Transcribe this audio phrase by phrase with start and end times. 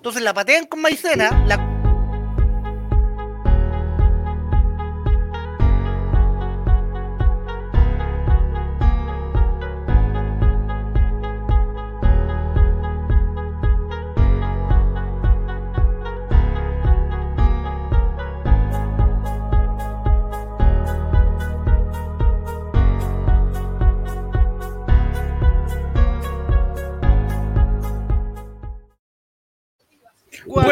[0.00, 1.69] Entonces la patean con maicena, la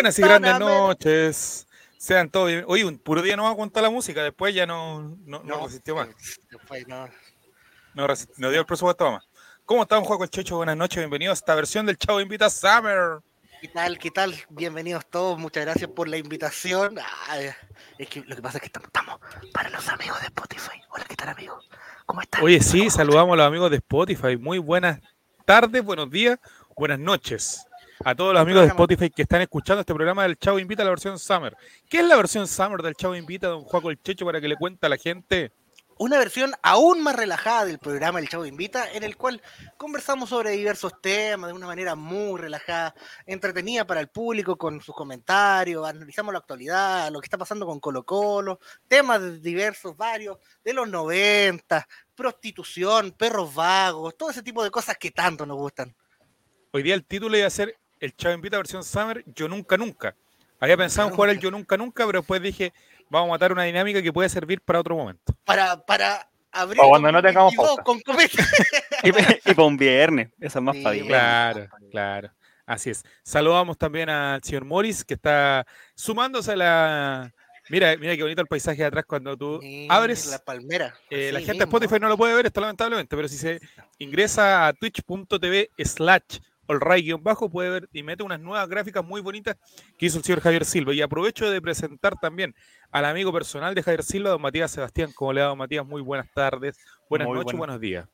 [0.08, 1.68] Buenas y grandes noches.
[1.98, 2.64] Sean todos bien.
[2.66, 5.66] Oye, un puro día no va a aguantar la música, después ya no, no, no
[5.66, 6.08] resistió más.
[6.50, 7.06] Después no.
[7.92, 8.06] No,
[8.38, 9.28] no dio el presupuesto más.
[9.66, 10.56] ¿Cómo están, Juan el Checho?
[10.56, 13.18] Buenas noches, bienvenidos a esta versión del Chavo Invita Summer.
[13.60, 13.98] ¿Qué tal?
[13.98, 14.34] ¿Qué tal?
[14.48, 16.98] Bienvenidos todos, muchas gracias por la invitación.
[17.98, 19.20] es que lo que pasa es que estamos, estamos,
[19.52, 20.80] para los amigos de Spotify.
[20.90, 21.68] Hola, ¿qué tal, amigos?
[22.06, 22.42] ¿Cómo están?
[22.42, 24.38] Oye, sí, saludamos a los amigos de Spotify.
[24.38, 25.00] Muy buenas
[25.44, 26.38] tardes, buenos días,
[26.74, 27.67] buenas noches
[28.04, 30.90] a todos los amigos de Spotify que están escuchando este programa del Chavo Invita, la
[30.90, 31.56] versión Summer.
[31.88, 34.56] ¿Qué es la versión Summer del Chavo Invita, don Juaco el Checho, para que le
[34.56, 35.52] cuente a la gente?
[36.00, 39.42] Una versión aún más relajada del programa El Chavo Invita, en el cual
[39.76, 42.94] conversamos sobre diversos temas de una manera muy relajada,
[43.26, 47.80] entretenida para el público con sus comentarios, analizamos la actualidad, lo que está pasando con
[47.80, 54.70] Colo Colo, temas diversos, varios, de los 90, prostitución, perros vagos, todo ese tipo de
[54.70, 55.92] cosas que tanto nos gustan.
[56.70, 60.14] Hoy día el título iba a ser el Chavo Invita versión Summer, Yo Nunca Nunca.
[60.60, 62.72] Había pensado en jugar el Yo Nunca Nunca, pero después dije,
[63.08, 65.34] vamos a matar una dinámica que puede servir para otro momento.
[65.44, 66.80] Para, para abrir.
[66.82, 67.54] cuando no tengamos
[67.84, 67.98] con
[69.02, 69.12] y, y,
[69.54, 72.30] para un viernes, esa es más sí, Claro, claro.
[72.66, 73.02] Así es.
[73.22, 77.34] Saludamos también al señor Morris, que está sumándose a la.
[77.70, 80.26] Mira, mira qué bonito el paisaje de atrás cuando tú abres.
[80.26, 80.94] La palmera.
[81.08, 83.60] Eh, la gente de Spotify no lo puede ver, esto lamentablemente, pero si se
[83.98, 86.40] ingresa a twitch.tv slash
[87.20, 89.56] bajo puede ver y mete unas nuevas gráficas muy bonitas
[89.96, 90.92] que hizo el señor Javier Silva.
[90.92, 92.54] Y aprovecho de presentar también
[92.90, 95.10] al amigo personal de Javier Silva, don Matías Sebastián.
[95.14, 95.86] ¿Cómo le ha don Matías?
[95.86, 96.78] Muy buenas tardes,
[97.08, 98.06] buenas noches, buenos días.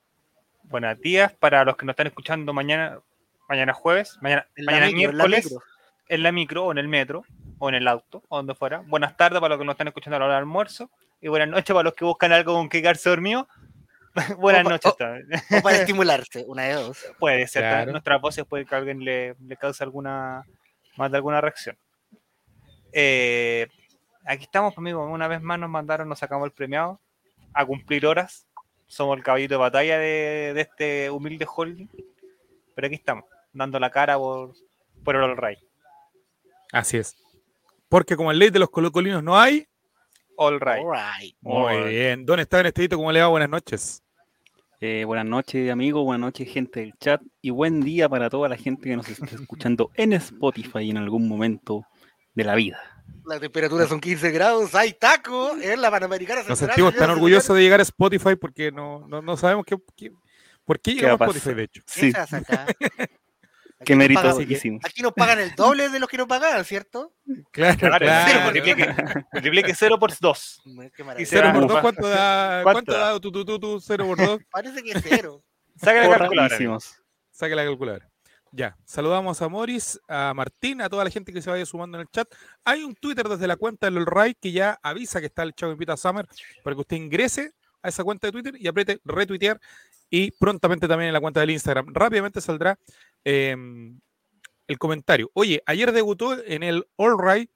[0.64, 3.00] Buenos días para los que nos están escuchando mañana,
[3.48, 5.54] mañana jueves, mañana, mañana miércoles,
[6.08, 7.24] en la, micro o en el metro
[7.58, 8.78] o en el auto o donde fuera.
[8.86, 10.90] Buenas tardes para los que nos están escuchando a la hora del almuerzo
[11.20, 13.48] y buenas noches para los que buscan algo con que quedarse dormido
[14.38, 14.92] Buenas noches.
[14.92, 16.98] O, para estimularse, una de dos.
[17.18, 17.88] Puede ser.
[17.88, 20.44] Nuestras voces puede que alguien le, cause alguna
[20.96, 21.76] más de alguna reacción.
[22.92, 23.66] Eh,
[24.24, 25.08] aquí estamos, amigos.
[25.10, 27.00] Una vez más nos mandaron, nos sacamos el premiado
[27.52, 28.46] a cumplir horas.
[28.86, 31.88] Somos el caballito de batalla de, este humilde holding.
[32.74, 34.52] Pero aquí estamos, dando la cara por,
[35.02, 35.58] por el All Right.
[36.72, 37.16] Así es.
[37.88, 39.66] Porque como el ley de los colocolinos no hay.
[40.36, 41.36] All right.
[41.40, 42.26] Muy bien.
[42.26, 42.96] ¿Dónde está Estevito?
[42.96, 43.28] ¿Cómo le va?
[43.28, 44.03] Buenas noches.
[44.80, 48.56] Eh, buenas noches, amigos, buenas noches, gente del chat, y buen día para toda la
[48.56, 51.86] gente que nos está escuchando en Spotify en algún momento
[52.34, 52.78] de la vida.
[53.24, 57.62] La temperatura son 15 grados, hay taco en la Panamericana Nos sentimos tan orgullosos de
[57.62, 59.78] llegar a Spotify porque no, no, sabemos qué,
[60.64, 61.82] por qué llegamos a Spotify, de hecho.
[61.86, 62.12] Sí.
[63.84, 64.84] Qué mérito hicimos.
[64.84, 67.12] Aquí nos pagan el doble de los que nos pagaban, ¿cierto?
[67.50, 68.52] Claro, claro.
[69.32, 70.62] Multiplique, 0 por 2.
[71.18, 72.62] ¿Y 0 por 2 cuánto da?
[72.62, 74.40] ¿Cuánto da tu, tu, tu, tu 0 por 2?
[74.50, 75.42] Parece que es 0.
[75.76, 76.78] Saca la calculadora.
[77.30, 78.10] Saca la calculadora.
[78.56, 82.02] Ya, saludamos a Morris, a Martín, a toda la gente que se vaya sumando en
[82.02, 82.32] el chat.
[82.64, 85.72] Hay un Twitter desde la cuenta del Ray que ya avisa que está el Chavo
[85.72, 86.28] Invita Summer
[86.62, 87.50] para que usted ingrese
[87.82, 89.60] a esa cuenta de Twitter y apriete retuitear
[90.08, 91.92] y prontamente también en la cuenta del Instagram.
[91.92, 92.78] Rápidamente saldrá
[93.24, 94.00] em,
[94.66, 95.30] el comentario.
[95.34, 97.50] Oye, ayer debutó en el All Right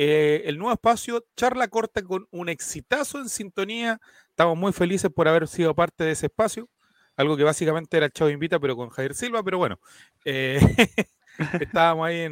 [0.00, 4.00] eh, el nuevo espacio, charla corta con un exitazo en sintonía.
[4.30, 6.70] Estamos muy felices por haber sido parte de ese espacio.
[7.16, 9.80] Algo que básicamente era Chavo Invita, pero con Javier Silva, pero bueno.
[10.24, 10.60] Eh,
[11.60, 12.28] estábamos ahí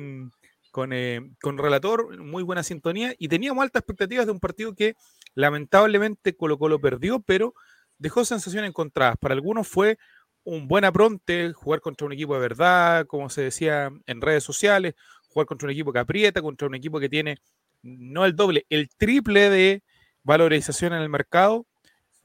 [0.70, 4.94] con, eh, con relator, muy buena sintonía, y teníamos altas expectativas de un partido que
[5.34, 7.52] lamentablemente Colo Colo perdió, pero
[7.98, 9.16] dejó sensaciones encontradas.
[9.18, 9.98] Para algunos fue
[10.46, 14.94] un buen apronte jugar contra un equipo de verdad, como se decía en redes sociales,
[15.28, 17.38] jugar contra un equipo que aprieta, contra un equipo que tiene
[17.82, 19.82] no el doble, el triple de
[20.22, 21.66] valorización en el mercado.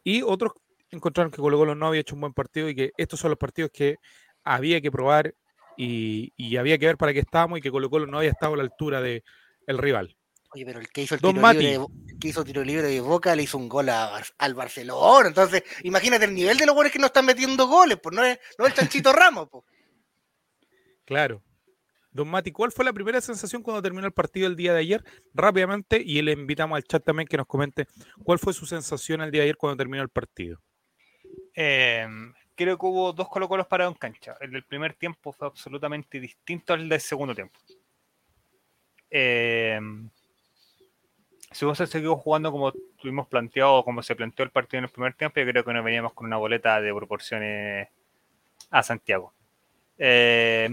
[0.03, 0.53] Y otros
[0.91, 3.39] encontraron que Colo Colo no había hecho un buen partido y que estos son los
[3.39, 3.97] partidos que
[4.43, 5.33] había que probar
[5.75, 8.57] y, había que ver para qué estábamos y que Colo Colo no había estado a
[8.57, 9.23] la altura del
[9.67, 10.15] rival.
[10.53, 11.87] Oye, pero el que hizo el tiro libre, de,
[12.19, 15.29] que hizo tiro libre de Boca le hizo un gol al Barcelona.
[15.29, 18.37] Entonces, imagínate el nivel de los goles que no están metiendo goles, pues no es,
[18.57, 19.63] no el Chanchito Ramos, pues.
[21.05, 21.41] Claro.
[22.11, 25.03] Don Mati, ¿cuál fue la primera sensación cuando terminó el partido el día de ayer?
[25.33, 27.87] Rápidamente, y le invitamos al chat también que nos comente
[28.25, 30.59] cuál fue su sensación el día de ayer cuando terminó el partido.
[31.53, 34.35] Em, creo que hubo dos colocolos parados en cancha.
[34.41, 37.57] El del primer tiempo fue absolutamente distinto al del segundo tiempo.
[39.09, 39.79] Eh,
[41.51, 45.13] si hubiese seguido jugando como tuvimos planteado, como se planteó el partido en el primer
[45.13, 47.89] tiempo, yo creo que nos veníamos con una boleta de proporciones
[48.69, 49.33] a Santiago.
[49.97, 50.69] Eh,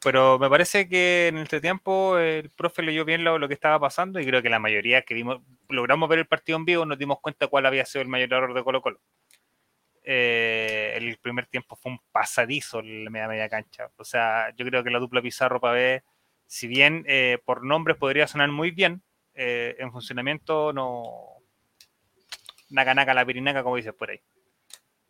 [0.00, 3.80] pero me parece que en este tiempo el profe leyó bien lo, lo, que estaba
[3.80, 6.98] pasando y creo que la mayoría que vimos, logramos ver el partido en vivo, nos
[6.98, 9.00] dimos cuenta cuál había sido el mayor error de Colo Colo.
[10.04, 13.90] Eh, el primer tiempo fue un pasadizo en la media, media cancha.
[13.96, 16.02] O sea, yo creo que la dupla Pizarro ver
[16.46, 19.02] si bien eh, por nombres podría sonar muy bien,
[19.40, 21.36] eh, en funcionamiento no.
[22.70, 24.20] Naca, naca, la pirinaca, como dices por ahí.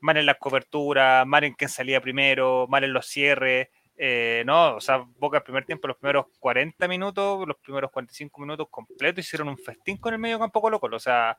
[0.01, 3.69] Mal en las coberturas, mal en quién salía primero, mal en los cierres.
[3.97, 8.41] Eh, no, o sea, Boca el primer tiempo, los primeros 40 minutos, los primeros 45
[8.43, 10.99] minutos completos, hicieron un festín con el medio campo Colo Colo.
[10.99, 11.37] O sea,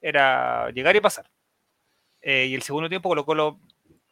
[0.00, 1.30] era llegar y pasar.
[2.20, 3.60] Eh, y el segundo tiempo Colo Colo,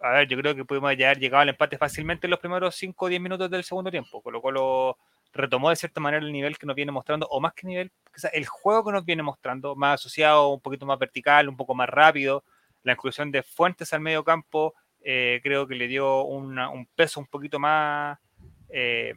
[0.00, 3.04] a ver, yo creo que pudimos haber llegado al empate fácilmente en los primeros 5
[3.04, 4.22] o 10 minutos del segundo tiempo.
[4.22, 4.98] Colo Colo
[5.34, 8.30] retomó de cierta manera el nivel que nos viene mostrando, o más que nivel, sea,
[8.30, 11.88] el juego que nos viene mostrando, más asociado, un poquito más vertical, un poco más
[11.88, 12.44] rápido,
[12.84, 17.20] la inclusión de fuentes al medio campo, eh, creo que le dio una, un peso
[17.20, 18.18] un poquito más
[18.68, 19.14] eh,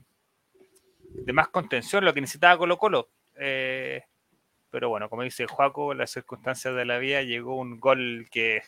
[1.09, 3.09] de más contención, lo que necesitaba Colo Colo.
[3.39, 4.03] Eh,
[4.71, 8.63] pero bueno, como dice Juaco, las circunstancias de la vida llegó un gol que,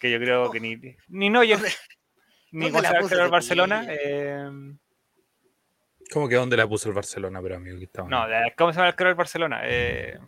[0.00, 0.76] que yo creo que ni,
[1.08, 1.56] ni no, yo,
[2.50, 3.86] ni Barcelona.
[6.12, 7.78] ¿Cómo que dónde la puso el Barcelona, pero amigo?
[8.08, 8.24] No,
[8.56, 9.60] ¿cómo se llama el creo del Barcelona?
[9.64, 10.18] Eh,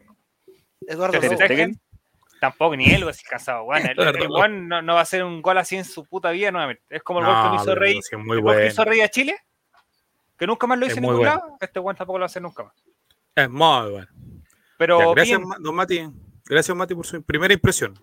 [0.87, 1.19] Eduardo
[2.41, 3.83] Tampoco, ni él va a ser cansado, Juan.
[3.85, 4.29] El, el,
[4.67, 6.83] no, no, va a hacer un gol así en su puta vida nuevamente.
[6.89, 7.99] Es como el gol que hizo Rey.
[7.99, 8.61] Es muy bueno.
[8.61, 9.37] que hizo Rey a Chile,
[10.39, 11.35] que nunca más lo hizo en ningún bueno.
[11.35, 11.59] lado.
[11.61, 12.73] Este Juan tampoco lo va a hacer nunca más.
[13.35, 14.09] Es muy bueno.
[14.79, 15.51] Pero ya, gracias, bien.
[15.61, 16.09] don Mati.
[16.47, 17.95] Gracias, Mati, por su primera impresión.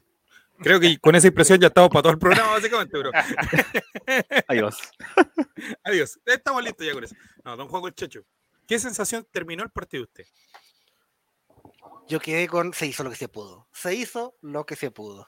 [0.59, 3.11] Creo que con esa impresión ya estamos para todo el programa, básicamente, bro.
[4.47, 4.77] Adiós.
[5.83, 6.19] Adiós.
[6.25, 7.15] Estamos listos ya con eso.
[7.43, 8.21] No, don Juan el Checho.
[8.67, 10.25] ¿Qué sensación terminó el partido usted?
[12.07, 12.73] Yo quedé con.
[12.73, 13.67] Se hizo lo que se pudo.
[13.71, 15.27] Se hizo lo que se pudo.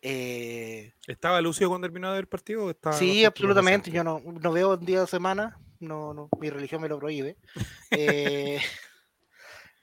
[0.00, 0.92] Eh...
[1.06, 2.70] ¿Estaba lucido cuando terminó el partido?
[2.70, 3.90] Estaba sí, absolutamente.
[3.90, 5.58] Yo no, no veo un día de semana.
[5.80, 7.36] No, no, mi religión me lo prohíbe.
[7.90, 8.60] eh...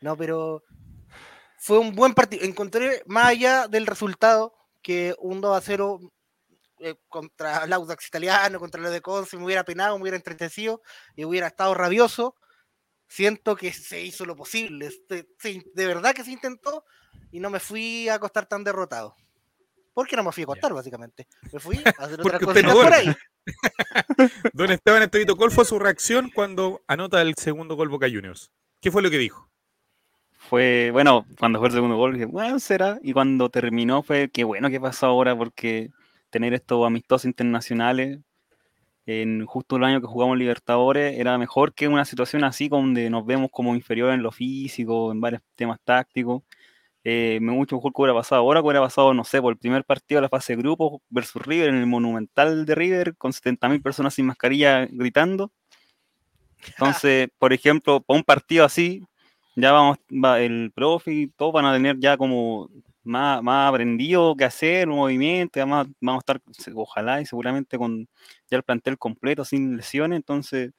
[0.02, 0.64] no, pero
[1.58, 2.44] fue un buen partido.
[2.44, 6.00] Encontré, más allá del resultado, que un 2 a 0
[6.80, 10.82] eh, contra el Audax italiano, contra lo de Conce, me hubiera penado, me hubiera entretecido
[11.16, 12.36] y hubiera estado rabioso.
[13.08, 14.92] Siento que se hizo lo posible.
[15.08, 16.84] Se, se, de verdad que se intentó
[17.32, 19.16] y no me fui a acostar tan derrotado.
[19.94, 20.76] ¿Por qué no me fui a acostar, yeah.
[20.76, 21.28] básicamente?
[21.52, 23.16] Me fui a hacer otra cosa no por ahí.
[24.54, 28.52] Don Esteban Estevito, ¿cuál fue su reacción cuando anota el segundo gol Boca Juniors?
[28.82, 29.53] ¿Qué fue lo que dijo?
[30.50, 33.00] Fue, bueno, cuando fue el segundo gol, dije, bueno, será.
[33.02, 35.90] Y cuando terminó fue, qué bueno que pasó ahora, porque
[36.30, 38.20] tener estos amistosos internacionales
[39.06, 43.26] en justo el año que jugamos Libertadores era mejor que una situación así donde nos
[43.26, 46.44] vemos como inferior en lo físico, en varios temas tácticos.
[47.04, 49.60] Eh, me mucho mejor que hubiera pasado ahora, que hubiera pasado, no sé, por el
[49.60, 53.34] primer partido de la fase de grupo versus River en el Monumental de River con
[53.34, 55.52] 70.000 personas sin mascarilla gritando.
[56.66, 59.04] Entonces, por ejemplo, para un partido así,
[59.56, 62.70] ya vamos, va, el profe y todos van a tener ya como
[63.04, 68.08] más, más aprendido que hacer, un movimiento, además vamos a estar, ojalá y seguramente con
[68.50, 70.72] ya el plantel completo, sin lesiones, entonces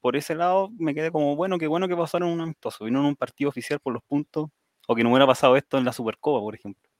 [0.00, 3.06] por ese lado me quedé como, bueno, qué bueno que pasaron un amistoso, vino en
[3.06, 4.48] un partido oficial por los puntos,
[4.86, 6.90] o que no hubiera pasado esto en la Supercopa, por ejemplo.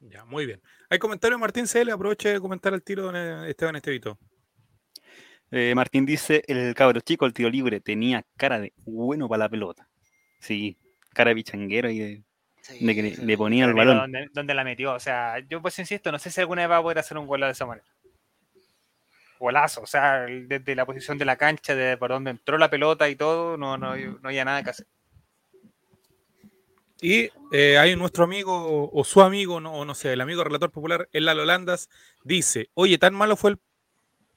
[0.00, 0.60] Ya, muy bien.
[0.90, 4.18] Hay comentarios, Martín CL, aproveche de comentar el tiro de Esteban Estevito.
[5.50, 9.48] Eh, Martín dice, el cabro chico, el tiro libre, tenía cara de bueno para la
[9.48, 9.88] pelota.
[10.38, 10.76] Sí,
[11.12, 12.22] cara de pichanguero y de,
[12.60, 13.98] sí, de que le, le ponía el balón.
[13.98, 16.76] Donde, donde, la metió, o sea, yo pues insisto, no sé si alguna vez va
[16.78, 17.86] a poder hacer un gol de esa manera.
[19.38, 23.08] Golazo, o sea, desde la posición de la cancha, de por donde entró la pelota
[23.08, 24.86] y todo, no, no, no había nada que hacer.
[27.00, 30.70] Y eh, hay nuestro amigo o, su amigo, no, o no sé, el amigo relator
[30.70, 31.90] popular, el Lalo Landas,
[32.24, 33.60] dice, oye, tan malo fue el,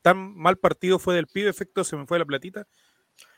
[0.01, 2.68] tan mal partido fue del pibe, efecto, se me fue la platita.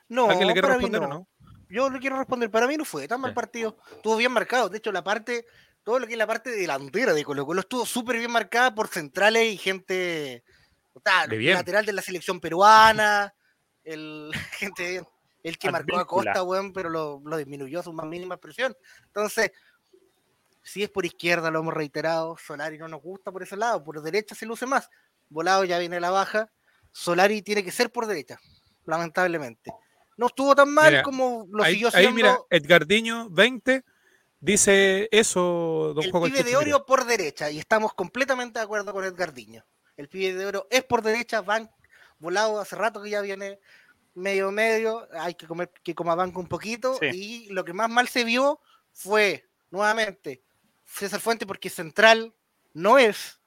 [0.10, 1.15] No, ¿Alguien le quiere para mí responder no.
[1.15, 1.27] o no?
[1.72, 4.78] Yo le quiero responder, para mí no fue tan mal partido, estuvo bien marcado, de
[4.78, 5.46] hecho la parte,
[5.84, 8.90] todo lo que es la parte delantera de Colo Colo estuvo súper bien marcada por
[8.90, 10.44] centrales y gente
[11.30, 11.56] De bien.
[11.56, 13.34] lateral de la selección peruana,
[13.84, 15.01] el gente
[15.44, 16.06] el que marcó a.
[16.06, 18.75] Costa, weón, pero lo, lo disminuyó a su más mínima expresión.
[19.06, 19.51] Entonces,
[20.62, 24.01] si es por izquierda, lo hemos reiterado, Solari no nos gusta por ese lado, por
[24.01, 24.90] derecha se luce más.
[25.30, 26.51] Volado ya viene a la baja,
[26.92, 28.40] Solari tiene que ser por derecha,
[28.86, 29.72] lamentablemente.
[30.18, 33.84] No estuvo tan mal Mira, como lo Ahí, siguió ahí, siendo mira, Edgardiño 20
[34.39, 39.06] dice eso, don el pibe de oro por derecha, y estamos completamente de acuerdo con
[39.06, 39.65] Edgardiño.
[39.96, 41.72] El pibe de oro es por derecha, van
[42.20, 43.60] volado hace rato que ya viene
[44.13, 46.98] medio medio, hay que comer que coma banco un poquito.
[47.00, 47.08] Sí.
[47.13, 48.60] Y lo que más mal se vio
[48.91, 50.44] fue, nuevamente,
[50.86, 52.34] César Fuente, porque Central
[52.74, 53.39] no es,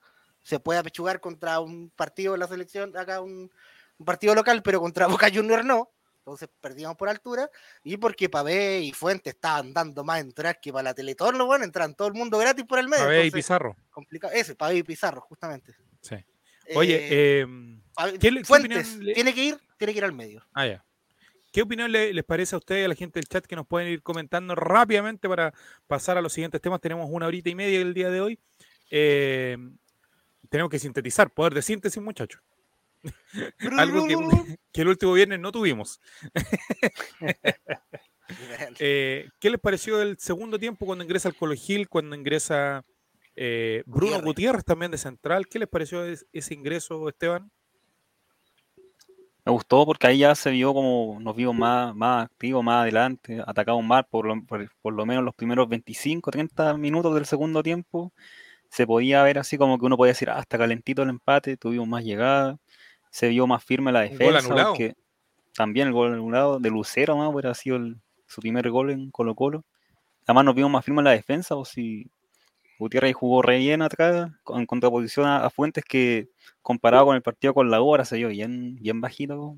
[0.42, 3.50] se puede apechugar contra un partido de la selección, acá un,
[3.98, 5.90] un partido local, pero contra Boca Junior no.
[6.24, 7.50] Entonces perdíamos por altura.
[7.82, 11.64] Y porque Pavé y Fuente estaban dando más entradas que para la Teletón, lo bueno,
[11.66, 13.06] entran todo el mundo gratis por el medio.
[13.06, 13.76] Ver, y Pizarro.
[13.90, 14.32] complicado.
[14.32, 15.74] Ese, Pavé y Pizarro, justamente.
[16.00, 16.16] Sí.
[16.74, 17.46] Oye, Eh, eh,
[17.94, 20.42] Pavé- ¿qué qué Fuentes, opinión le- tiene que ir, tiene que ir al medio.
[20.54, 20.84] ah, ya.
[21.52, 23.88] ¿Qué opinión le- les parece a ustedes a la gente del chat que nos pueden
[23.88, 25.52] ir comentando rápidamente para
[25.86, 26.80] pasar a los siguientes temas?
[26.80, 28.40] Tenemos una horita y media el día de hoy.
[28.90, 29.56] Eh,
[30.48, 32.40] tenemos que sintetizar, poder de síntesis, muchachos.
[33.78, 34.16] Algo que,
[34.72, 36.00] que el último viernes no tuvimos.
[38.78, 42.82] Eh, ¿Qué les pareció el segundo tiempo cuando ingresa el Colo Gil, cuando ingresa
[43.36, 44.24] eh, Bruno Gutiérrez.
[44.24, 44.64] Gutiérrez.
[44.64, 45.46] también de central?
[45.46, 47.50] ¿Qué les pareció es- ese ingreso, Esteban?
[49.44, 53.42] Me gustó porque ahí ya se vio como nos vimos más, más activos, más adelante,
[53.46, 57.62] atacamos más por lo, por, por lo menos los primeros 25, 30 minutos del segundo
[57.62, 58.12] tiempo.
[58.70, 61.86] Se podía ver así como que uno podía decir, ah, está calentito el empate, tuvimos
[61.86, 62.58] más llegada,
[63.14, 64.24] se vio más firme la defensa.
[64.70, 64.94] porque
[65.54, 69.36] también el gol anulado de Lucero, más hubiera sido el- su primer gol en Colo
[69.36, 69.64] Colo.
[70.26, 72.10] Además nos vimos más firme en la defensa, o si
[72.76, 76.28] Gutiérrez jugó re bien atrás, en contraposición a, a Fuentes que
[76.60, 79.56] comparado con el partido con la U, ahora se vio bien, bien bajito,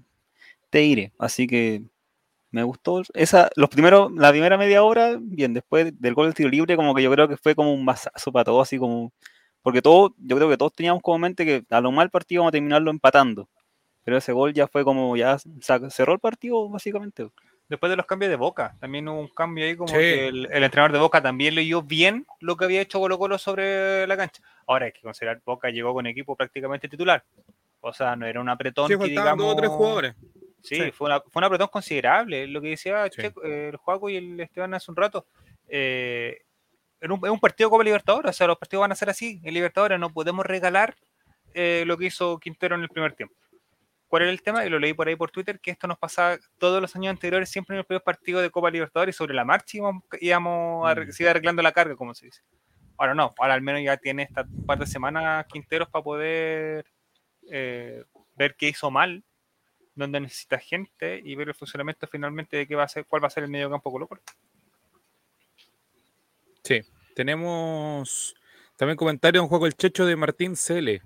[0.68, 1.12] te diré.
[1.18, 1.82] Así que
[2.50, 3.02] me gustó.
[3.14, 6.94] Esa, los primeros, la primera media hora, bien, después del gol del tiro libre, como
[6.94, 9.12] que yo creo que fue como un masazo para todos, así como.
[9.66, 12.50] Porque todos, yo creo que todos teníamos como mente que a lo mal partido vamos
[12.50, 13.48] a terminarlo empatando.
[14.04, 15.38] Pero ese gol ya fue como, ya
[15.90, 17.26] cerró el partido, básicamente.
[17.68, 19.94] Después de los cambios de Boca, también hubo un cambio ahí como Sí.
[19.94, 23.38] que el, el entrenador de Boca también leyó bien lo que había hecho Colo Colo
[23.38, 24.40] sobre la cancha.
[24.68, 27.24] Ahora hay que considerar Boca llegó con equipo prácticamente titular.
[27.80, 29.44] O sea, no era un apretón Sí, que digamos...
[29.44, 30.14] dos o tres jugadores.
[30.62, 30.90] Sí, Sí.
[30.92, 33.20] Fue, una, fue un apretón considerable, lo que decía Sí.
[33.20, 35.26] Checo, eh, el Juaco y el Esteban hace un rato.
[35.66, 36.42] Eh,
[37.00, 39.40] en un, en un partido como Libertadores, o sea, los partidos van a ser así.
[39.44, 40.96] En Libertadores no podemos regalar
[41.54, 43.34] eh, lo que hizo Quintero en el primer tiempo.
[44.08, 44.64] ¿Cuál era el tema?
[44.64, 47.50] Y lo leí por ahí por Twitter, que esto nos pasaba todos los años anteriores,
[47.50, 51.12] siempre en los primeros partidos de Copa Libertadores, sobre la marcha íbamos, íbamos a Mm.
[51.12, 52.42] seguir arreglando la carga, como se dice.
[52.98, 56.86] Ahora no, ahora al menos ya tiene esta par de semanas Quinteros para poder
[57.50, 58.04] eh,
[58.36, 59.22] ver qué hizo mal,
[59.94, 63.26] dónde necesita gente y ver el funcionamiento finalmente de qué va a ser, cuál va
[63.26, 64.08] a ser el medio campo Colo.
[66.66, 66.80] Sí.
[67.14, 68.34] Tenemos
[68.76, 71.02] también comentario un juego el Checho de Martín Cele.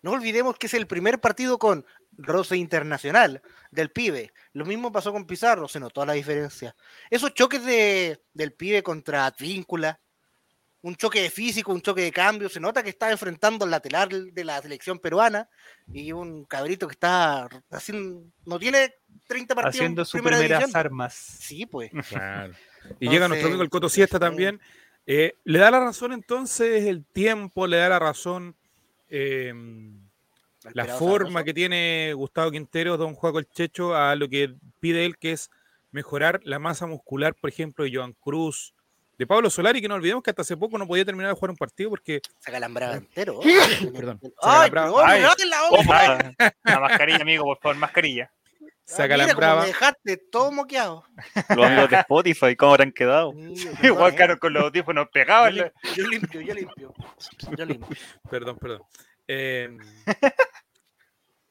[0.00, 1.84] No olvidemos que es el primer partido con
[2.16, 4.32] roce internacional del pibe.
[4.52, 6.74] Lo mismo pasó con Pizarro, se notó la diferencia.
[7.10, 10.00] Esos choques de, del pibe contra Advíncula,
[10.82, 14.34] un choque de físico, un choque de cambio, se nota que está enfrentando al lateral
[14.34, 15.48] de la selección peruana
[15.92, 18.94] y un cabrito que está haciendo, no tiene
[19.28, 19.74] 30 partidos.
[19.76, 20.80] en Haciendo sus primera primeras división.
[20.80, 21.14] armas.
[21.14, 21.92] Sí, pues.
[22.08, 22.54] Claro.
[23.00, 24.20] Y llega nuestro amigo el Coto Siesta sí.
[24.20, 24.60] también.
[25.06, 27.66] Eh, ¿Le da la razón entonces el tiempo?
[27.66, 28.54] ¿Le da la razón
[29.08, 29.52] eh,
[30.72, 35.18] la forma que tiene Gustavo Quintero, don Juaco el Checho, a lo que pide él,
[35.18, 35.50] que es
[35.90, 38.74] mejorar la masa muscular, por ejemplo, de Joan Cruz,
[39.18, 41.50] de Pablo Solari, que no olvidemos que hasta hace poco no podía terminar de jugar
[41.50, 43.40] un partido porque Se calambraba entero.
[43.92, 45.06] Perdón, se Ay, acalambraba.
[45.06, 45.48] perdón, Ay.
[45.48, 45.68] la.
[45.70, 46.34] Opa,
[46.64, 48.32] la mascarilla, amigo, por favor, mascarilla.
[48.84, 49.60] Se Ah, cómo acalambraba.
[49.62, 51.04] me dejaste todo moqueado.
[51.56, 53.32] Los amigos de Spotify, ¿cómo habrán quedado?
[53.82, 55.54] Igual caro con los audífonos pegados.
[55.54, 56.94] Yo, la- lim- yo limpio, yo limpio.
[57.56, 57.96] Yo limpio.
[58.30, 58.82] Perdón, perdón.
[59.28, 59.70] Eh,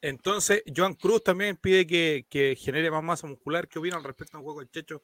[0.00, 3.68] entonces, Joan Cruz también pide que, que genere más masa muscular.
[3.68, 5.02] ¿Qué opinan al respecto al juego del Checho?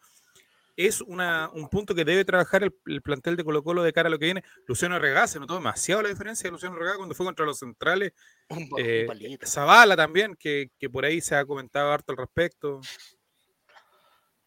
[0.81, 4.07] Es una, un punto que debe trabajar el, el plantel de Colo Colo de cara
[4.07, 4.45] a lo que viene.
[4.69, 8.13] Luciano Regá se notó demasiado la diferencia de Luciano Regá cuando fue contra los centrales.
[8.49, 9.39] Un, Eh, un.
[9.45, 12.81] Zavala también, que, que por ahí se ha comentado harto al respecto.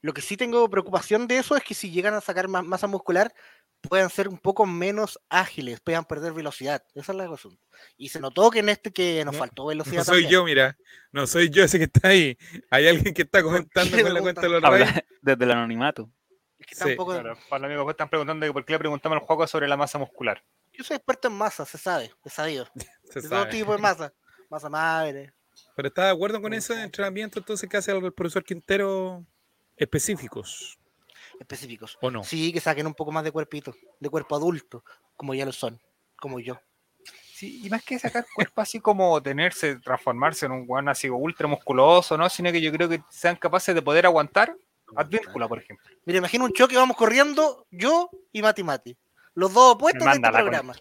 [0.01, 2.87] Lo que sí tengo preocupación de eso es que si llegan a sacar más masa
[2.87, 3.33] muscular,
[3.81, 6.81] puedan ser un poco menos ágiles, puedan perder velocidad.
[6.95, 7.59] Esa es la razón.
[7.97, 9.97] Y se notó que en este que nos No, faltó velocidad.
[9.97, 10.31] No soy también.
[10.31, 10.77] yo, mira.
[11.11, 12.37] No soy yo ese que está ahí.
[12.69, 14.63] Hay alguien que está comentando con la cuenta de los.
[14.63, 16.09] Habla desde el anonimato.
[16.61, 16.91] Es que está Sí.
[16.91, 19.25] un poco- Claro, para los amigos que están preguntando que por qué le preguntamos al
[19.25, 20.41] juego sobre la masa muscular.
[20.71, 22.67] Yo soy experto en masa, se sabe, es sabido.
[23.03, 24.13] Se De todo tipo de masa.
[24.49, 25.33] Masa madre.
[25.75, 29.25] Pero está de acuerdo con Sí, ese entrenamiento entonces que hace el profesor Quintero
[29.75, 30.77] específicos,
[31.39, 31.97] específicos.
[32.01, 32.23] ¿o no?
[32.23, 34.83] Sí, que saquen un poco más de cuerpito, de cuerpo adulto,
[35.17, 35.79] como ya lo son,
[36.15, 36.59] como yo.
[37.33, 41.47] Sí, y más que sacar cuerpo así como tenerse, transformarse en un guan así ultra
[41.47, 42.29] musculoso, ¿no?
[42.29, 44.55] Sino que yo creo que sean capaces de poder aguantar
[44.95, 45.85] Advíncula, por ejemplo.
[46.05, 48.97] Mira, imagina un choque, vamos corriendo, yo y Mati Mati.
[49.33, 50.73] Los dos opuestos de manda este la programa.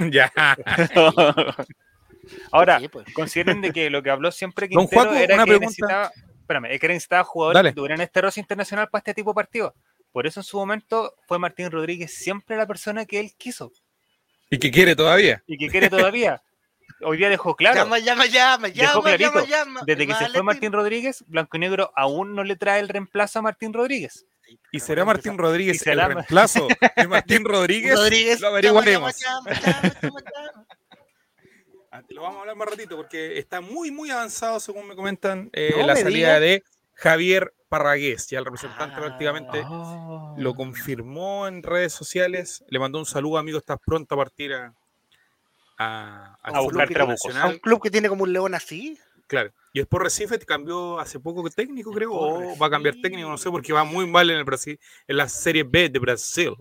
[0.10, 0.32] ya.
[2.52, 3.06] Ahora, Sí, pues.
[3.14, 5.66] consideren de que lo que habló siempre Don Quintero Juaco, era una que pregunta.
[5.68, 6.10] necesitaba,
[6.40, 7.70] espérame, es que necesitaba jugadores Dale.
[7.70, 9.72] que tuvieran este roce internacional para este tipo de partidos.
[10.12, 13.72] Por eso en su momento fue Martín Rodríguez siempre la persona que él quiso
[14.50, 15.42] Y que quiere todavía.
[15.46, 16.42] y que quiere todavía.
[17.02, 19.80] Hoy día dejó claro, Llama, llama, llama, Dejó llama, llama, clarito, llama.
[19.86, 23.38] desde que se fue Martín Rodríguez, Blanco y Negro aún no le trae el reemplazo
[23.38, 24.26] a Martín Rodríguez.
[24.72, 26.66] ¿Y será Martín Rodríguez será- el reemplazo
[26.96, 27.94] de Martín Rodríguez?
[27.96, 28.40] Rodríguez.
[28.40, 29.16] Lo averiguaremos.
[29.18, 30.66] llama, llama, llama, llama, llama.
[31.92, 35.50] Ah, Lo vamos a hablar más ratito porque está muy, muy avanzado, según me comentan,
[35.52, 36.62] eh, No la me salida de
[36.94, 38.28] Javier Parragués.
[38.28, 39.00] Ya el representante Ah.
[39.00, 39.64] prácticamente
[40.36, 42.62] lo confirmó en redes sociales.
[42.68, 43.58] Le mandó un saludo, amigo.
[43.58, 44.72] Estás pronto a partir a,
[45.82, 47.36] a, A fútbol buscar trabucos.
[47.36, 48.98] A un club que tiene como un león así.
[49.26, 49.52] Claro.
[49.72, 52.12] Y después Recife cambió hace poco técnico, creo.
[52.12, 55.16] O va a cambiar técnico, no sé, porque va muy mal en el Brasil, en
[55.16, 56.52] la Serie B de Brasil.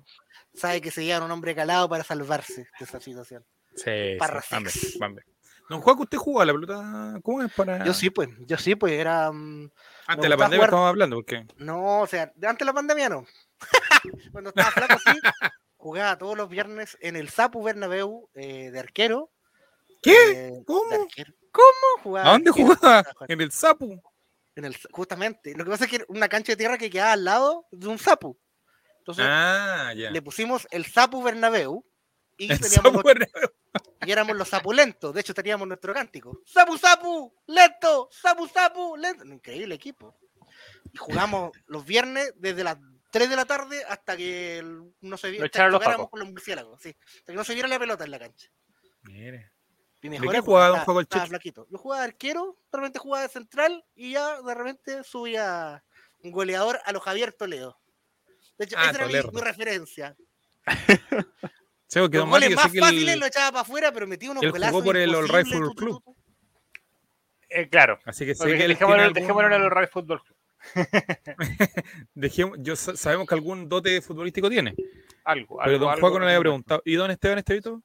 [0.54, 3.44] Sabe que se lleva un hombre calado para salvarse de esa situación.
[3.76, 5.26] Sí, Parra sí, van bien.
[5.70, 7.20] Don Juan, ¿usted jugaba la pelota?
[7.22, 7.86] ¿Cómo es para...?
[7.86, 8.30] Yo sí, pues.
[8.48, 8.94] Yo sí, pues.
[8.94, 9.32] Era.
[9.32, 9.70] mm,
[10.08, 11.46] Antes de la pandemia jugar- estamos hablando, porque...
[11.58, 13.26] No, o sea, antes de la pandemia no.
[14.32, 15.12] Cuando estaba flaco, sí.
[15.79, 19.31] Jugaba todos los viernes en el Sapu Bernabéu eh, de arquero.
[20.01, 20.31] ¿Qué?
[20.31, 20.91] eh, ¿Cómo?
[21.03, 21.33] arquero.
[21.51, 22.03] ¿Cómo?
[22.03, 23.03] Jugaba ¿A dónde arquero, jugaba?
[23.29, 24.01] En el Sapu.
[24.57, 25.55] en el, justamente.
[25.55, 27.88] Lo que pasa es que era una cancha de tierra que quedaba al lado de
[27.88, 28.38] un Sapu.
[28.98, 30.12] Entonces Ah, ya.
[30.12, 31.86] le pusimos el Sapu Bernabéu
[32.38, 33.27] y, teníamos Sapu los-
[34.05, 35.13] y éramos los sapulentos.
[35.13, 36.41] De hecho, teníamos nuestro cántico.
[36.45, 37.33] ¡Sapu, sapu!
[37.48, 38.09] ¡Lento!
[38.12, 38.98] ¡Sapu, sapu!
[38.98, 39.24] ¡Lento!
[39.24, 40.17] Un increíble equipo.
[40.93, 42.77] Y jugamos los viernes desde las
[43.12, 45.50] 3 de la tarde hasta que el- no se viera.
[46.10, 46.96] Con los murciélagos, sí.
[47.20, 48.48] Hasta que no se viera la pelota en la cancha.
[49.04, 49.51] Mire.
[50.01, 51.25] Mi qué jugaba estaba- Juaco el Checho?
[51.28, 51.68] flaquito.
[51.70, 55.84] Yo jugaba de arquero, de repente jugaba de central y ya de repente subía
[56.24, 57.78] un goleador a los Javier Toledo.
[58.58, 60.16] De hecho, Ah, esa era mi, mi referencia.
[61.92, 64.60] Sí, Los goles más que fáciles lo echaba para afuera, pero metía unos él jugó
[64.60, 66.04] golazos por el All Right Football Club.
[67.50, 70.38] Eh, claro, Así que sé que dejémoslo, tiene algún- dejémoslo en el Real Fútbol Club.
[72.16, 74.75] dejemos- yo sa- sabemos que algún dote futbolístico tiene.
[75.24, 76.82] Algo, Pero algo, Don algo Juaco no le había preguntado.
[76.86, 77.82] ¿Y Don Esteban Estevito?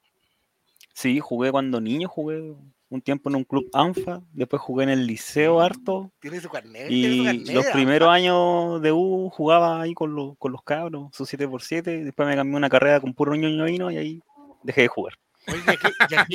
[0.93, 2.53] Sí, jugué cuando niño, jugué
[2.89, 6.11] un tiempo en un club ANFA, después jugué en el liceo harto.
[6.19, 6.87] Tiene su carnet.
[6.87, 7.71] tiene su Y carnet, los ah.
[7.73, 12.35] primeros años de U jugaba ahí con los, con los cabros, su 7x7, después me
[12.35, 14.21] cambié una carrera con puro ñoño vino y ahí
[14.63, 15.13] dejé de jugar.
[15.47, 16.33] Oye, ¿y a qué- y a qué-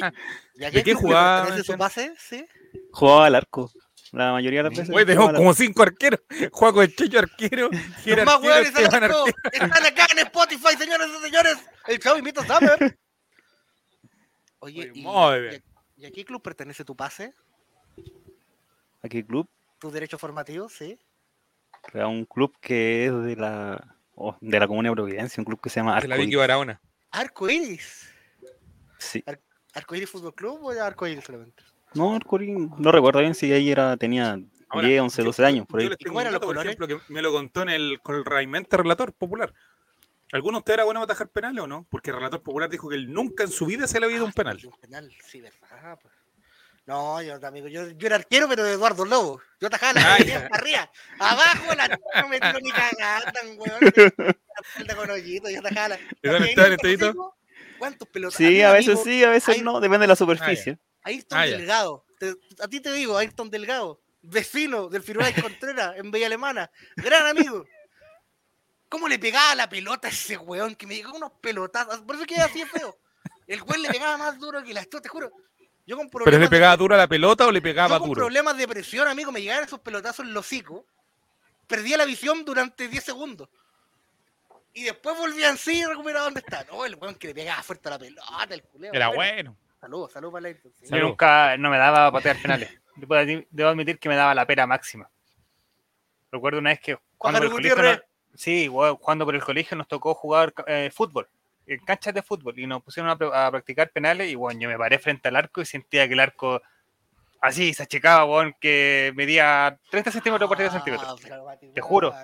[0.56, 1.78] y a ¿De qué jugaba, pertenece su Esteban?
[1.78, 2.12] pase?
[2.18, 2.44] Sí.
[2.92, 3.70] Jugaba al arco,
[4.12, 4.88] la mayoría de las veces.
[5.16, 6.20] Jugaba al como cinco arqueros.
[6.52, 7.70] Juaco el Checho arquero.
[7.70, 9.24] Los más arquero.
[9.52, 11.58] están acá en Spotify, señores y señores.
[11.86, 12.98] El chavo invita a Summer.
[14.62, 15.62] Oye, Oye, y, a-
[15.96, 17.32] ¿y a qué club pertenece tu pase?
[19.02, 19.48] ¿A qué club?
[19.78, 20.68] ¿Tu derecho formativo?
[20.68, 20.98] Sí.
[21.94, 25.60] A un club que es de la, oh, de la Comuna de Providencia, un club
[25.62, 26.80] que se llama De la Arco Vicky Barahona.
[27.10, 28.10] Arco Iris.
[28.98, 29.24] Sí.
[29.72, 31.62] ¿Arco Iris Fútbol Club o ya Arco Iris solamente?
[31.94, 35.66] No, Arcoiris, no recuerdo bien si ahí era, tenía Ahora, 10, 11, yo- 12 años,
[35.66, 36.76] por yo les ¿Y tengo cómo un eran los dato, por colores?
[36.76, 39.52] ejemplo, que me lo contó en el, con el raimente relator popular.
[40.32, 41.86] ¿Alguno de ustedes era bueno para atajar penales o no?
[41.90, 44.26] Porque el relator popular dijo que él nunca en su vida se le había ido
[44.26, 44.60] un Ah, penal.
[44.64, 45.98] Un penal, sí, verdad.
[46.00, 46.14] pues.
[46.86, 49.40] No, yo, amigo, yo, yo era arquero, pero de Eduardo Lobo.
[49.60, 50.90] Yo atajaba la Ah, para arriba.
[51.18, 51.88] Abajo la
[52.22, 53.80] no me tiro ni cagada, tan weón.
[54.76, 55.98] Falta con hoyito, yo atajaba la.
[57.78, 58.36] ¿Cuántos pelotas?
[58.36, 60.78] Sí, a veces amigo, sí, a veces hay- no, depende de la superficie.
[61.02, 61.46] Ayrton Ah.
[61.46, 62.04] Delgado.
[62.18, 64.00] Te- a ti te digo, Ayrton Delgado.
[64.22, 66.70] Vecino del Firulais Contreras en Bella Alemana.
[66.96, 67.64] Gran amigo.
[68.88, 70.74] ¿Cómo le pegaba la pelota a ese weón?
[70.74, 72.00] Que me llegó unos pelotazos.
[72.02, 72.98] Por eso queda así feo.
[73.46, 75.30] El weón le pegaba más duro que las te juro.
[75.86, 78.08] Yo con ¿Pero le de- pegaba duro a la pelota o le yo pegaba con
[78.08, 78.20] duro?
[78.20, 80.86] problemas de presión, amigo, me llegaban esos pelotazos en los hocico.
[81.66, 83.48] Perdía la visión durante 10 segundos.
[84.72, 86.64] Y después volvían sí y recuperaba dónde está.
[86.64, 88.92] No, el weón que le pegaba fuerte a la pelota, el culeo.
[88.92, 89.56] Era bueno.
[89.56, 89.56] bueno.
[89.80, 90.72] Saludos, saludos para Ayrton.
[90.76, 90.82] sí.
[90.84, 91.08] Yo Salud.
[91.08, 92.70] nunca, no me daba a patear penales.
[92.96, 95.10] Debo, admi- debo admitir que me daba la pera máxima.
[96.30, 98.02] Recuerdo una vez que cuando por el colegio
[98.34, 98.68] sí,
[99.00, 101.28] cuando por el colegio nos tocó jugar eh, fútbol,
[101.66, 104.68] en canchas de fútbol, y nos pusieron a, pr- a practicar penales, y bueno, yo
[104.68, 106.60] me paré frente al arco y sentía que el arco
[107.40, 111.20] así se achicaba, weón, que medía 30 centímetros por 30 Ah, centímetros.
[111.74, 112.14] Te juro.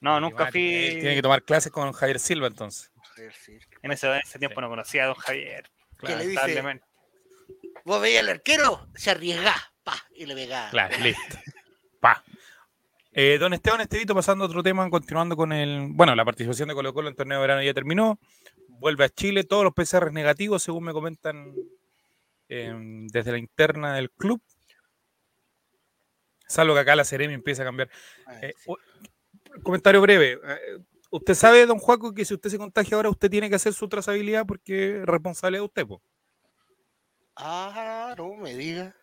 [0.00, 0.62] No, nunca fui.
[0.74, 2.92] eh, Tiene que tomar clases con Javier Silva entonces.
[3.16, 5.68] Ese, en ese tiempo no conocía a don Javier.
[6.06, 6.80] ¿Qué le dice?
[7.84, 10.70] Vos veías al arquero, se arriesgá, pa, y le pegaba.
[10.70, 11.38] Claro, listo.
[12.00, 12.22] Pa.
[13.12, 15.88] Eh, don Esteban Estevito, pasando a otro tema, continuando con el.
[15.92, 18.18] Bueno, la participación de Colo Colo en el torneo de verano ya terminó.
[18.68, 21.54] Vuelve a Chile, todos los PCR negativos, según me comentan
[22.48, 22.74] eh,
[23.10, 24.42] desde la interna del club.
[26.46, 27.88] Salvo que acá la Ceremi empieza a cambiar.
[28.26, 28.54] Ah, Eh,
[29.62, 30.38] comentario breve.
[31.10, 33.88] ¿Usted sabe, don Juaco, que si usted se contagia ahora, usted tiene que hacer su
[33.88, 35.86] trazabilidad porque es responsabilidad de usted?
[35.86, 36.02] po?
[37.36, 38.94] Ah, no me diga.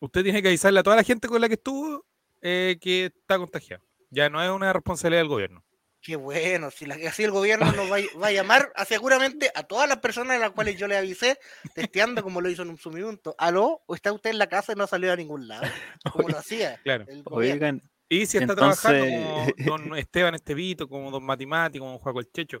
[0.00, 2.04] Usted tiene que avisarle a toda la gente con la que estuvo
[2.42, 3.82] eh, que está contagiado.
[4.10, 5.64] Ya no es una responsabilidad del gobierno.
[6.02, 9.52] Qué bueno, si la, así el gobierno nos va, a- va a llamar a seguramente
[9.54, 11.38] a todas las personas a las cuales yo le avisé,
[11.74, 13.34] testeando como lo hizo en un suminuto.
[13.38, 13.82] ¿Aló?
[13.86, 15.66] ¿O está usted en la casa y no ha salido a ningún lado?
[16.10, 17.04] Como lo hacía Claro.
[17.06, 17.54] el gobierno.
[17.54, 19.54] Oigan, Y si está Entonces- trabajando como
[19.88, 22.60] don Esteban Estevito, como don Matimati, como Juaco el Checho,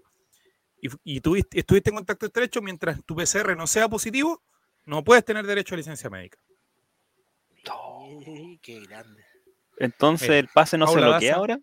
[0.80, 4.42] y, y tuviste, estuviste en contacto estrecho, mientras tu PCR no sea positivo,
[4.86, 6.38] no puedes tener derecho a licencia médica.
[8.62, 9.24] Qué grande.
[9.78, 11.34] entonces Mira, el pase no se bloquea Daza.
[11.36, 11.54] ahora.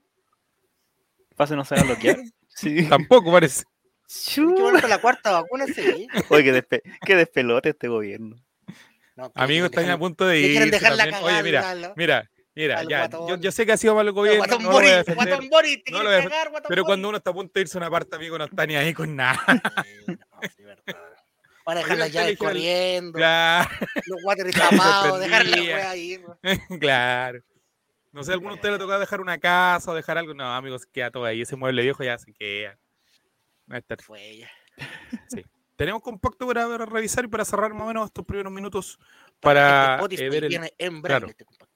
[1.30, 2.19] ¿El pase no se va a bloquear?
[2.50, 2.89] Sí.
[2.89, 3.65] Tampoco parece.
[4.34, 6.08] Que ponerse la cuarta vacuna, sí.
[6.30, 8.36] Oye, qué, despe- qué despelote este gobierno.
[9.15, 10.52] No, Amigos, están a punto de ir.
[10.54, 11.23] quieren dejar la cagada.
[11.26, 13.09] Oye, mira, mira, mira, al ya.
[13.39, 15.05] Yo, sé que ha sido malo el Pero gobierno, Guatón no lo voy a Boris,
[15.05, 17.29] defender, Guatón Boris, te no lo quieres voy a cagar, Guatón pero cuando uno está
[17.29, 19.41] a punto de irse a una parte, amigo, no está ni ahí con nada.
[19.47, 20.97] Sí, no, sí, verdad.
[21.65, 23.69] Van a dejar las llaves corriendo, Claro,
[24.05, 26.19] los water tapados, dejar la wea ahí.
[26.79, 27.39] claro.
[28.13, 30.33] No sé, alguno de ustedes le toca dejar una casa o dejar algo.
[30.33, 31.41] No, amigos, queda todo ahí.
[31.41, 32.79] Ese mueble viejo ya se queda.
[33.69, 34.49] Va a estar Fue ella.
[35.75, 38.97] Tenemos compacto para revisar y para cerrar más o menos estos primeros minutos
[39.39, 40.53] para Este Spotify eh, ver el.
[40.55, 41.01] en claro.
[41.01, 41.66] braille, este compacto.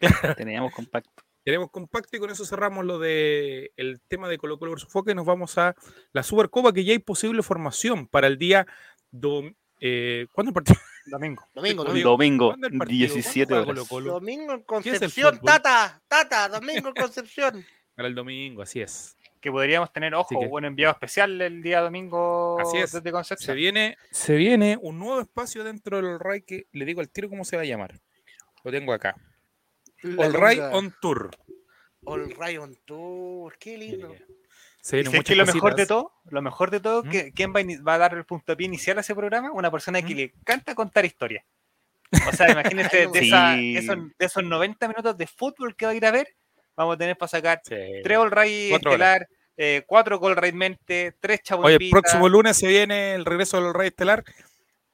[0.36, 1.10] Teníamos compacto.
[1.42, 5.12] Tenemos compacto y con eso cerramos lo de el tema de Colo Colo versus Foca
[5.12, 5.74] y nos vamos a
[6.12, 8.66] la Supercopa que ya hay posible formación para el día
[9.10, 10.78] dom- eh, ¿Cuándo el partido?
[11.06, 11.42] Domingo.
[11.54, 12.10] Domingo, domingo.
[12.10, 13.06] Domingo, ¿cuándo el partido?
[13.08, 13.88] ¿Cuándo 17 juega horas.
[13.88, 14.12] Colo-Colo?
[14.12, 15.40] Domingo en ¿Qué es el Concepción?
[15.40, 17.64] Tata, Tata, domingo en Concepción.
[17.96, 19.16] Para el domingo, así es.
[19.40, 22.92] Que podríamos tener, ojo, que- un enviado especial el día domingo Así es.
[22.92, 23.56] desde Se Concepción.
[23.56, 27.46] viene, se viene un nuevo espacio dentro del RAI que le digo al tiro cómo
[27.46, 27.98] se va a llamar.
[28.62, 29.16] Lo tengo acá.
[30.18, 30.76] All Ray longa.
[30.76, 31.30] on Tour.
[32.04, 34.14] All Ray on Tour, qué lindo.
[34.92, 36.12] ¿Y es lo mejor de todo?
[36.30, 37.10] Lo mejor de todo, ¿Mm?
[37.10, 39.52] que ¿quién va a, va a dar el puntapié inicial a ese programa?
[39.52, 40.16] Una persona que ¿Mm?
[40.16, 41.44] le encanta contar historias.
[42.28, 42.46] O sea,
[42.94, 43.28] imagínate de, Sí.
[43.28, 43.58] esa-
[43.94, 46.28] esos, de esos 90 minutos de fútbol que va a ir a ver,
[46.76, 47.76] vamos a tener para sacar Sí.
[48.02, 52.28] tres All Ray Cuatro Estelar, eh, cuatro All Ray Mente, tres Chavo Oye, el próximo
[52.30, 54.24] lunes se viene el regreso del Rey Estelar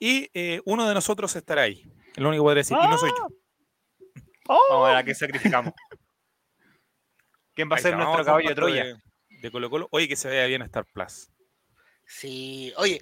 [0.01, 1.85] y eh, uno de nosotros estará ahí.
[2.14, 2.77] Es lo único que podré decir.
[2.83, 3.29] Y no soy yo.
[4.48, 5.72] Vamos a ver a qué sacrificamos.
[7.54, 8.85] ¿Quién va a ser está, nuestro caballo de Troya?
[8.85, 8.96] De,
[9.42, 9.88] de Colo Colo.
[9.90, 11.30] Oye, que se vea bien Star Plus.
[12.04, 13.00] Sí, oye,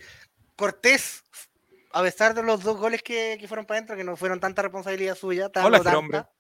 [0.57, 1.24] Cortés,
[1.92, 4.62] a pesar de los dos goles que, que fueron para adentro, que no fueron tanta
[4.62, 6.30] responsabilidad suya, tanto, Hola, tanta,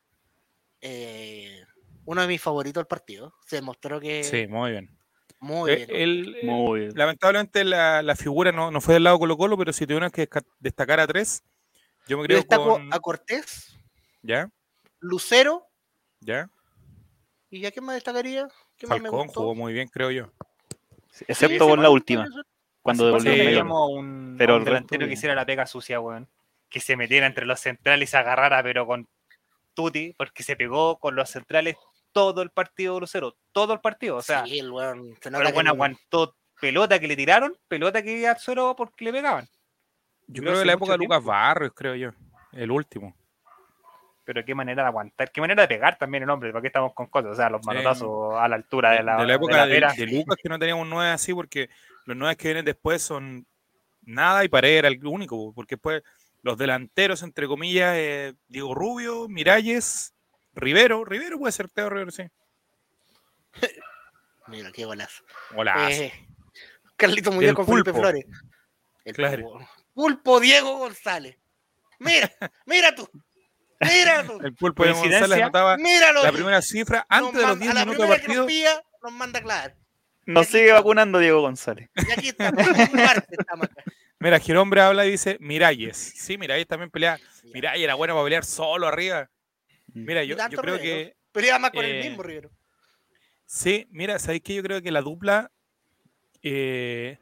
[0.80, 1.64] eh,
[2.04, 3.34] uno de mis favoritos del partido.
[3.46, 4.96] Se mostró que Sí, muy bien.
[5.40, 5.90] muy Eh, bien.
[5.90, 6.92] el- eh, Muy bien.
[6.94, 10.28] lamentablemente la, la figura no, no fue del lado Colo Colo, pero si tuvieron que
[10.60, 11.42] destacar a tres,
[12.06, 12.92] yo me creo destaco con...
[12.92, 13.76] a Cortés,
[14.22, 14.48] ¿Ya?
[15.04, 15.66] Lucero,
[16.20, 16.48] ¿Ya?
[17.50, 18.48] ¿y a quién más destacaría?
[18.76, 19.40] ¿Qué más me Falcón gustó?
[19.40, 20.30] jugó muy bien, creo yo.
[21.10, 22.42] Sí, Excepto por la última, eso-
[22.82, 26.26] cuando ¿Cuándo devolvió el un, Pero un delantero que hiciera la pega sucia, weón?
[26.70, 29.06] Que se metiera entre los centrales y se agarrara, pero con
[29.74, 31.76] Tuti, porque se pegó con los centrales
[32.12, 34.16] todo el partido Lucero, todo el partido.
[34.16, 37.16] O sea, sí, el weón, se el nota que weón no- aguantó pelota que le
[37.16, 39.44] tiraron, pelota que iba al suelo porque le pegaban.
[40.26, 41.30] Yo Creo creo que la época de Lucas tiempo.
[41.30, 42.10] Barrios, creo yo.
[42.52, 43.14] El último.
[44.24, 47.06] Pero qué manera de aguantar, qué manera de pegar también el hombre, porque estamos con
[47.06, 50.06] cosas, o sea, los manotazos a la altura de la, de la época la de,
[50.06, 51.68] Lucas, que no teníamos nueve así, porque
[52.06, 53.46] los nueve que vienen después son
[54.02, 56.02] nada y Paredes era el único, porque después
[56.42, 60.14] los delanteros, entre comillas, eh, Diego Rubio, Miralles,
[60.54, 62.24] Rivero, Rivero puede ser Teo Rivero, sí.
[64.46, 65.22] Mira, qué golazo.
[65.54, 65.90] Hola.
[65.90, 66.12] Eh,
[66.96, 67.92] Carlito Muñoz con Felipe.
[67.92, 68.26] Flores.
[69.04, 69.42] El Claro.
[69.42, 69.68] pulpo.
[69.94, 71.36] Pulpo Diego González.
[71.98, 72.30] Mira,
[72.66, 73.08] mira tú.
[73.80, 74.38] Mira tú.
[74.42, 76.22] el pulpo de González anotaba Míralo.
[76.22, 78.36] la primera cifra antes de los manda- 10 a la minutos de primera que nos
[78.36, 78.46] partido.
[78.46, 79.76] pilla, nos manda a clavar.
[80.26, 81.90] Nos sigue vacunando Diego González.
[81.96, 82.52] Y aquí acá.
[84.18, 85.96] Mira, Girombre habla y dice Miralles.
[85.96, 87.18] Sí, Miralles también pelea.
[87.42, 89.28] Mira, Miralles era bueno para pelear solo arriba.
[89.92, 90.82] Mira, yo, yo creo Rivero.
[90.82, 92.50] que Pelea más con el eh, mismo Rivero.
[93.44, 95.50] Sí, mira, ¿sabéis que Yo creo que la dupla
[96.42, 97.18] eh,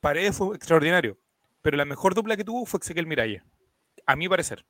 [0.00, 1.18] Paredes fue extraordinario,
[1.62, 3.42] pero la mejor dupla que tuvo fue Ezequiel Miralles,
[4.06, 4.64] a mi parecer.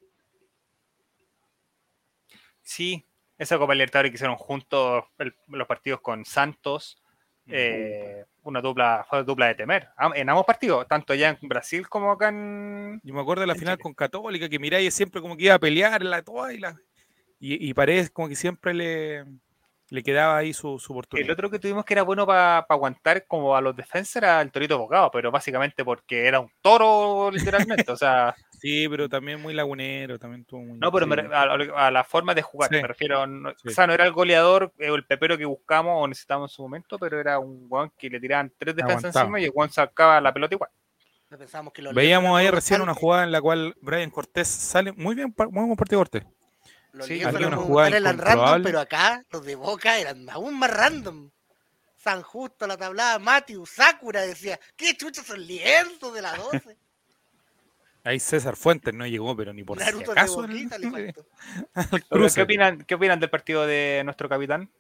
[2.64, 3.07] Sí,
[3.38, 7.00] esa Copa Libertadores que hicieron juntos el- los partidos con Santos,
[7.46, 9.88] eh, una dupla, fue dupla de temer.
[10.14, 13.00] En ambos partidos, tanto allá en Brasil como acá en.
[13.05, 13.83] Yo me acuerdo de la final Chile.
[13.83, 16.77] con Católica, que Miralles siempre como que iba a pelear la y, la,
[17.38, 19.24] y, y Paredes como que siempre le,
[19.90, 21.33] le quedaba ahí su, su El oportunidad.
[21.33, 24.79] otro que tuvimos que era bueno para aguantar como a los defensas era el Torito
[24.79, 27.92] Bocado, pero básicamente porque era un toro literalmente.
[27.92, 30.79] o sea, Sí, pero también muy lagunero, también tuvo muy...
[30.79, 31.42] no, pero me a,
[31.87, 32.77] a la forma de jugar, Sí.
[32.81, 33.27] me refiero.
[33.27, 33.68] no- Sí.
[33.68, 36.55] O sea, no era el goleador eh, o el pepero que buscamos o necesitábamos en
[36.57, 39.24] su momento, pero era un guan que le tiraban tres defensas Aguantaba.
[39.24, 40.70] encima y el guan sacaba la pelota igual.
[41.74, 45.64] Que Veíamos ahí recién una jugada en la cual Brian Cortés sale muy bien, muy
[45.64, 46.24] buen partido Cortés.
[46.92, 51.31] Los Sí, una jugada eran random, pero acá los de Boca eran aún más random.
[51.96, 56.77] San Justo, la tablada, Matthew, Sakura decía, ¿qué chuchos son lienzos de la 12?
[58.05, 60.45] Ahí César Fuentes no llegó, pero ni por si Naruto de acaso.
[60.45, 61.14] el-.
[62.35, 64.71] ¿Qué opinan, ¿Qué opinan del partido de nuestro capitán?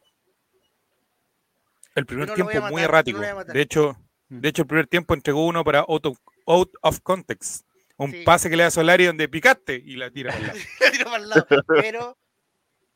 [1.94, 3.20] El primer no tiempo muy matar, no errático.
[3.20, 3.96] de hecho,
[4.30, 4.40] Mm.
[4.40, 7.66] de hecho el primer tiempo entregó uno para out of, out of context.
[7.98, 8.22] Un Sí.
[8.24, 10.32] pase que le da a Solari donde picaste y la tira.
[10.32, 10.58] para el lado.
[10.80, 11.46] La tiró para el lado.
[11.68, 12.18] Pero,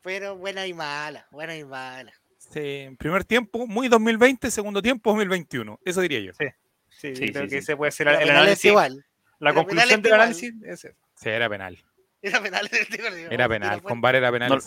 [0.01, 2.11] pero buena y mala, buena y mala.
[2.37, 5.79] Sí, primer tiempo muy 2020, segundo tiempo 2021.
[5.85, 6.33] Eso diría yo.
[6.33, 6.47] Sí,
[6.89, 7.55] Sí, creo sí, que sí.
[7.57, 8.65] ese puede ser La el, análisis.
[8.65, 9.05] igual.
[9.39, 10.95] La Pero conclusión del análisis es ese.
[11.15, 11.77] Sí, era penal.
[12.21, 12.69] Era penal.
[13.31, 13.81] Era penal.
[13.81, 14.49] Con VAR era penal.
[14.49, 14.59] No-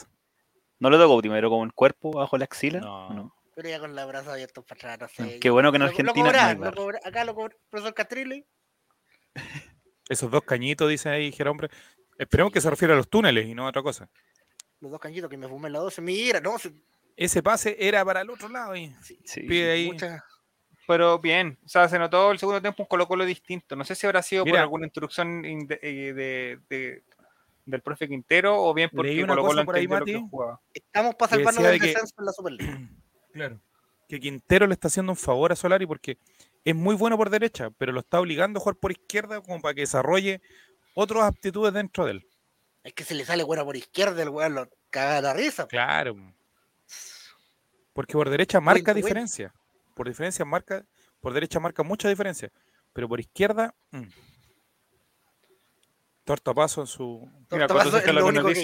[0.79, 2.81] ¿No le tocó primero como el cuerpo bajo la axila?
[2.81, 3.07] No.
[3.09, 3.37] ¿O no?
[3.55, 5.39] Pero ya con los brazos abiertos para atrás, no sé.
[5.39, 6.75] Qué bueno que en Lo- Argentina lo no cobran, VAR.
[6.75, 7.01] lo cobran.
[7.05, 8.47] acá lo cobra el profesor Castrilli.
[10.09, 11.69] Esos dos cañitos, dice ahí Gerombre.
[12.19, 14.09] Esperemos que se refiera a los túneles y no a otra cosa.
[14.81, 16.01] Los dos cañitos que me fumé en la 12.
[16.03, 16.73] Mira, no, se-
[17.17, 18.75] Ese pase era para el otro lado.
[18.75, 19.41] Y Sí.
[19.43, 19.87] pide ahí.
[19.93, 20.25] mucha-
[20.87, 23.77] Pero bien, o sea, se notó el segundo tiempo un Colo Colo distinto.
[23.77, 27.03] No sé si habrá sido por alguna instrucción de- eh, de- de-
[27.65, 30.29] del profe Quintero o bien porque Colo Colo cosa por ahí, entendió lo que Mati.
[30.31, 30.61] jugaba.
[30.75, 32.73] Estamos para salvarnos del de que- descenso en la Superliga.
[33.33, 33.61] Claro.
[34.09, 36.19] Que Quintero le está haciendo un favor a Solari porque
[36.65, 39.73] es muy bueno por derecha, pero lo está obligando a jugar por izquierda como para
[39.75, 40.43] que desarrolle
[40.95, 42.27] otras aptitudes dentro de él.
[42.85, 45.67] Es que se le sale bueno por izquierda, el weón lo caga la risa.
[45.67, 46.15] Claro.
[47.93, 49.55] Porque por derecha marca diferencia.
[49.95, 50.85] Por diferencia marca,
[51.21, 52.51] por derecha marca mucha diferencia.
[52.93, 54.03] Pero por izquierda, mm.
[56.25, 57.29] tortapaso en su.
[57.51, 58.55] Mira, es lo único que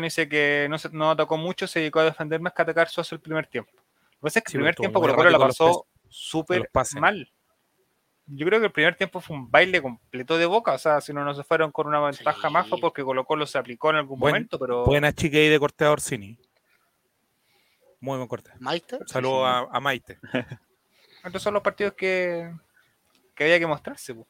[0.00, 2.88] dice, que no, se, no atacó mucho, se dedicó a defender más que a atacar
[2.88, 3.70] Sosa el primer tiempo.
[3.74, 6.68] Lo que pasa es que Sí, el primer estuvo tiempo Colo Colo la pasó súper
[6.98, 7.30] mal.
[8.30, 10.74] Yo creo que el primer tiempo fue un baile completo de boca.
[10.74, 12.82] O sea, si no, no se fueron con una ventaja más fue Sí.
[12.82, 15.84] porque Colo Colo se aplicó en algún Buen- momento, pero Buena chica ahí de corte
[15.84, 16.38] a Orsini.
[18.00, 18.50] Muy buen corte.
[18.60, 19.00] Meister.
[19.06, 20.18] Saludos a, a Maite.
[21.24, 22.52] estos son los partidos que,
[23.34, 24.14] que había que mostrarse.
[24.14, 24.26] po.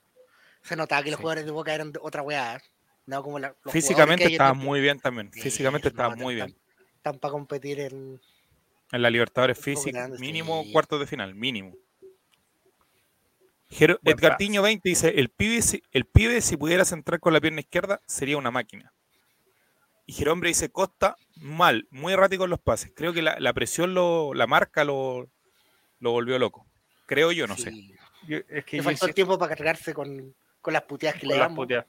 [0.63, 1.23] Se notaba que los Sí.
[1.23, 2.61] jugadores de Boca eran de otra weá.
[3.07, 5.31] No como la, los Físicamente en estaba muy bien también.
[5.33, 6.55] Sí, Físicamente estaba no, muy bien.
[6.97, 8.21] Están para competir en.
[8.91, 10.73] En la Libertadores física, mínimo sí.
[10.73, 11.75] cuartos de final, mínimo.
[13.71, 14.37] Edgar.
[14.39, 18.01] Tiño 20 dice, el pibe, si, el pibe si pudiera centrar con la pierna izquierda
[18.07, 18.93] sería una máquina.
[20.09, 22.91] Y Jerombre dice, Costa, mal, muy errático en los pases.
[22.97, 25.29] Creo que la, la presión, lo, la marca lo,
[26.01, 26.67] lo volvió loco.
[27.05, 27.73] Creo yo, no sé.
[28.27, 31.27] Yo, es que Le faltó el insisto- tiempo para cargarse con, con las puteadas que
[31.27, 31.57] le con damos.
[31.57, 31.85] puteadas.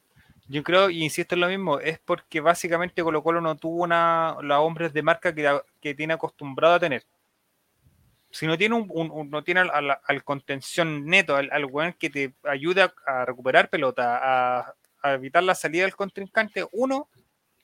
[0.49, 4.35] Yo creo, y insisto en lo mismo, es porque básicamente Colo Colo no tuvo una,
[4.41, 7.05] los hombres de marca que, que tiene acostumbrado a tener.
[8.31, 11.63] Si no tiene, un, un- un- no tiene al, al- al contención neto, al, al
[11.65, 14.19] weón que te ayuda a recuperar pelota,
[14.59, 17.07] a, a evitar la salida del contrincante, uno,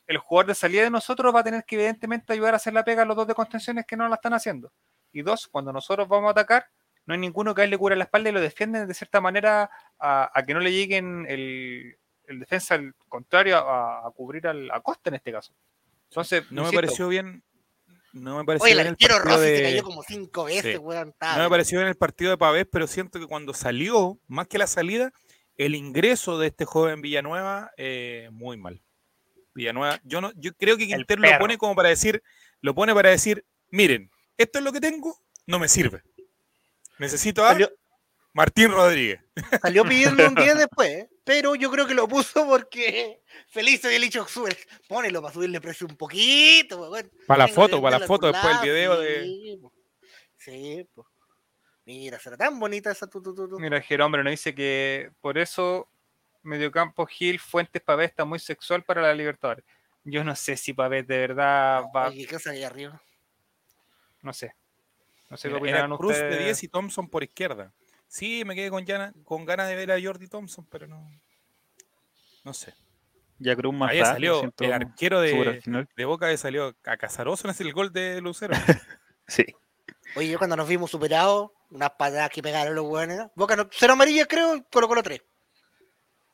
[0.07, 2.83] el jugador de salida de nosotros va a tener que evidentemente ayudar a hacer la
[2.83, 4.71] pega a los dos de contenciones que no la están haciendo.
[5.11, 6.67] Y dos, cuando nosotros vamos a atacar,
[7.05, 9.21] no hay ninguno que a él le cubra la espalda y lo defienden de cierta
[9.21, 14.47] manera a, a que no le lleguen el, el defensa al contrario a, a cubrir
[14.47, 15.53] al, a Costa en este caso.
[16.09, 17.43] Entonces, No me pareció bien.
[18.13, 20.43] No me pareció Oye, el bien el arquero partido Rossi de- se cayó como cinco
[20.45, 20.77] veces, Sí.
[20.77, 21.13] weón.
[21.19, 24.57] No me pareció bien el partido de Pavés, pero siento que cuando salió, más que
[24.57, 25.11] la salida,
[25.57, 28.81] el ingreso de este joven Villanueva, eh, muy mal.
[29.55, 32.21] Villanueva, yo no, yo creo que Quintero lo pone como para decir,
[32.61, 36.03] lo pone para decir, miren, esto es lo que tengo, no me sirve.
[36.99, 37.71] Necesito a Salió,
[38.33, 39.21] Martín Rodríguez.
[39.61, 44.27] salió pidiendo un 10 después, pero yo creo que lo puso porque feliz había dicho,
[44.27, 44.57] sube,
[44.89, 47.09] ponelo para subirle precio un poquito, weón.
[47.25, 49.23] Para la foto, para la foto, después el video de...
[49.23, 49.73] sí, po.
[50.37, 51.07] Sí, po.
[51.85, 53.59] Mira, será tan bonita esa tu, tu, tu, tu.
[53.59, 55.87] Mira, Jerombre nos dice que por eso
[56.45, 59.65] mediocampo Gil Fuentes Pavés está muy sexual para la Libertadores.
[60.03, 63.01] Yo no sé si Pavés de verdad va, ¿qué cosa hay arriba?
[64.21, 64.55] no sé.
[65.29, 66.37] No sé Mira, qué era opinarán Cruz ustedes.
[66.37, 67.73] de 10 y Thompson por izquierda.
[68.07, 68.85] Sí, me quedé con,
[69.23, 71.11] con ganas de ver a Jordi Thompson, pero no.
[72.43, 72.73] No sé.
[73.39, 77.49] Ya Cruz más Ahí tarde, salió el arquero de, de Boca que salió a Casaroso
[77.49, 78.53] en el gol de Lucero.
[79.27, 79.43] Sí.
[80.15, 83.93] Oye, yo cuando nos vimos superados, unas patadas que pegaron los buenos, Boca no, cero
[83.93, 85.23] amarillas creo, colocó los tres.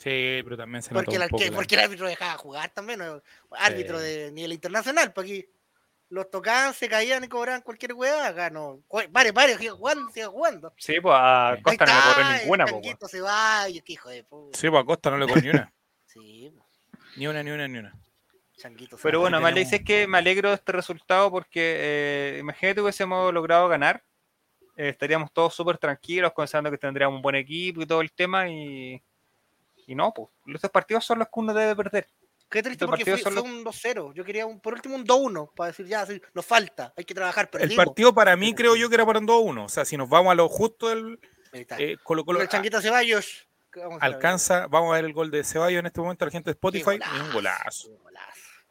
[0.01, 1.43] Sí, pero también se Porque el, un poco.
[1.43, 3.21] la- porque el árbitro dejaba jugar también, ¿no?
[3.51, 4.05] árbitro Sí.
[4.05, 5.45] de nivel internacional, porque aquí
[6.09, 8.81] los tocaban, se caían y cobraban cualquier weá, acá no.
[9.11, 10.73] Varios, varios, sigan jugando, sigan jugando.
[10.77, 11.55] Sí, pues a.
[11.63, 12.69] Costa no le está, ninguna, el.
[12.71, 14.57] Changuito se va, y hijo de puta.
[14.57, 15.73] Sí, pues a Costa no le cogió ni una.
[16.07, 16.53] Sí,
[17.15, 17.93] Ni una, ni una, ni una.
[18.57, 22.81] Changuito Pero bueno, le tenemos- dice que me alegro de este resultado porque eh, imagínate
[22.81, 24.03] hubiésemos logrado ganar
[24.77, 28.49] eh, estaríamos todos súper tranquilos, pensando que tendríamos un buen equipo y todo el tema,
[28.49, 29.01] y,
[29.91, 32.07] y no, pues, estos partidos son los que uno debe perder.
[32.49, 34.13] Qué triste porque fue, fue un 2-0.
[34.13, 37.13] Yo quería un, por último un 2-1 para decir ya, sí, nos falta, hay que
[37.13, 37.49] trabajar.
[37.59, 39.65] El partido para mí creo yo que era para un 2-1.
[39.65, 41.19] O sea, si nos vamos a lo justo del
[41.51, 43.49] eh, Colo Colo Con el Changuita Ceballos.
[43.99, 46.91] alcanza, vamos a ver el gol de Ceballos en este momento, la gente de Spotify,
[46.95, 47.89] es un golazo,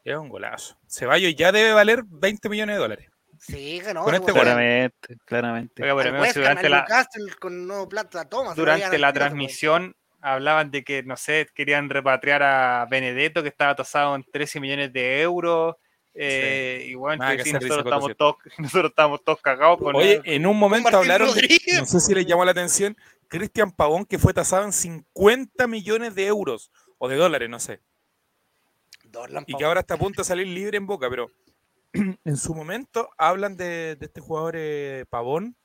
[0.03, 0.75] es un golazo.
[0.87, 3.11] Ceballos ya debe valer 20 millones de dólares.
[3.37, 4.03] Sí, que no.
[4.03, 4.31] Con este.
[4.31, 5.83] Claramente, claramente.
[5.83, 8.51] Oiga, pero Al amigo, West si Ham, durante la, Newcastle con nuevo plata, toma.
[8.51, 12.43] se lo durante veían la al tiro, transmisión hablaban de que, no sé, querían repatriar
[12.43, 15.75] a Benedetto, que estaba tasado en 13 millones de euros.
[16.13, 19.79] eh, y bueno, Nada que que sí, hacer, nosotros, estamos todos, nosotros estamos todos cagados
[19.81, 20.21] con Oye, él.
[20.25, 21.79] en un momento hablaron, Rodríguez.
[21.79, 26.15] no sé si les llamó la atención, Cristian Pavón que fue tasado en 50 millones
[26.15, 27.81] de euros o de dólares, no sé.
[29.03, 31.31] Dorlan, y que ahora está a punto de salir libre en Boca, pero
[32.25, 35.55] en su momento hablan de, de este jugador eh, Pavón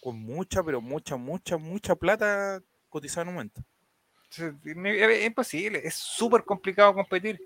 [0.00, 3.62] con mucha, pero mucha, mucha, mucha plata cotizada en un momento.
[4.38, 7.40] Es imposible, es súper complicado competir.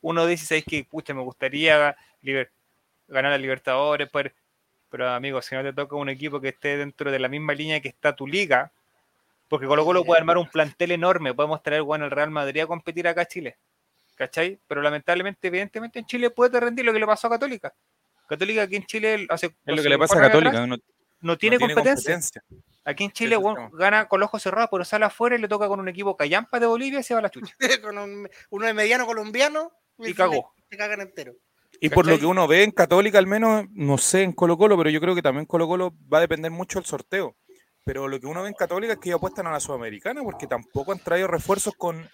[0.00, 1.96] Uno dice, ¿sabes que Pucha, me gustaría
[3.08, 4.08] ganar a Libertadores,
[4.90, 7.80] pero amigo, si no te toca un equipo que esté dentro de la misma línea
[7.80, 8.72] que está tu liga,
[9.48, 12.66] porque Colo Colo puede armar un plantel enorme, podemos traer bueno, el Real Madrid a
[12.66, 13.56] competir acá a Chile,
[14.16, 14.58] ¿cachai?
[14.66, 17.72] Pero lamentablemente, evidentemente en Chile puede rendir lo que le pasó a Católica.
[18.26, 20.76] Católica aquí en Chile hace Es lo que le pasa a Católica, atrás, no,
[21.22, 22.42] no tiene, no competencia.
[22.84, 25.68] Aquí en Chile bueno, gana con los ojos cerrados, pero sale afuera y le toca
[25.68, 27.54] con un equipo callampa de Bolivia y se va a la chucha.
[27.82, 29.72] con un, uno de mediano colombiano.
[29.98, 30.52] Y se- cagó.
[30.68, 31.34] Se cagan entero.
[31.80, 34.76] Y por lo que uno ve en Católica, al menos, no sé en Colo Colo,
[34.76, 37.34] pero yo creo que también Colo Colo va a depender mucho del sorteo.
[37.84, 40.46] Pero lo que uno ve en Católica es que ellos apuestan a la Sudamericana porque
[40.46, 42.08] tampoco han traído refuerzos con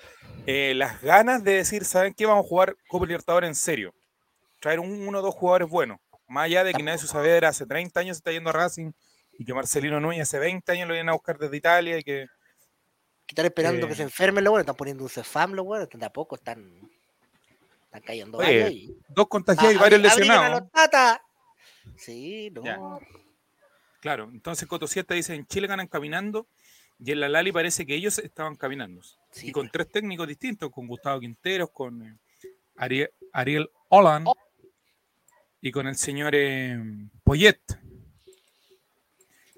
[0.46, 2.24] eh, las ganas de decir, ¿saben qué?
[2.24, 3.94] Vamos a jugar Copa Libertadores en serio.
[4.60, 5.98] Traer un, uno o dos jugadores buenos.
[6.28, 8.92] Más allá de que Ignacio Saavedra hace 30 años se está yendo a Racing
[9.38, 12.26] y que Marcelino Núñez hace 20 años lo vienen a buscar desde Italia y que
[13.26, 13.88] Que están esperando Eh.
[13.90, 16.66] que se enfermen los buenos, están poniendo un cefam los buenos, tampoco están,
[17.84, 20.62] están cayendo Oye, varios y- dos contagiados y Ah, varios lesionados.
[21.96, 22.64] Sí, no.
[22.64, 22.78] Ya.
[24.00, 26.46] Claro, entonces Coto Siesta dice, en Chile ganan caminando
[26.98, 29.02] y en la Lali parece que ellos estaban caminando.
[29.30, 32.16] Sí, y con tres técnicos distintos, con Gustavo Quinteros, con eh,
[32.76, 34.34] Ariel, Ariel Holland Oh.
[35.60, 36.78] Y con el señor eh,
[37.24, 37.60] Poyet.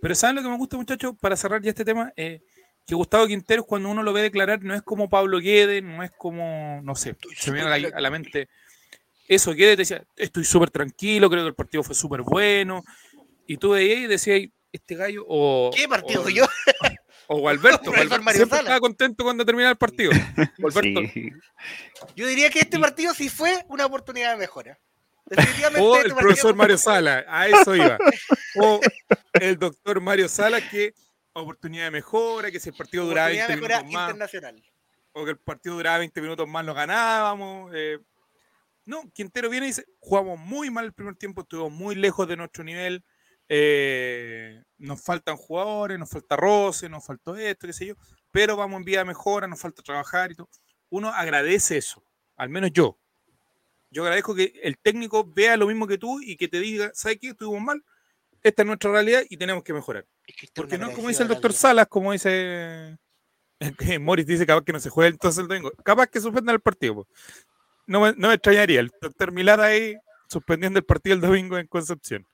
[0.03, 1.15] Pero ¿saben lo que me gusta, muchachos?
[1.21, 2.41] Para cerrar ya este tema, eh,
[2.87, 6.11] que Gustavo Quinteros, cuando uno lo ve declarar, no es como Pablo Guedes, no es
[6.13, 8.49] como, no sé, se me viene a la, a la mente
[9.29, 12.83] eso, Guedes decía, estoy súper tranquilo, creo que el partido fue súper bueno,
[13.47, 14.41] y tú veías y decías,
[14.73, 15.71] este gallo, o...
[15.73, 16.47] ¿Qué partido o- yo?
[17.29, 18.69] O Gualberto, Profesor Gualberto Mario siempre Sala.
[18.71, 20.11] estaba contento cuando terminaba el partido.
[20.59, 21.31] Gualberto, Sí.
[22.17, 24.81] Yo diría que este partido sí fue una oportunidad de mejora.
[25.79, 27.99] O el profesor Mario Sala, a eso iba.
[28.57, 28.81] O
[29.35, 30.93] el doctor Mario Sala, que
[31.33, 34.63] oportunidad de mejora, que si el partido duraba oportunidad 20 de mejora minutos más,
[35.13, 37.73] o que el partido duraba 20 minutos más, lo ganábamos.
[37.75, 37.99] eh.
[38.85, 42.37] No, Quintero viene y dice, jugamos muy mal el primer tiempo, estuvimos muy lejos de
[42.37, 43.05] nuestro nivel,
[43.49, 47.95] eh, nos faltan jugadores, nos falta roce, nos faltó esto, qué sé yo,
[48.33, 50.49] pero vamos en vía de mejora, nos falta trabajar y todo.
[50.89, 52.03] Uno agradece eso,
[52.37, 52.99] al menos yo.
[53.91, 57.19] Yo agradezco que el técnico vea lo mismo que tú y que te diga, ¿sabes
[57.21, 57.31] qué?
[57.31, 57.85] Estuvimos mal,
[58.43, 60.07] esta es nuestra realidad y tenemos que mejorar.
[60.27, 61.53] Es que es Porque no es como dice el doctor.
[61.53, 62.97] Salas, como dice
[64.01, 65.73] Morris dice capaz que no se juega entonces el domingo.
[65.85, 66.95] Capaz que suspendan el partido.
[66.95, 67.09] po.
[67.87, 68.81] No me, no me extrañaría.
[68.81, 69.97] El doctor Milad ahí
[70.29, 72.27] suspendiendo el partido el domingo en Concepción.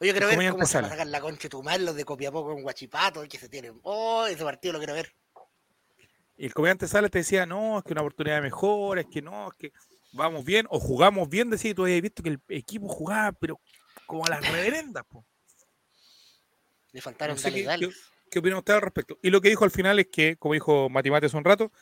[0.00, 2.62] Oye, quiero ver cómo se sacar la concha de tu madre, los de Copiapó con
[2.62, 3.78] Guachipato, que se tienen.
[3.82, 5.14] Oh, ese partido lo quiero ver.
[6.36, 9.20] Y el comediante Salas te decía, no, es que una oportunidad de mejora, es que
[9.20, 9.72] no, es que
[10.12, 13.60] vamos bien, o jugamos bien, decía, y tú habías visto que el equipo jugaba, pero
[14.06, 15.04] como a las reverendas.
[15.06, 15.24] po.
[16.92, 17.88] Le faltaron No sé dale, qué- dale.
[18.30, 19.18] ¿Qué opina usted al respecto?
[19.22, 21.72] Y lo que dijo al final es que, como dijo Matimate hace un rato,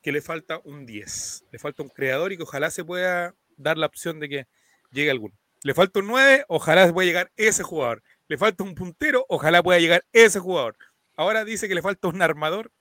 [0.00, 1.44] que le falta un 10.
[1.50, 4.46] Le falta un creador y que ojalá se pueda dar la opción de que
[4.90, 5.34] llegue alguno.
[5.64, 8.02] Le falta un 9, ojalá pueda llegar ese jugador.
[8.26, 10.78] Le falta un puntero, ojalá pueda llegar ese jugador.
[11.14, 12.72] Ahora dice que le falta un armador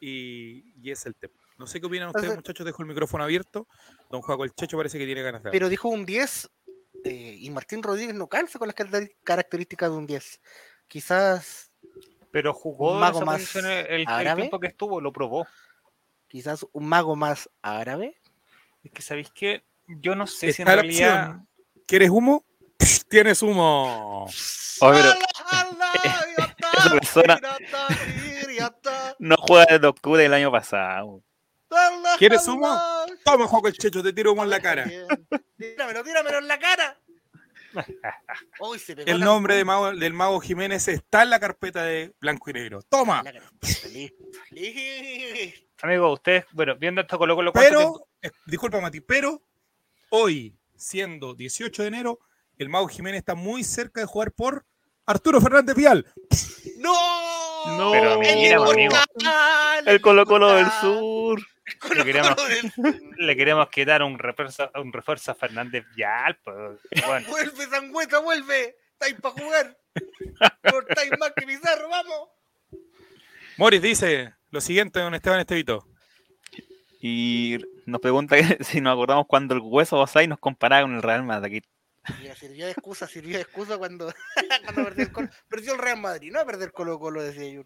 [0.00, 1.34] y, y es el tema.
[1.62, 2.66] No sé qué opinan ustedes, Entonces- muchachos.
[2.66, 3.68] Dejo el micrófono abierto.
[4.10, 5.52] Don Juaco el Checho parece que tiene ganas de hablar.
[5.52, 6.50] Pero dijo un 10
[7.04, 8.74] eh, y Martín Rodríguez no calza con las
[9.22, 10.40] características de un 10.
[10.88, 11.70] Quizás,
[12.32, 14.40] Pero jugó Un mago esa más el, el árabe.
[14.42, 15.46] tiempo que estuvo, lo probó.
[16.26, 18.20] quizás un mago más árabe.
[18.82, 19.64] Es que, ¿sabéis qué?
[19.86, 21.26] Yo no sé si en realidad...
[21.28, 21.48] opción.
[21.86, 22.44] ¿Quieres humo?
[23.08, 24.26] Tienes humo.
[24.80, 24.96] Pero
[26.78, 27.40] esa persona-
[29.18, 31.22] no juega desde octubre del año pasado.
[32.18, 32.76] ¿Quieres humo?
[33.24, 34.84] Toma, el Checho, te tiro humo en la cara.
[35.58, 36.98] Tíramelo, tíramelo en la cara.
[38.60, 41.82] Uy, se pegó El la- nombre de mago- del mago Jiménez está en la carpeta
[41.84, 42.82] de blanco y negro.
[42.82, 43.22] Toma.
[45.82, 49.42] Amigo, ustedes, bueno, viendo esto Colo Colo, ¿cuánto tiempo- Pero, eh, disculpa Mati, pero
[50.10, 52.18] hoy, siendo 18 de enero,
[52.58, 54.64] el mago Jiménez está muy cerca de jugar por
[55.06, 56.06] Arturo Fernández Vial.
[56.78, 56.92] ¡No!
[57.78, 57.90] No.
[57.92, 58.78] Pero ¡El mira, amigo.
[58.78, 59.88] Inmortal!
[59.88, 60.66] El Colo Colo del!
[60.80, 61.40] Sur.
[61.94, 66.38] Le del- le queremos quitar un refuerzo, un refuerzo a Fernández Vial?
[66.44, 68.76] Pues, bueno, ¡Vuelve, Sangüeta, vuelve!
[68.92, 69.78] ¿Estáis para jugar?
[70.64, 72.28] ¿No estáis más que Pizarro, vamos?
[73.56, 75.86] Morris dice lo siguiente, don Esteban Estevito.
[77.00, 81.22] Y nos pregunta si nos acordamos cuando el hueso Basay nos comparaba con el Real
[81.24, 81.64] Madrid.
[82.20, 84.12] Mira, sirvió de excusa, sirvió de excusa cuando,
[84.64, 87.62] cuando perdió, el Colo, perdió el Real Madrid, no a perder Colo Colo, decía yo.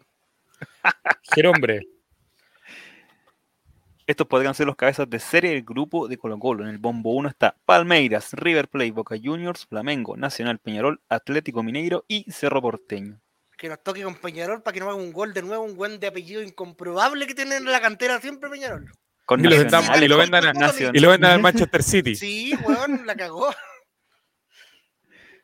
[1.33, 1.81] Jerombre.
[4.07, 6.63] Estos podrían ser los cabezas de serie del grupo de Colo Colo.
[6.63, 12.05] En el bombo 1 está Palmeiras, River Plate, Boca Juniors, Flamengo, Nacional Peñarol, Atlético Mineiro
[12.07, 13.19] y Cerro Porteño.
[13.57, 15.99] Que nos toque con Peñarol para que no haga un gol de nuevo, un buen
[15.99, 18.89] de apellido incomprobable que tienen en la cantera siempre Peñarol.
[19.25, 20.95] Con Y lo, vendan- Nacional, y lo vendan a- Nacional.
[20.95, 22.15] y lo vendan al Manchester City.
[22.15, 23.53] Sí, weón, la cagó.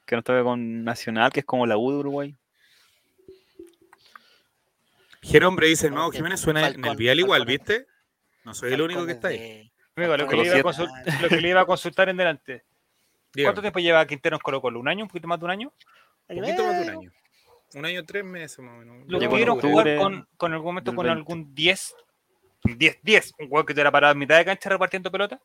[0.05, 2.35] que nos toca con Nacional, que es como la U de Uruguay.
[5.21, 7.45] Jerombre dice, el No, mago que Jiménez suena en el Vial igual.
[7.45, 7.87] ¿viste?
[8.43, 9.71] No soy el único que está ahí.
[9.95, 12.09] amigo, lo que, Con le iba a los consul- lo que le iba a consultar
[12.09, 12.63] en delante.
[13.33, 14.79] Dígame, ¿Cuánto tiempo lleva Quintero en Colo Colo?
[14.79, 15.03] ¿Un año?
[15.03, 15.73] ¿Un poquito más de un año?
[16.29, 17.11] un poquito más de un año.
[17.75, 19.07] Un año, tres meses más o menos.
[19.07, 21.17] Lo en pudieron jugar con, con algún momento con 20.
[21.19, 21.95] algún 10.
[22.63, 23.33] 10, 10.
[23.39, 25.41] Un juego que te era parado a mitad de cancha repartiendo pelota.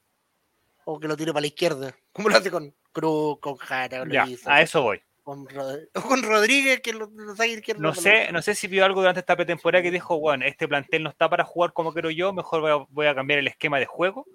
[0.84, 1.94] O que lo tire para la izquierda.
[2.12, 5.00] Como lo hace con Cruz, con Jara, lo Ya, a eso voy.
[5.28, 7.82] Con, Rod- o con Rodríguez, que lo, lo saque izquierda.
[7.82, 11.02] No sé, no sé si vio algo durante esta pretemporada que dijo, bueno, este plantel
[11.02, 13.78] no está para jugar como quiero yo, mejor voy a, voy a cambiar el esquema
[13.78, 14.26] de juego.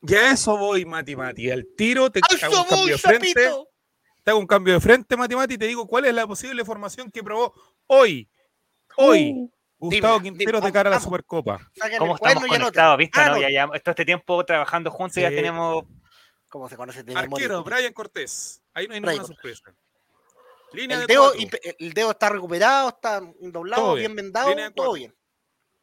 [0.00, 1.50] Ya a eso voy, Mati Mati.
[1.50, 3.28] Al tiro te ¡A hago un cambio voy, de frente.
[3.34, 3.68] sapito!
[4.22, 6.64] Te hago un cambio de frente, Mati Mati, y te digo cuál es la posible
[6.64, 7.52] formación que probó
[7.88, 8.28] hoy.
[8.96, 9.50] Hoy.
[9.80, 11.00] Gustavo dime, Quinteros dime, de cara a la.
[11.00, 11.58] Supercopa.
[11.98, 12.98] ¿Cómo estamos conectados?
[12.98, 13.18] ¿Viste?
[13.18, 13.26] no?
[13.26, 13.40] Anota.
[13.40, 15.34] Ya, ya, todo este tiempo trabajando juntos ya Sí.
[15.36, 15.84] tenemos...
[16.48, 17.04] ¿Cómo se conoce?
[17.14, 18.62] Arquero, Brian Cortés.
[18.74, 19.74] Ahí no hay ninguna sorpresa.
[20.72, 24.16] Línea El de dedo, el está recuperado, está doblado, bien, bien.
[24.16, 25.14] vendado, Línea todo bien.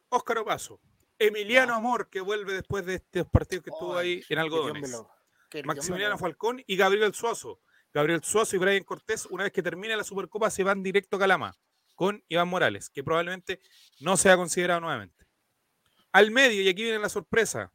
[0.08, 0.80] Óscar Opaso.
[1.18, 4.90] Emiliano Amor, que vuelve después de estos partidos que estuvo ahí en algodones.
[4.90, 5.10] lo-
[5.64, 7.60] Maximiliano Falcón y Gabriel Suazo.
[7.92, 11.20] Gabriel Suazo y Brian Cortés, una vez que termine la Supercopa, se van directo a
[11.20, 11.56] Calama
[11.94, 13.60] con Iván Morales, que probablemente
[14.00, 15.24] no sea considerado nuevamente.
[16.12, 17.72] Al medio, y aquí viene la sorpresa,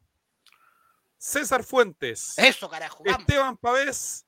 [1.17, 3.21] César Fuentes, Eso, carajo, vamos.
[3.21, 4.27] Esteban Pavés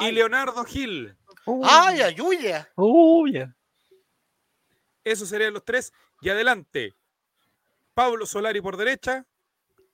[0.00, 0.10] y.
[0.12, 1.16] Leonardo Gil.
[1.64, 2.70] ¡Ay, ayuya!
[2.76, 3.54] Uy, ya.
[5.04, 5.92] Esos serían los tres.
[6.20, 6.94] Y adelante,
[7.94, 9.26] Pablo Solari por derecha,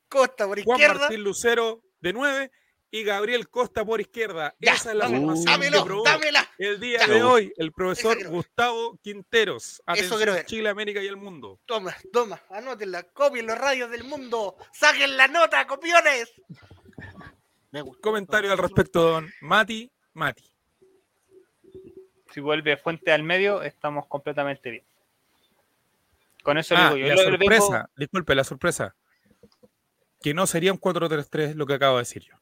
[0.09, 1.01] Costa por Juan izquierda.
[1.03, 2.53] Martín Lucero de nueve
[2.91, 4.55] y Gabriel Costa por izquierda.
[4.61, 6.49] Ya, Esa es la formación que dámelo, probó dámela.
[6.59, 7.07] el día Ya.
[7.15, 8.17] de hoy el profesor.
[8.29, 9.83] Gustavo Quinteros.
[9.85, 10.47] quiero Atención, ver.
[10.47, 11.61] Chile, América y el mundo.
[11.67, 16.33] Toma, toma, anótenla, copien los radios del mundo, saquen la nota, copiones.
[17.71, 18.01] Me gustó.
[18.01, 19.91] Comentario al respecto, don Mati.
[20.15, 20.53] Mati.
[22.37, 24.85] Si vuelve Fuente al medio, estamos completamente bien.
[26.43, 27.23] Con eso Ah, le digo la yo.
[27.31, 28.95] vengo- sorpresa, disculpe, la sorpresa.
[30.21, 32.35] Que no sería un 4-3-3 lo que acabo de decir yo.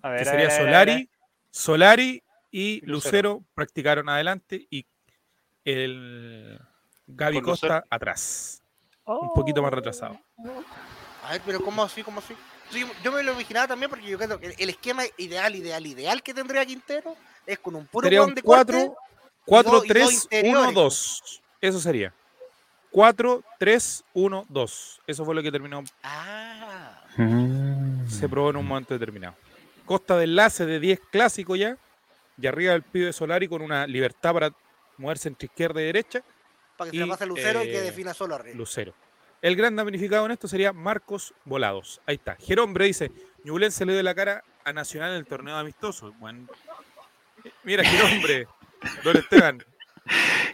[0.00, 0.88] a ver, Que a sería ver, a ver, a ver.
[0.88, 1.10] Solari,
[1.50, 2.22] Solari
[2.52, 2.92] y Lucero.
[3.32, 4.86] Lucero practicaron adelante y
[5.64, 6.56] el
[7.08, 7.86] Gaby Costa Lucero.
[7.90, 8.62] atrás.
[9.06, 10.20] Un poquito más retrasado.
[11.24, 12.04] A ver, pero ¿cómo así?
[12.04, 12.34] ¿Cómo así?
[13.02, 16.32] Yo me lo imaginaba también porque yo creo que el esquema ideal, ideal, ideal que
[16.34, 17.16] tendría Quintero
[17.46, 18.90] es con un puro Sería un de corte.
[19.44, 21.42] 4, dos- y dos 4-3, 1, interiores, 2.
[21.60, 22.14] Eso sería.
[22.90, 25.00] 4, 3, 1, 2.
[25.06, 25.82] Eso fue lo que terminó.
[26.02, 27.02] Ah,
[28.08, 29.34] Se probó en un momento determinado.
[29.84, 31.76] Costa de enlace de 10 clásico ya.
[32.40, 34.52] Y arriba el pibe Solari con una libertad para
[34.96, 36.22] moverse entre izquierda y derecha.
[36.76, 38.56] para que Y, se la pase Lucero y que eh, defina solo arriba.
[38.56, 38.94] Lucero.
[39.42, 42.00] El gran damnificado en esto sería Marcos Volados.
[42.06, 42.36] Ahí está.
[42.36, 43.10] Jerombre dice,
[43.44, 46.12] Ñublense le dio la cara a Nacional en el torneo amistoso.
[46.18, 46.46] Bueno,
[47.64, 48.46] mira, Jerombre,
[49.04, 49.64] don Esteban.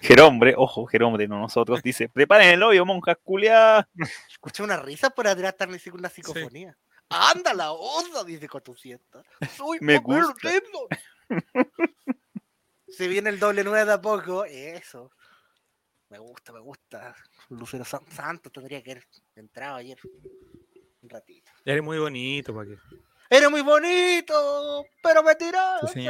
[0.02, 3.86] Jerombre, ojo, Jerombre, no nosotros, dice, preparen el hoyo, monjas culiadas.
[4.30, 6.76] Escuché una risa por atrás siquiera una psicofonía.
[7.08, 9.22] Anda la onda, dice Cotucienta.
[9.56, 10.50] Soy Me gusta.
[12.88, 14.44] Se viene el doble nueve de a poco.
[14.44, 15.10] Eso.
[16.08, 17.14] Me gusta, me gusta.
[17.50, 19.98] Lucero San- Santos tendría que haber entrado ayer.
[21.02, 21.50] Un ratito.
[21.64, 22.76] Eres muy bonito, ¿para qué?
[23.28, 25.88] Era muy bonito, pero mentiroso.
[25.92, 26.06] Sí.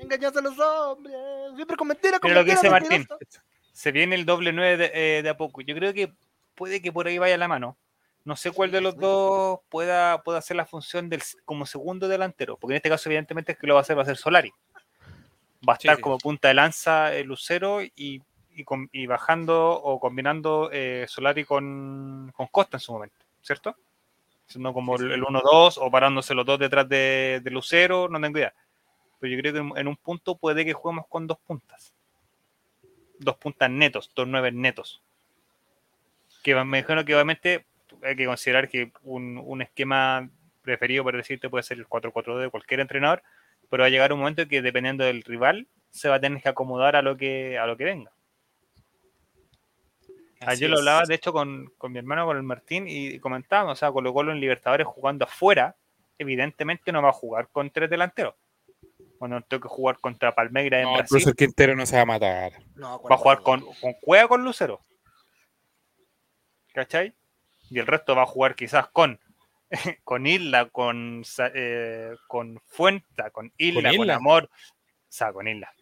[0.00, 1.14] Engañaste a los hombres.
[1.54, 2.90] Siempre con mentiras, con Mira lo que dice Martín.
[3.08, 3.40] mentiroso.
[3.72, 5.60] Se viene el doble 9 de, eh, de a poco.
[5.60, 6.12] Yo creo que
[6.56, 7.78] puede que por ahí vaya la mano.
[8.24, 12.58] No sé cuál de los dos pueda, pueda hacer la función del como segundo delantero,
[12.58, 14.52] porque en este caso, evidentemente, es que lo va a hacer, va a ser Solari.
[15.66, 16.02] Va a Sí, estar sí.
[16.02, 18.22] como punta de lanza el Lucero y,
[18.60, 23.74] y, con- y bajando o combinando eh, Solari con, con Costa en su momento, ¿cierto?
[24.46, 28.38] Siendo como el el 1-2 o parándose los dos detrás de, de Lucero, no tengo
[28.38, 28.52] idea.
[29.18, 31.94] Pero yo creo que en, un punto puede que juguemos con dos puntas.
[33.18, 35.02] Dos puntas netos, dos nueve netos.
[36.42, 37.66] Que me imagino que obviamente
[38.02, 40.28] hay que considerar que un, un esquema
[40.62, 43.22] preferido, por decirte, puede ser el 4-4-2 de cualquier entrenador,
[43.68, 46.48] pero va a llegar un momento que dependiendo del rival se va a tener que
[46.48, 48.10] acomodar a lo que, a lo que venga.
[50.40, 50.80] Así Ayer lo es.
[50.80, 54.12] hablaba, de hecho, con, con mi hermano, con el Martín, y comentábamos, o sea, Colo
[54.12, 55.76] Colo en Libertadores jugando afuera,
[56.18, 58.34] evidentemente no va a jugar con tres delanteros.
[59.18, 62.02] Cuando tengo que jugar contra Palmeiras en No, el Brasil, profesor Quintero no se va
[62.02, 62.52] a matar.
[62.74, 64.80] No, va a jugar con, con Cueva con Lucero.
[66.72, 67.14] ¿Cachai?
[67.68, 69.20] Y el resto va a jugar quizás con
[70.04, 71.22] con Isla, con,
[71.54, 74.14] eh, con Fuenta, con Isla, con, Isla?
[74.16, 74.44] Amor.
[74.44, 74.48] O
[75.08, 75.72] sea, con Isla.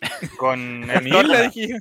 [0.38, 1.76] Con el Con Isla, Torta, dije yo.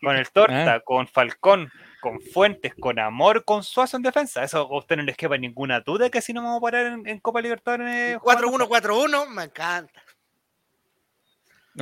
[0.00, 0.80] Con el Torta, Ah.
[0.80, 1.70] con Falcón,
[2.00, 4.42] con Fuentes, con Amor, con Suazo en defensa.
[4.44, 7.06] Eso a usted no les quepa ninguna duda que si no vamos a parar en,
[7.06, 7.86] en Copa Libertadores.
[7.88, 8.48] eh, jugando.
[8.48, 10.02] 4-1-4-1, me encanta.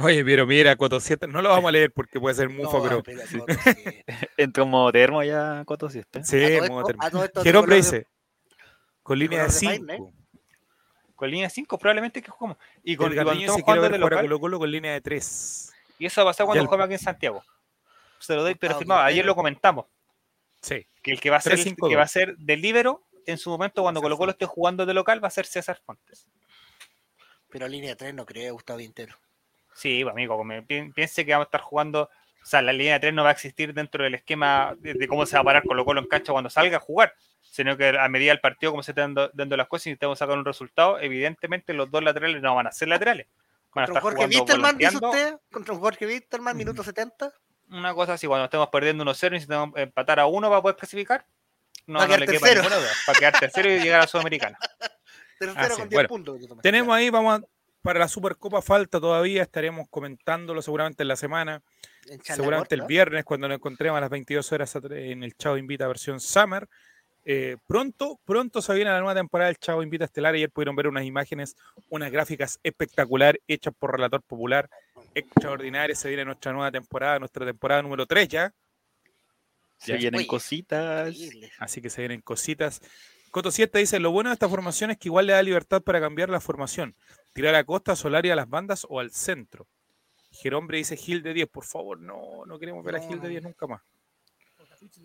[0.03, 2.83] Oye, pero mira, Coto 7, no lo vamos a leer porque puede ser No, mufo,
[2.83, 3.03] pero.
[3.27, 3.39] sí.
[4.37, 6.25] Entró en modo termo ya, Coto, si está.
[6.25, 7.63] Sí, A todo modo termo.
[7.67, 8.07] de- dice,
[9.05, 10.13] con línea de color de vaina, 5.
[11.15, 12.59] Con línea 5 probablemente que jugamos.
[12.83, 14.41] Y, con, El y cuando estamos se quiere jugando ver de jugar a local, Colo
[14.41, 15.73] Colo con línea de 3.
[16.01, 17.45] y eso va a pasar cuando el- juegue aquí en Santiago.
[18.25, 19.03] Se lo doy, pero firmado.
[19.03, 19.87] Ayer lo comentamos.
[20.61, 20.87] Sí.
[21.03, 21.89] que el que va a ser el 3-5-2.
[21.89, 24.87] que va a ser de libero en su momento cuando César Colo Colo esté jugando
[24.87, 26.29] de local va a ser César Fontes.
[27.51, 29.14] Pero línea 3 no creo, Gustavo Quintero.
[29.75, 33.14] Sí, pues, amigo, piense que vamos a estar jugando, o sea, la línea de 3
[33.14, 36.01] no va a existir dentro del esquema de, cómo se va a parar Colo Colo
[36.01, 39.14] en cancha cuando salga a jugar, sino que a medida del partido, como se están
[39.14, 42.68] dando, dando las cosas y necesitamos sacar un resultado, evidentemente los dos laterales no van
[42.68, 43.27] a ser laterales.
[43.75, 45.37] Van a Contra un estar Jorge Wisterman, dice usted.
[45.51, 47.33] Contra un Jorge Wisterman, minuto 70.
[47.71, 51.27] Una cosa así, cuando estemos perdiendo 1-0 y necesitamos empatar a uno para poder clasificar,
[51.87, 52.62] no, no quedar le quepa tercero.
[52.62, 52.91] ninguna duda.
[53.07, 54.59] Para quedar tercero y llegar a Sudamericana.
[55.39, 55.81] Tercero sí.
[55.81, 56.35] con 10 Bueno, puntos.
[56.37, 56.69] que tú tomaste.
[56.71, 57.45] Tenemos ahí, vamos a-
[57.83, 61.61] para la Supercopa falta todavía, estaremos comentándolo seguramente en la semana,
[62.09, 65.87] En seguramente el viernes cuando nos encontremos a las 22 horas en el Chavo Invita
[65.87, 66.67] versión Summer.
[67.27, 70.35] Eh, pronto, pronto se viene la nueva temporada del Chavo Invita Estelar.
[70.35, 71.57] Ayer pudieron ver unas imágenes,
[71.89, 74.68] unas gráficas espectacular hechas por Relator Popular,
[75.14, 75.99] extraordinarias.
[75.99, 78.55] Se viene nuestra nueva temporada, nuestra temporada número 3 ya.
[79.79, 79.99] Se Ya.
[79.99, 81.14] vienen cositas.
[81.14, 81.51] Increíble.
[81.59, 82.81] Así que se vienen cositas.
[83.31, 86.01] Coto 7 dice, lo bueno de esta formación es que igual le da libertad para
[86.01, 86.95] cambiar la formación.
[87.33, 89.66] Tirar a Costa, Solari a las bandas o al centro.
[90.31, 91.49] Jerombre dice Gil de 10.
[91.49, 93.29] Por favor, no, no queremos ver a Gil de no.
[93.29, 93.83] 10 nunca más.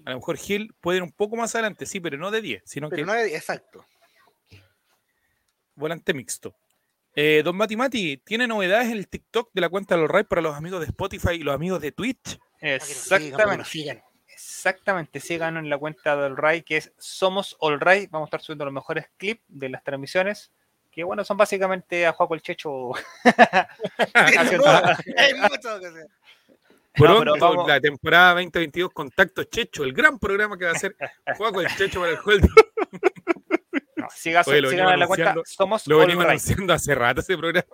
[0.05, 2.63] A lo mejor Gil puede ir un poco más adelante, sí, pero no de 10,
[2.65, 3.85] sino Pero que no es exacto.
[5.75, 6.55] volante mixto.
[7.15, 10.23] Eh, don Mati Mati, ¿tiene novedades en el TikTok de la cuenta de los Ray
[10.23, 12.39] para los amigos de Spotify y los amigos de Twitch?
[12.59, 13.57] Exactamente.
[13.57, 14.03] nos sigan.
[14.27, 18.07] Exactamente, sigan en la cuenta del RAI que es Somos All Ray.
[18.07, 20.51] Vamos a estar subiendo los mejores clips de las transmisiones.
[20.91, 22.91] Que bueno, son básicamente a Juaco el Checho.
[24.13, 24.65] haciendo-
[25.17, 26.07] Hay mucho que hacer.
[26.99, 30.95] Pronto, vamos- la temporada 2022, Contacto Checho, el gran programa que va a hacer
[31.37, 32.47] Juego el Checho para el juego.
[33.95, 36.31] No, siga- Oye, lo en la cuenta anunciando- Somos Lo venimos Ray.
[36.37, 37.67] anunciando hace rato ese programa.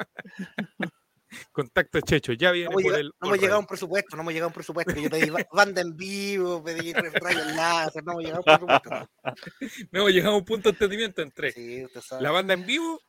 [1.52, 3.08] Contacto Checho, ya viene No hemos, por el.
[3.20, 4.94] no hemos llegado a un presupuesto, no hemos llegado a un presupuesto.
[4.96, 9.10] Yo pedí ba- banda en vivo, pedí rayos láser, no hemos llegado a un presupuesto.
[9.92, 12.22] No hemos llegado a un punto de entendimiento entre Sí, usted sabe.
[12.24, 13.02] la banda en vivo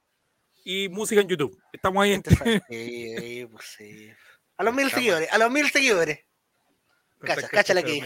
[0.65, 1.57] y música en YouTube.
[1.73, 2.63] Estamos ahí en Usted sabe.
[2.69, 4.11] Sí, sí, pues sí.
[4.59, 6.21] A los mil Estamos- seguidores, a los mil seguidores.
[7.21, 8.01] Cacha, cacha la que.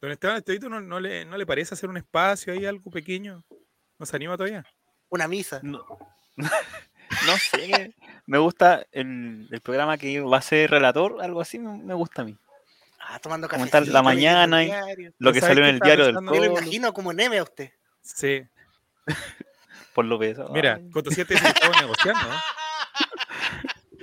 [0.00, 3.42] Don Esteban Estevito, ¿no, no le, ¿no le parece hacer un espacio ahí, algo pequeño?
[3.98, 4.64] ¿No se anima todavía?
[5.08, 5.60] Una misa.
[5.62, 5.84] No,
[6.36, 7.94] no sé.
[8.26, 12.24] Me gusta el, el programa que va a ser relator, algo así, me, gusta a
[12.26, 12.36] mí.
[12.98, 13.58] Ah, tomando café.
[13.60, 14.70] Comentar la mañana y-
[15.18, 16.32] Lo que ¿Sabes salió en el estaba diario del pensando?
[16.32, 17.70] Me lo pueblo, imagino como Neme a usted.
[18.02, 18.42] Sí.
[19.94, 20.50] por lo pesado.
[20.52, 22.34] Mira, Coto 7 dice que estamos negociando, ¿no?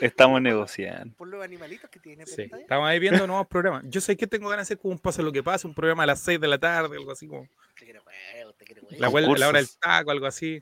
[0.02, 1.16] Estamos negociando.
[1.16, 2.26] Por los animalitos que tiene.
[2.26, 3.84] Sí, estamos ahí viendo nuevos programas.
[3.88, 6.04] Yo sé que tengo ganas de hacer como un pase lo que pasa, un programa
[6.04, 8.54] a las 6 de la tarde, algo así como usted quiere huevo.
[8.98, 10.62] la, vuelta- la hora del taco, algo así.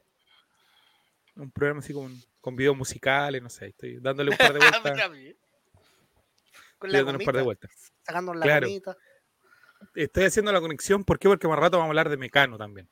[1.36, 2.10] Un programa así como
[2.42, 4.82] con videos musicales, no sé, estoy dándole un par de vueltas.
[6.78, 7.92] Con estoy la dándole un par de gomita, vueltas.
[8.04, 8.68] sacando la Claro.
[8.68, 8.98] gomita.
[9.96, 11.28] Estoy haciendo la conexión, ¿por qué?
[11.30, 12.90] Porque más rato vamos a hablar de Mecano también.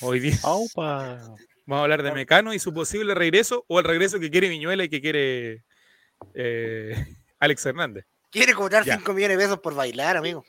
[0.00, 1.20] Hoy día Aupa.
[1.66, 4.84] vamos a hablar de Mecano y su posible regreso o el regreso que quiere Viñuela
[4.84, 5.64] y que quiere
[6.34, 6.94] eh,
[7.40, 8.06] Alex Hernández.
[8.30, 8.96] Quiere cobrar Ya.
[8.96, 10.44] 5 millones de pesos por bailar, amigo.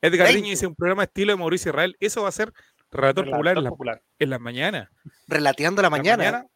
[0.00, 0.32] Edgar 20.
[0.32, 1.96] Riño dice un programa estilo de Mauricio Israel.
[2.00, 2.52] Eso va a ser
[2.90, 4.02] relator popular en, la- popular.
[4.18, 4.88] en las mañanas.
[5.26, 6.46] Relateando la En las mañana.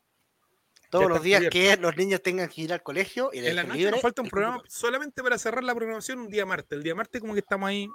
[0.91, 1.59] todos los días cubierto.
[1.59, 4.23] que los niños tengan que ir al colegio y En la noche libre nos falta
[4.23, 6.77] un programa solamente para cerrar la programación un día martes.
[6.77, 7.89] El día martes como que estamos ahí.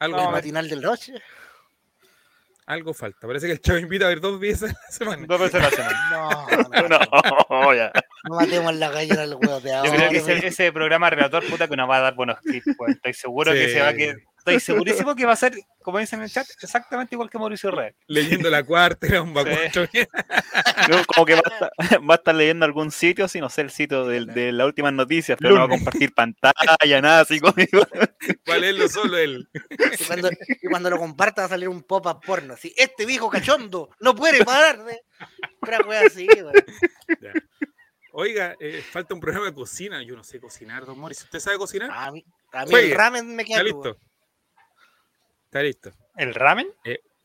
[0.00, 1.14] Algo, No, el falta, matinal del noche.
[2.66, 3.26] Algo falta.
[3.26, 5.26] Parece que el chavo invita a ver dos veces a la semana.
[5.26, 6.00] Dos veces a la semana.
[6.10, 6.98] No, no,
[7.50, 7.92] no, No, ya.
[8.28, 9.92] no matemos la gallina al huevo de Yo ahora.
[9.96, 12.66] creo que ese, ese programa relator, puta, que nos va a dar buenos clips.
[12.78, 12.92] weón.
[12.92, 13.72] Estoy seguro que Sí.
[13.74, 14.14] se va a que
[14.46, 17.70] Estoy segurísimo que va a ser, como dicen en el chat, exactamente igual que Mauricio
[17.70, 17.94] Red.
[18.08, 19.34] Leyendo la cuarta, era un Sí.
[19.34, 19.86] bacucho.
[20.90, 21.70] Yo como que va a, estar,
[22.10, 24.92] va a estar leyendo algún sitio, si no sé el sitio del- de, las últimas
[24.92, 27.86] noticias, pero no va a compartir pantalla, nada así conmigo.
[28.44, 29.48] Para leerlo solo él.
[29.70, 32.54] Y cuando, y cuando lo comparta va a salir un pop-up porno.
[32.54, 35.00] Así, este viejo cachondo no puede parar de.
[35.62, 36.52] Una wea así, weón.
[37.20, 37.32] Ya.
[38.16, 40.02] Oiga, eh, falta un programa de cocina.
[40.02, 41.22] Yo no sé cocinar, don Morris.
[41.22, 41.90] ¿Usted sabe cocinar?
[41.92, 43.96] A mí, a el ramen me queda listo.
[45.54, 45.92] Está listo.
[46.16, 46.66] ¿El ramen?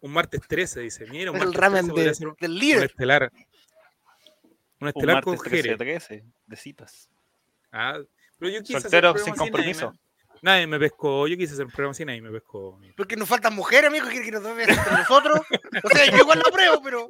[0.01, 1.03] Un martes 13, dice.
[1.07, 2.83] Mira, un el martes ramen 13 podría de- ser un, del un líder.
[2.83, 3.31] estelar.
[3.33, 3.45] Un
[4.81, 5.77] Un estelar con martes 13, Jere.
[5.77, 7.09] 13, de citas.
[7.71, 7.97] Ah,
[8.37, 9.85] pero yo quise hacer Soltero un sin compromiso.
[9.87, 11.27] Nadie me, nadie me pescó.
[11.27, 12.79] Yo quise hacer un programa así, nadie me pescó.
[12.95, 15.39] Porque nos faltan mujeres, amigo, que que nos hacer con nosotros.
[15.83, 17.09] O sea, yo igual lo apruebo, pero.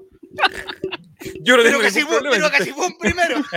[1.42, 2.50] Yo no Pero tengo casi ningún vos, problema.
[2.50, 3.42] pero casi vos primero.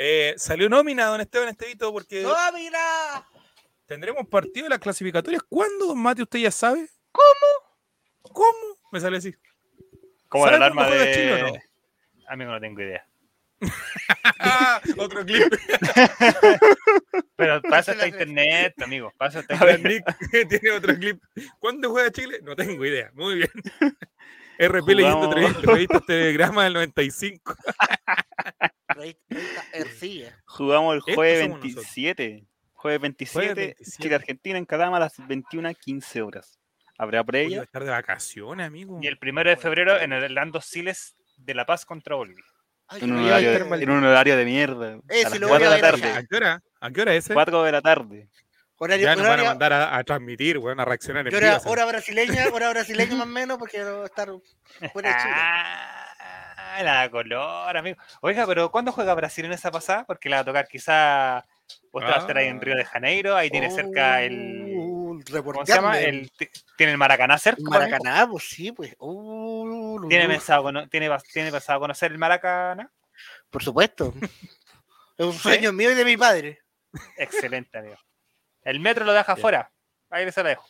[0.00, 3.26] Eh, salió nómina don Esteban Estevito porque ¡No, mira!
[3.88, 5.42] ¿Tendremos partido de las clasificatorias?
[5.48, 6.20] ¿Cuándo, don Mati?
[6.20, 6.86] ¿Usted ya sabe?
[7.10, 8.34] ¿Cómo?
[8.34, 8.76] ¿Cómo?
[8.92, 9.34] Me sale así.
[10.28, 11.54] ¿Cómo el alarma de Chile o no?
[12.28, 13.08] Amigo, no tengo idea.
[14.98, 15.50] Otro clip.
[17.36, 19.14] Pero pasa hasta internet, amigos.
[19.16, 19.62] Pasa internet.
[19.62, 21.22] A ver, Nick tiene otro clip.
[21.58, 22.40] ¿Cuándo juega Chile?
[22.42, 23.10] No tengo idea.
[23.14, 23.50] Muy bien.
[24.58, 24.96] RP Jugamos.
[24.96, 27.54] leyendo entrevista, este revista telegrama del 95.
[30.44, 32.44] Jugamos el jueves 27.
[32.78, 36.60] Jueves 27, Chile Argentina en Cadama a las 21.15 horas.
[36.96, 37.58] ¿Habrá previa?
[37.58, 39.00] Voy a estar de vacaciones, amigo.
[39.02, 42.44] Y el primero de febrero en el Lando Siles de La Paz contra Bolivia.
[43.00, 44.92] En, un horario, de mierda.
[44.92, 46.08] A las de la tarde.
[46.08, 46.62] ¿A qué hora?
[46.80, 47.28] ¿A qué hora es?
[47.28, 48.28] 4 de la tarde.
[48.96, 52.70] Ya nos van a mandar a, transmitir, weón, a reaccionar en hora, hora brasileña, hora
[52.70, 54.30] brasileña más o menos, porque va estar
[54.92, 55.34] fuera de Chile.
[56.70, 57.98] Ah, la color, amigo.
[58.20, 60.04] Oiga, pero ¿cuándo juega Brasil en esa pasada?
[60.04, 61.44] Porque la va a tocar quizá
[61.90, 64.74] Usted va a estar ahí en Río de Janeiro, ahí tiene cerca el.
[64.76, 65.98] Uh, ¿Cómo se llama?
[65.98, 66.30] El,
[66.76, 67.62] tiene el Maracaná cerca.
[67.62, 68.94] Maracaná, pues sí, pues.
[68.98, 70.34] Uh, ¿Tiene Lulú.
[70.34, 72.90] pensado, tiene, tiene pensado conocer el Maracaná?
[73.50, 74.14] Por supuesto.
[75.18, 76.60] Es un sueño mío y de mi padre.
[77.16, 77.96] Excelente, amigo.
[78.62, 79.72] El metro lo deja afuera.
[80.10, 80.64] Ahí se lo dejo.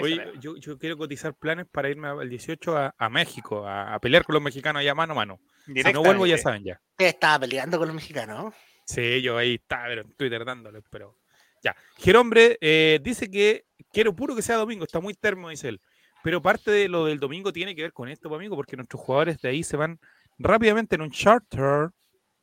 [0.00, 3.98] Oye, yo, yo quiero cotizar planes para irme al 18 a, a México, a, a
[3.98, 5.40] pelear con los mexicanos allá mano a mano.
[5.66, 6.80] Si no vuelvo, ya saben ya.
[6.98, 8.54] estaba peleando con los mexicanos.
[8.86, 11.18] Sí, yo ahí está, pero en Twitter dándole, pero
[11.62, 11.76] ya.
[11.98, 15.80] Gerombre eh, dice que quiero puro que sea domingo, está muy termo, dice él.
[16.24, 19.00] Pero parte de lo del domingo tiene que ver con esto, pues, amigo, porque nuestros
[19.02, 19.98] jugadores de ahí se van
[20.38, 21.90] rápidamente en un charter,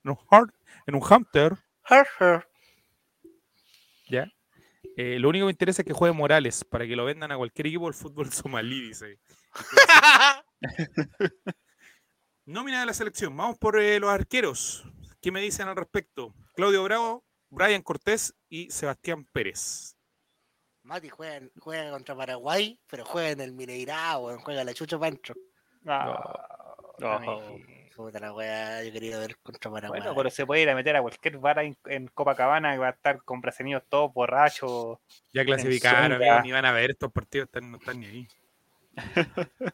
[0.04, 0.54] en un, hard-
[0.86, 1.54] en un hunter,
[1.90, 2.42] Her, her.
[2.42, 2.49] ¿ya?
[5.02, 7.38] Eh, lo único que me interesa es que juegue Morales para que lo vendan a
[7.38, 9.18] cualquier equipo del fútbol somalí, dice.
[12.46, 13.36] Nómina de la selección.
[13.38, 14.84] Vamos por eh, los arqueros.
[15.22, 16.34] ¿Qué me dicen al respecto?
[16.54, 19.96] Claudio Bravo, Brian Cortés y Sebastián Pérez.
[20.84, 25.34] Mati juega, en- juega contra Paraguay, pero juega en el Mineirao, juega la Chucho Pancho.
[25.86, 27.12] Ah, No.
[27.14, 27.58] amigo.
[28.00, 30.00] Puta la weá, yo quería ver contra Paraguay.
[30.00, 32.88] Bueno, pero se puede ir a meter a cualquier bar en, en Copacabana que va
[32.88, 35.00] a estar con brasileños todos borrachos.
[35.34, 38.28] Ya clasificaron, ni van a ver estos partidos, están, no están ni ahí.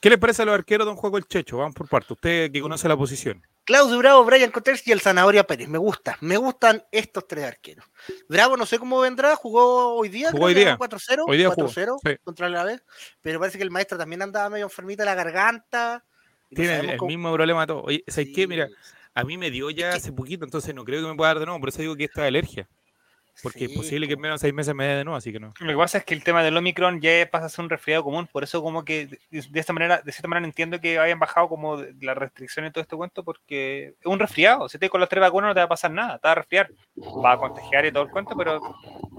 [0.00, 1.56] ¿Qué les parece a los arqueros, don Juego el Checho?
[1.56, 2.12] Vamos por parte.
[2.12, 3.44] Usted que conoce la posición.
[3.64, 5.66] Claudio Bravo, Brian Cortés y el Zanahoria Pérez.
[5.66, 7.86] Me gusta, me gustan estos tres arqueros.
[8.28, 10.30] Bravo, no sé cómo vendrá, jugó hoy día.
[10.30, 10.78] Jugó creo hoy día.
[10.78, 11.24] 4-0.
[11.26, 12.16] Hoy día jugó, 4-0 sí.
[12.22, 12.84] contra la vez.
[13.20, 16.04] Pero parece que el maestro también andaba medio enfermita de la garganta.
[16.50, 17.82] Tiene el, el cómo- mismo problema todo.
[17.82, 18.42] Oye, ¿sabes qué?
[18.42, 18.68] Sí, Mira,
[19.14, 21.40] a mí me dio ya que- hace poquito, entonces no creo que me pueda dar
[21.40, 21.60] de nuevo.
[21.60, 22.68] Por eso digo que esto es alergia.
[23.42, 25.30] Porque es sí, posible que en menos de seis meses me dé de nuevo, así
[25.30, 25.52] que no.
[25.60, 28.02] Lo que pasa es que el tema del Omicron ya pasa a ser un resfriado
[28.02, 31.18] común, por eso como que de de esta manera, de cierta manera entiendo que hayan
[31.18, 34.70] bajado como de- la restricción y todo este cuento, porque es un resfriado.
[34.70, 36.34] Si te con las tres vacunas no te va a pasar nada, te va a
[36.36, 36.70] resfriar,
[37.22, 38.58] va a contagiar y todo el cuento, pero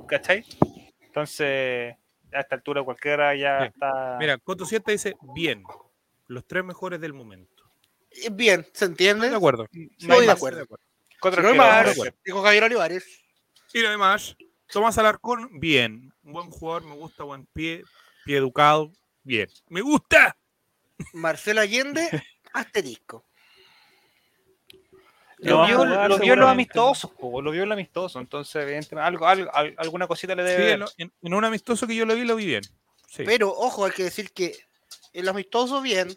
[0.08, 0.44] ¿cachai?
[1.02, 1.96] Entonces,
[2.34, 3.72] a esta altura cualquiera ya Bien.
[3.72, 4.18] está.
[4.20, 5.64] Mira, Coto 7 dice, bien,
[6.28, 7.64] los tres mejores del momento.
[8.12, 9.28] Eh, Bien, ¿se entiende?
[9.28, 9.68] Estoy de acuerdo.
[9.72, 10.36] no hay Estoy de más.
[10.36, 10.66] acuerdo.
[11.20, 13.06] Cuatro No hay más, dijo Javier Olivares.
[13.74, 14.36] Y lo demás,
[14.72, 16.14] Tomás Alarcón, bien.
[16.24, 17.84] Un buen jugador, me gusta, buen pie,
[18.26, 18.92] pie educado,
[19.24, 19.50] bien.
[19.70, 20.38] ¡Me gusta!
[21.14, 22.08] Marcelo Allende,
[22.54, 23.24] asterisco.
[25.40, 26.52] No Lo vio, jugar lo vio en los seguramente.
[26.52, 28.20] amistosos, po, lo vio en los amistosos.
[28.20, 30.72] Entonces, evidentemente, algo, algo, al- alguna cosita le Sí, debe.
[30.72, 30.90] en, ver.
[30.98, 32.64] en- en un amistoso que yo lo vi, lo vi bien.
[33.08, 33.24] Sí.
[33.24, 34.58] Pero, ojo, hay que decir que
[35.20, 36.16] el amistoso bien,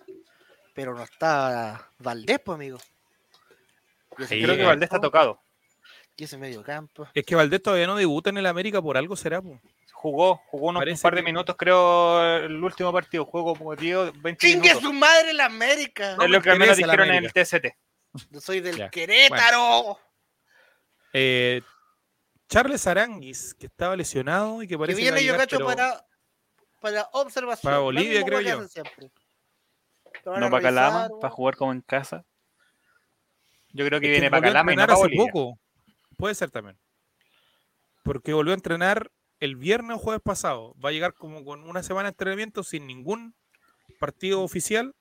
[0.74, 2.78] pero no está Valdés, pues, amigo.
[4.28, 4.64] Sí, Creo que.
[4.64, 5.40] Valdés está tocado.
[6.16, 7.08] Y ese medio campo.
[7.14, 9.40] Es que Valdés todavía no debuta en el América, por algo será.
[9.40, 9.58] po.
[9.92, 13.24] Jugó, jugó unos un par de que- minutos, creo, el último partido.
[13.24, 14.82] Jugó como 10, 20 ¡Chingue minutos.
[14.82, 16.16] su madre la América!
[16.16, 17.74] No es lo que al menos dijeron en el TST.
[18.30, 19.98] Yo soy del Ya, Querétaro.
[21.12, 21.62] Eh,
[22.48, 25.66] Charles Aranguis, que estaba lesionado y que que parece viene va a yo cacho pero
[25.66, 26.04] para,
[26.80, 27.70] para observación.
[27.70, 28.60] Para Bolivia, creo yo.
[30.24, 32.24] No para Calama, para jugar como en casa.
[33.72, 35.26] Yo creo que Es que viene para Calama y no para hace Bolivia.
[35.32, 35.58] poco.
[36.16, 36.76] Puede ser también.
[38.02, 40.74] Porque volvió a entrenar el viernes o jueves pasado.
[40.84, 43.34] Va a llegar como con una semana de entrenamiento sin ningún
[43.98, 44.94] partido oficial.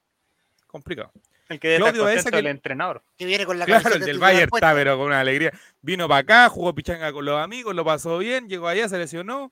[0.68, 1.12] Complicado.
[1.50, 3.04] El que Claudio que- el entrenador.
[3.18, 5.52] Que viene con la Claro, el del Bayern está, pero con una alegría.
[5.82, 9.52] Vino para acá, jugó pichanga con los amigos, lo pasó bien, llegó allá, se lesionó.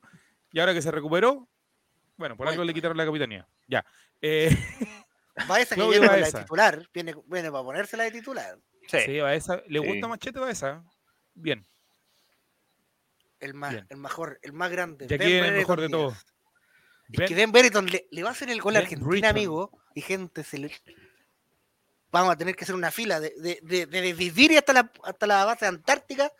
[0.52, 1.48] Y ahora que se recuperó,
[2.18, 2.64] bueno, por algo Bueno.
[2.66, 3.48] le quitaron la capitanía.
[3.66, 3.84] Ya.
[4.20, 4.54] Eh,
[5.46, 6.88] Baeza que viene con la de titular.
[6.92, 8.58] Viene, viene para ponérsela de titular.
[8.88, 8.98] Sí.
[9.06, 9.62] sí, Baeza.
[9.66, 9.86] ¿Le Sí.
[9.86, 10.84] gusta Machete Baeza?
[11.34, 11.66] Bien.
[13.40, 13.86] El más, Bien.
[13.88, 15.06] el mejor, el más grande.
[15.08, 16.14] Y aquí Ben viene el mejor de todos.
[16.14, 19.70] Es Ben- que Ben Brereton le, le va a hacer el gol a Argentina, amigo.
[19.94, 20.72] Y gente, se le...
[22.10, 25.26] vamos a tener que hacer una fila de, de, de, de Viviri hasta la, hasta
[25.26, 26.32] la base antártica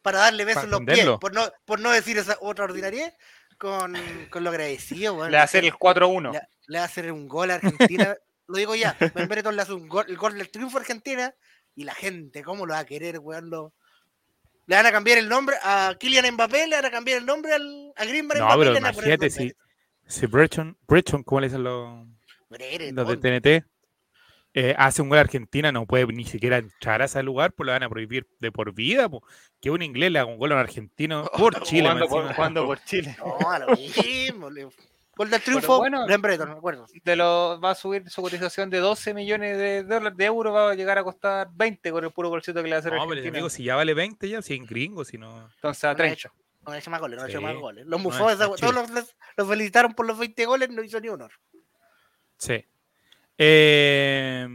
[0.00, 1.18] para darle besos Para en los pies.
[1.20, 3.14] Por no, por no decir esa otra ordinaria
[3.62, 3.94] con,
[4.28, 5.28] con lo agradecido.
[5.28, 6.32] Le va a hacer el 4-1.
[6.32, 8.16] le, le va a hacer un gol a Argentina.
[8.48, 11.32] lo digo ya, Ben Brereton le hace un gol, el gol del triunfo a Argentina
[11.76, 13.48] y la gente, ¿cómo lo va a querer, weón?
[13.50, 13.72] Lo-
[14.66, 17.52] Le van a cambiar el nombre a Kylian Mbappé, le van a cambiar el nombre
[17.54, 18.58] al, a Griezmann No, Mbappé.
[18.58, 19.52] pero a poner imagínate si,
[20.06, 22.06] si Breton, Breton, ¿cómo le dicen los,
[22.50, 23.64] los de TNT?
[24.54, 27.66] Eh, hace un gol a Argentina, no puede ni siquiera entrar a ese lugar, pues
[27.66, 29.08] lo van a prohibir de por vida.
[29.08, 29.22] po.
[29.60, 31.82] Que un inglés le haga un gol a un argentino por Chile.
[31.88, 33.16] jugando, por, jugando por Chile.
[33.18, 34.50] No, a lo mismo.
[34.50, 34.68] le-
[35.14, 36.06] Gol del triunfo, bueno.
[36.06, 36.86] Me acuerdo.
[37.04, 40.70] De lo, va a subir su cotización de 12 millones de dólares de euros, va
[40.70, 43.00] a llegar a costar 20 con el puro golcito que le va a hacer No,
[43.00, 43.36] pero Argentina.
[43.36, 45.50] digo, si ya vale 20 ya, si en gringo, si no.
[45.54, 46.14] Entonces a No ha 30.
[46.14, 46.32] hecho,
[46.66, 47.32] no ha hecho más goles, no ha Sí.
[47.32, 47.84] hecho más goles.
[47.86, 51.28] Los No hecho todos los, los felicitaron por los 20 goles, no hizo ni uno.
[52.38, 52.64] Sí.
[53.38, 54.46] Eh,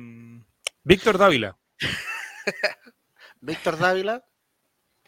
[0.83, 1.57] Víctor Dávila.
[3.41, 4.23] Víctor Dávila,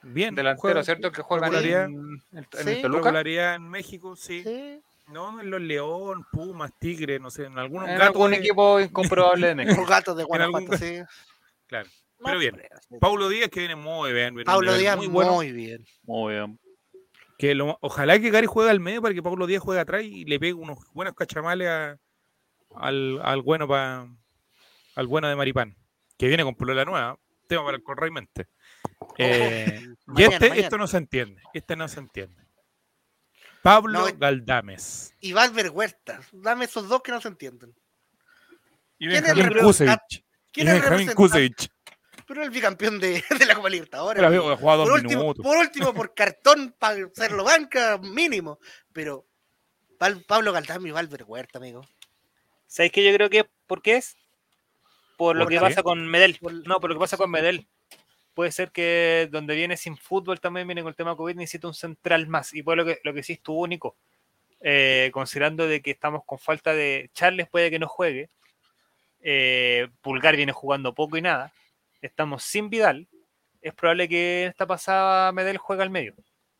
[0.01, 0.33] Bien.
[0.33, 1.11] Delantero, juega- ¿cierto?
[1.11, 1.85] Que juega regularidad.
[1.85, 2.69] en, en, en Sí.
[2.69, 3.03] el Toluca.
[3.05, 4.43] regularidad en México, sí.
[4.43, 8.15] sí, No, en los León, Pumas, Tigre, no sé, en algunos En gatos.
[8.15, 9.75] algún de- equipo incomprobable de México.
[9.81, 10.99] los gatos de algún Guanajuato, sí.
[11.67, 11.89] Claro.
[12.23, 12.61] Pero bien.
[12.99, 14.35] Paulo Díaz que viene muy bien.
[14.35, 15.31] viene nivel Díaz, muy muy, bueno.
[15.53, 15.85] bien.
[16.03, 16.59] Muy bien.
[17.37, 20.25] Que lo- ojalá que Gary juegue al medio para que Pablo Díaz juegue atrás y
[20.25, 21.97] le pegue unos buenos cachamales a-
[22.75, 24.07] al, al bueno pa-
[24.95, 25.75] al bueno de Maripán,
[26.17, 27.17] que viene con polola nueva,
[27.47, 28.47] tema para el Correy Mente.
[29.17, 30.55] Eh, y Mañana, este, mañana.
[30.65, 32.43] esto no se entiende, este no se entiende.
[33.61, 37.75] Pablo No, es- Galdames Y Valver Huerta, dame esos dos que no se entienden.
[38.97, 39.57] y ¿Quién es el?
[39.61, 40.25] Kusevich.
[40.51, 41.15] ¿Quién es el?
[41.15, 41.69] Kusevich.
[42.25, 44.21] Pero el bicampeón de, de la Copa Libertadores.
[44.23, 45.43] Pero por, dos último, minutos.
[45.43, 48.59] por último, por cartón para hacerlo banca, mínimo.
[48.93, 49.25] Pero
[50.27, 51.81] Pablo Galdame y Valver Huerta, amigo.
[52.69, 54.15] ¿Sabéis qué yo creo que por qué es?
[55.17, 55.61] Por lo ¿Por que qué?
[55.61, 56.37] pasa con Medel.
[56.65, 57.67] No, por lo que pasa con Medel.
[58.35, 61.73] Puede ser que donde viene sin fútbol también viene con el tema COVID, necesita un
[61.73, 62.53] central más.
[62.53, 63.97] Y por lo que, lo que sí es tu único.
[64.61, 68.29] Eh, considerando de que estamos con falta de Charles, puede que no juegue.
[69.21, 71.51] Eh, Pulgar viene jugando poco y nada.
[72.03, 73.07] Estamos sin Vidal.
[73.61, 76.13] Es probable que esta pasada Medel juegue al medio.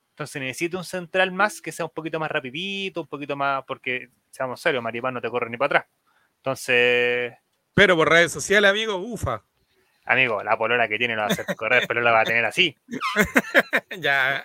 [0.09, 4.09] Entonces necesita un central más que sea un poquito más rapidito, un poquito más, porque
[4.31, 5.98] seamos serios, Maripán no te corre ni para atrás.
[6.39, 7.33] Entonces,
[7.73, 9.43] Pero por redes sociales, amigo, ufa.
[10.05, 12.45] amigo, la polora que tiene no va a hacer correr, pero la va a tener
[12.45, 12.75] así.
[13.99, 14.43] ya.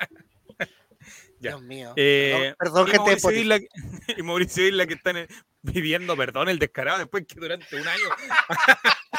[1.40, 1.50] Ya.
[1.50, 1.92] Dios mío.
[1.96, 3.40] Eh, perdón, perdón, y gente de Mauricio Spotify.
[3.42, 5.28] Isla, que- y Mauricio Isla que están eh,
[5.62, 8.08] pidiendo perdón el descarado después que durante un año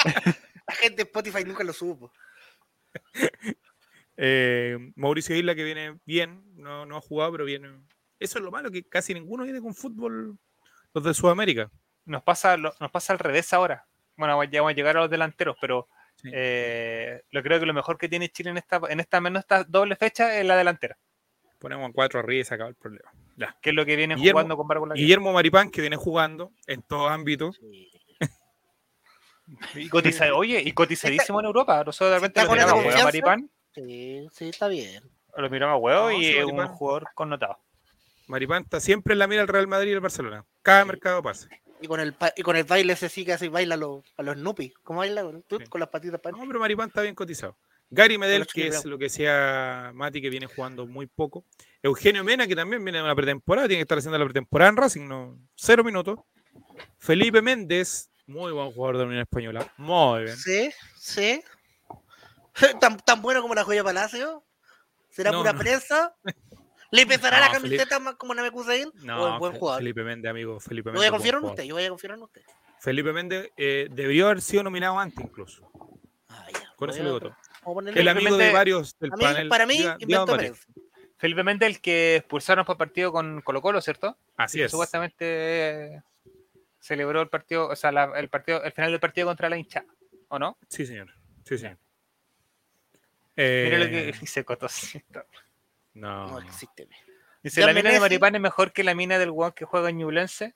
[0.67, 2.11] La gente de Spotify nunca lo supo.
[4.17, 7.69] eh, Mauricio Isla que viene bien no, no ha jugado pero viene
[8.19, 10.37] eso es lo malo que casi ninguno viene con fútbol
[10.93, 11.69] los de Sudamérica
[12.05, 13.85] Nos pasa, lo- nos pasa al revés ahora.
[14.17, 15.87] Bueno, ya vamos a llegar a los delanteros, pero
[16.17, 16.29] Sí.
[16.33, 19.63] eh, lo creo que lo mejor que tiene Chile en esta, en esta menos esta
[19.65, 20.97] doble fecha es la delantera,
[21.59, 23.57] ponemos a cuatro arriba y se acaba el problema ya.
[23.61, 26.81] que es lo que viene Guillermo- jugando con Barco Guillermo Maripán que viene jugando en
[26.83, 27.59] todos ámbitos
[29.75, 31.83] Y cotiza- oye, y cotizadísimo en Europa.
[31.83, 33.03] Nosotros de repente está lo miramos a huevo?
[33.03, 35.03] Maripán, Sí, sí, está bien.
[35.35, 37.57] lo miramos a huevo No, y sí, es un jugador connotado.
[38.27, 41.47] Maripán está siempre en la mira del Real Madrid y el Barcelona cada mercado pase
[41.81, 44.23] Y con el, y con el baile ese sí que así baila a los, a
[44.23, 44.73] los Snoopy.
[44.83, 45.23] ¿Cómo baila?
[45.47, 45.65] Tú, Sí.
[45.67, 47.57] Con las patitas para No, pero Maripán está bien cotizado.
[47.89, 51.45] Gary Medel, que es lo que decía Mati, que viene jugando muy poco.
[51.83, 54.77] Eugenio Mena, que también viene de una pretemporada, tiene que estar haciendo la pretemporada en
[54.77, 56.19] Racing, no, cero minutos.
[56.97, 59.71] Felipe Méndez, muy buen jugador de la Unión Española.
[59.77, 60.35] Muy bien.
[60.35, 61.43] Sí, sí.
[62.81, 64.43] ¿Tan, tan bueno como la joya Palacio?
[65.11, 65.59] ¿Será No, pura no.
[65.59, 66.15] prensa?
[66.95, 68.83] ¿Le pesará la No, Felipe- camiseta más como Namekusei?
[68.85, 69.81] ¿O es No, buen Fe- jugador?
[69.81, 70.59] Felipe Méndez, amigo.
[70.59, 70.99] Felipe Yo Méndez.
[70.99, 72.41] voy a buen confiar en usted, yo voy a confiar en usted.
[72.79, 75.69] Felipe Méndez eh, debió haber sido nominado antes incluso.
[76.29, 76.73] Ah, ya.
[76.75, 77.01] Con eso
[77.95, 79.49] El amigo de varios del mí- panel.
[79.49, 80.37] para mí, Diga- Mati.
[80.37, 80.67] prensa.
[81.17, 84.17] Felipe Méndez, el que expulsaron por partido con Colo Colo, ¿cierto?
[84.37, 84.71] Así Que es.
[84.71, 85.25] Supuestamente
[85.95, 86.01] eh,
[86.79, 89.85] celebró el partido, o sea, la- el partido, el final del partido contra la hincha,
[90.27, 90.57] ¿o no?
[90.69, 91.07] Sí, señor.
[91.45, 91.77] Sí, señor.
[93.37, 95.23] Mira lo Eh, que dice Cotosito.
[95.95, 96.39] no, No no.
[96.39, 96.87] existe.
[97.43, 99.97] Dice, la mina de Maripán es mejor que la mina del guan que juega en
[99.97, 100.55] Ñublense.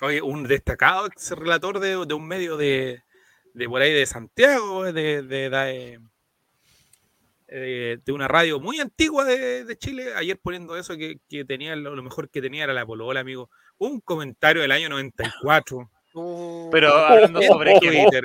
[0.00, 3.02] Oye, un destacado ex relator de, de un medio de,
[3.52, 6.00] de por ahí de Santiago, de, de, de,
[7.48, 11.76] eh, de una radio muy antigua de, de Chile, ayer poniendo eso que, que tenía
[11.76, 13.50] lo, lo mejor que tenía era la polola, amigo.
[13.76, 17.78] Un comentario del año 94 Uh, Pero hablando sobre.
[17.78, 18.24] Twitter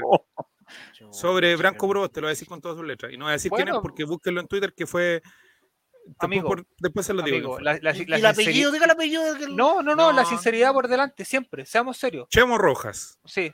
[1.11, 3.11] sobre Branco Bros, te lo voy a decir con todas sus letras.
[3.13, 3.81] Y no voy a decir quién es Bueno.
[3.81, 5.21] porque búsquenlo en Twitter que fue...
[6.07, 7.37] Después, Amigo, por- después se lo digo.
[7.37, 7.81] Amigo, quién fue.
[7.81, 8.71] la, la- ¿Y, la y el apellido?
[8.71, 9.23] Diga el apellido.
[9.49, 12.27] No, no, no, la sinceridad por delante, siempre, seamos serios.
[12.29, 13.17] Chemo Rojas.
[13.25, 13.51] Sí.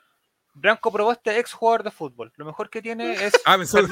[0.53, 2.33] Branco Proboste, ex jugador de fútbol.
[2.35, 3.31] Lo mejor que tiene es.
[3.45, 3.87] Ah, pensó su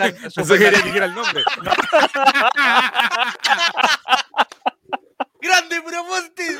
[0.57, 1.41] que era el nombre.
[5.41, 6.59] ¡Grande Proboste!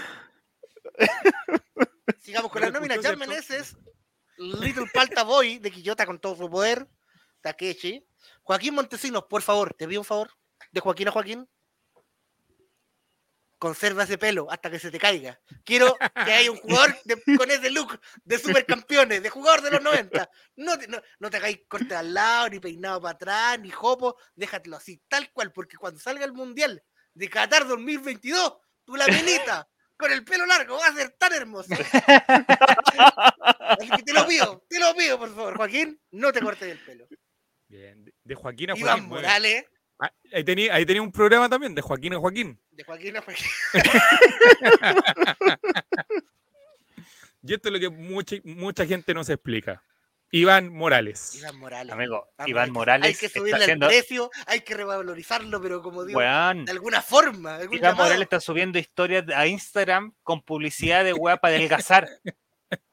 [2.21, 2.95] Sigamos con la nómina.
[2.97, 3.19] ¿cierto?
[4.39, 6.87] Little Palta Boy de Quillota con todo su poder.
[7.41, 8.05] Takeshi.
[8.43, 10.31] Joaquín Montesinos, por favor, te pido un favor.
[10.71, 11.47] De Joaquín a Joaquín.
[13.57, 15.37] Conserva ese pelo hasta que se te caiga.
[15.65, 15.93] Quiero
[16.25, 20.29] que haya un jugador de- con ese look de supercampeones, de jugador de los 90.
[20.55, 24.15] No te, no, hagáis corte al lado, ni peinado para atrás, ni jopo.
[24.35, 26.81] Déjatelo así, tal cual, porque cuando salga el Mundial
[27.13, 28.53] de Qatar 2022,
[28.85, 29.67] tu laminita
[29.97, 31.67] con el pelo largo va a ser tan hermoso.
[34.05, 37.07] Te lo pido, te lo pido, por favor, Joaquín, no te cortes el pelo.
[37.67, 38.85] Bien, de- de Joaquín a Joaquín.
[38.87, 39.07] Iván.
[39.09, 39.65] Morales,
[40.01, 42.57] Ah, ahí, tenía, ahí tenía un programa también, de Joaquín a Joaquín.
[42.71, 43.45] de Joaquín a Joaquín.
[47.41, 49.81] Y esto es lo que mucha, mucha gente no se explica.
[50.31, 51.35] Iván Morales.
[51.35, 51.93] Iván Morales.
[51.93, 53.85] Amigo, Vamos, hay Iván que- Morales Hay que está subirle haciendo.
[53.87, 57.55] el precio, hay que revalorizarlo, pero como digo, de alguna forma.
[57.55, 58.03] algún Iván llamado.
[58.09, 62.07] Morales está subiendo historias a Instagram con publicidad de weá para adelgazar.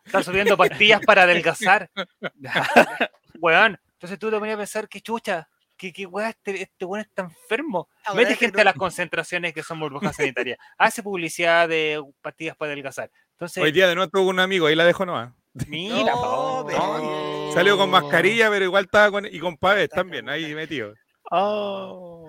[0.07, 1.91] Está subiendo pastillas para adelgazar.
[3.41, 7.05] Weón, entonces tú te ponías a pensar que chucha, que, que weá, este, este weón
[7.05, 7.89] está enfermo.
[8.05, 10.59] Ahora Mete gente no- a las concentraciones que son burbujas sanitarias.
[10.79, 13.11] Hace publicidad de pastillas para adelgazar.
[13.33, 15.33] Entonces, Hoy día de nuevo tuvo un amigo, ahí la dejo nomás.
[15.67, 17.51] mira, No.
[17.53, 20.95] Salió con mascarilla, pero igual estaba con, y con pavés también, ahí metido.
[21.31, 22.27] Oh.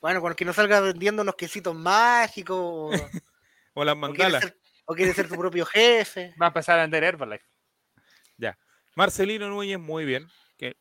[0.00, 2.90] Bueno, con que no salga vendiendo unos quesitos mágicos.
[3.74, 4.42] O, las mandalas.
[4.42, 4.56] ser,
[4.90, 6.34] o quiere ser tu propio jefe.
[6.40, 7.44] Va a empezar a vender Herbalife.
[8.96, 10.26] Marcelino Núñez, muy bien.
[10.56, 10.76] Que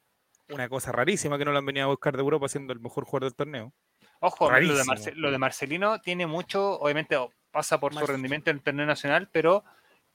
[0.50, 3.04] una cosa rarísima que no lo han venido a buscar de Europa siendo el mejor
[3.06, 3.74] jugador del torneo.
[4.22, 4.86] Ojo, lo de, Rarísimo.
[4.86, 7.16] Marce- lo de Marcelino tiene mucho, obviamente
[7.52, 9.64] pasa por su rendimiento en el torneo nacional, pero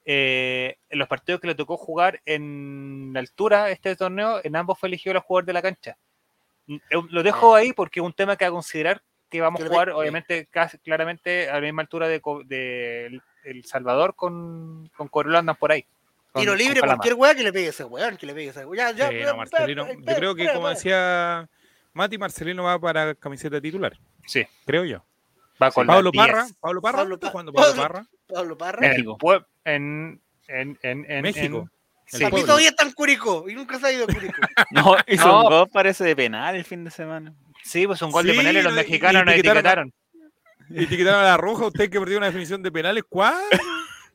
[0.04, 4.78] eh, en los partidos que le tocó jugar en la altura este torneo, en ambos
[4.80, 5.96] fue elegido el jugador de la cancha.
[6.66, 9.66] Mm, eh, Lo dejo ahí porque es un tema que a considerar que vamos a
[9.68, 15.08] jugar, ve- obviamente, casi- claramente a la misma altura de, de El- Salvador con, con
[15.08, 15.84] Corelo andan por ahí.
[16.32, 18.76] con- Tiro libre, cualquier weá que le pegue ese weón, que le pegue ese weón.
[18.76, 19.84] Ya, ya, Sí, ya, no, Marcelino.
[19.86, 21.48] espera, Yo creo que, espera, como decía
[21.92, 23.92] Mati, Marcelino va para camiseta titular.
[24.26, 25.04] Sí, Creo yo.
[25.62, 26.26] va con Pablo la 10.
[26.26, 26.46] Parra.
[26.60, 26.98] Pablo Parra.
[26.98, 28.06] Pablo ¿Está Pa- jugando Pablo Parra?
[28.26, 28.86] Pablo Parra.
[28.86, 29.18] En, México.
[29.64, 31.58] en, en, en, en- México.
[31.58, 31.70] en-
[32.12, 32.18] El sí.
[32.24, 32.46] Papi pueblo.
[32.46, 34.34] todavía está en Curicó y nunca se ha ido a Curicó.
[34.70, 35.38] No, hizo No.
[35.42, 37.34] un gol, parece de penal el fin de semana.
[37.62, 39.92] Sí, pues un gol de penal y los no, y- mexicanos y nos etiquetaron
[40.74, 43.04] Y etiquetaron a la roja, usted que perdió una definición de penales.
[43.08, 43.34] ¿Cuál?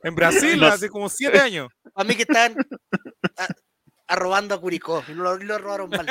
[0.03, 1.69] En Brasil, Los- hace como siete años.
[1.95, 2.55] A mí que están
[3.37, 3.47] a,
[4.09, 6.05] a robando a Curicó y lo, lo robaron mal.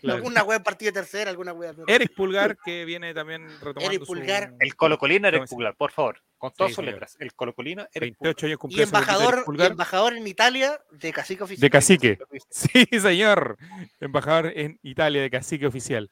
[0.00, 0.16] Claro.
[0.16, 1.74] Alguna wea partido de tercera, alguna wea.
[1.86, 4.52] Eric Pulgar, que viene también retomando Eric su- Pulgar.
[4.60, 5.48] El colocolino Eric.
[5.48, 7.16] Pulgar, por favor, con todas Sí, sus letras.
[7.18, 8.34] El colocolino Eric Pulgar.
[8.36, 9.70] 28 años Y embajador, Pulgar.
[9.72, 11.60] embajador en Italia de cacique oficial.
[11.62, 12.18] De cacique.
[12.50, 13.56] Sí, señor.
[14.00, 16.10] Embajador en Italia de cacique oficial.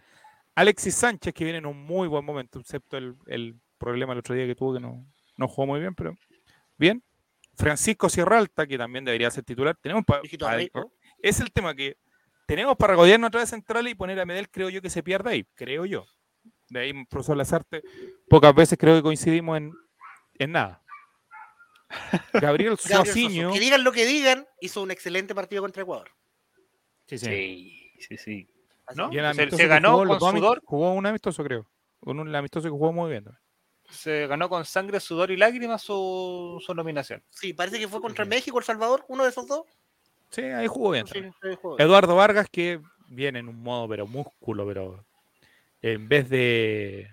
[0.61, 4.34] Alexis Sánchez, que viene en un muy buen momento, excepto el, el problema el otro
[4.34, 5.06] día que tuvo, que no,
[5.38, 6.14] no jugó muy bien, pero
[6.76, 7.02] bien.
[7.56, 9.78] Francisco Sierra Alta, que también debería ser titular.
[9.80, 10.04] Tenemos
[11.22, 11.96] es el tema que
[12.46, 15.30] tenemos para regodearnos otra vez central y poner a Medel, creo yo que se pierde
[15.30, 16.04] ahí, creo yo.
[16.68, 17.82] De ahí, profesor Lazarte,
[18.28, 19.72] pocas veces creo que coincidimos en,
[20.38, 20.82] en nada.
[22.34, 23.50] Gabriel Suaciño.
[23.50, 26.11] Que digan lo que digan, hizo un excelente partido contra Ecuador.
[27.06, 27.26] Sí, sí.
[27.26, 28.59] Sí, sí, sí.
[28.95, 29.12] ¿No?
[29.12, 30.62] Y el Se- amistoso se que ganó jugó, con sudor.
[30.64, 31.66] Jugó un amistoso, creo.
[32.03, 33.24] Un amistoso que jugó muy bien.
[33.91, 37.22] Se ganó con sangre, sudor y lágrimas su, su nominación.
[37.30, 38.30] Sí, parece que fue contra Ujú.
[38.30, 39.62] México, El Salvador, uno de esos dos.
[40.30, 41.07] Sí, ahí jugó bien.
[41.07, 41.34] Sí, también.
[41.43, 41.86] sí, jugó bien.
[41.88, 45.05] Eduardo Vargas, que viene en un modo, pero músculo, pero
[45.82, 47.11] en vez de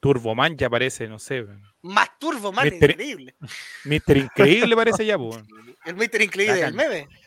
[0.00, 1.44] Turboman ya parece, no sé,
[1.82, 3.34] Más turbo, man, Mister- increíble.
[3.84, 5.36] Mister Increíble parece ya, pues.
[5.84, 7.08] El Mister increíble La del meme.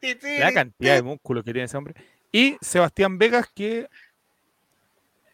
[0.00, 0.54] Sí, sí, La sí.
[0.54, 1.94] cantidad de músculo que tiene ese hombre.
[2.34, 3.88] Y Sebastián Vegas, que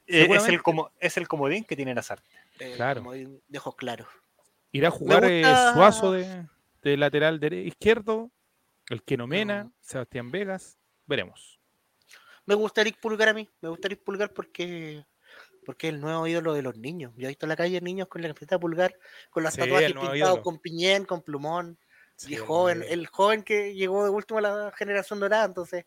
[0.06, 2.28] Eh, es, el como, es el comodín que tiene Lazarte.
[2.58, 3.00] Eh, Claro.
[3.00, 4.06] como de de ojos claros.
[4.70, 6.46] irá a jugar eh, gusta- Suazo de,
[6.82, 8.30] de lateral dere- izquierdo,
[8.90, 9.72] el que nomena, No.
[9.80, 10.76] Sebastián Vegas.
[11.06, 11.58] Veremos.
[12.44, 13.48] Me gusta Eric Pulgar a mí.
[13.62, 15.04] Me gusta Eric Pulgar porque
[15.64, 17.12] porque es el nuevo ídolo de los niños.
[17.16, 18.94] Yo he visto en la calle niños con la camiseta de Pulgar,
[19.30, 21.78] con los Sí, tatuajes pintados con piñén, con plumón.
[22.16, 25.86] Sí, y el joven, el joven que llegó de último a la generación dorada, entonces.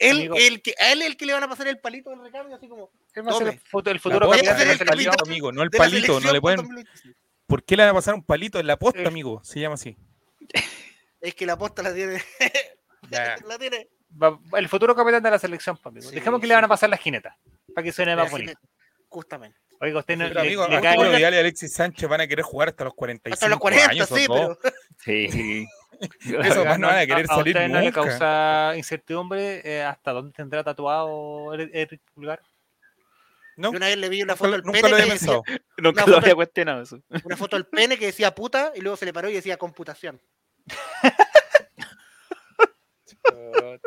[0.00, 2.56] Él, el que, a él el que le van a pasar el palito del recambio,
[2.56, 2.90] así como.
[3.12, 3.90] ¿Qué va a ser Tome.
[3.92, 6.56] el, futuro posta, el palito, capitán amigo, no el palito, no le por pueden.
[6.58, 7.18] 2025.
[7.46, 9.06] ¿Por qué le van a pasar un palito en la posta, Eh.
[9.06, 9.40] amigo?
[9.44, 9.96] Se llama así.
[11.20, 12.22] Es que la posta la tiene.
[13.10, 13.36] Ya.
[13.46, 13.88] la tiene.
[14.22, 16.08] Va- El futuro capitán de la selección, pa' amigo.
[16.08, 16.48] Sí, Dejemos que sí.
[16.48, 17.36] le van a pasar las jinetas.
[17.74, 18.52] Para que suene más la bonito.
[18.58, 19.58] tiene, Justamente.
[19.82, 22.42] Oiga, usted no Pero, le, amigo, le cae- Vidal y Alexis Sánchez van a querer
[22.44, 24.08] jugar hasta los 45 Hasta los 40, años.
[24.08, 24.58] sí, pero.
[25.04, 25.66] Sí.
[26.00, 28.00] Esos Oiga, van no van a querer salir ustedes no le nunca.
[28.02, 32.40] causa incertidumbre eh, hasta dónde tendrá tatuado Eric Pulgar?
[33.56, 33.72] ¿No?
[33.72, 35.42] Yo una vez le vi una Nunca, foto nunca pene lo que había decía, pensado.
[35.76, 37.02] Nunca Una lo foto- había cuestionado eso.
[37.24, 40.18] una foto del pene que decía puta y luego se le paró y decía computación.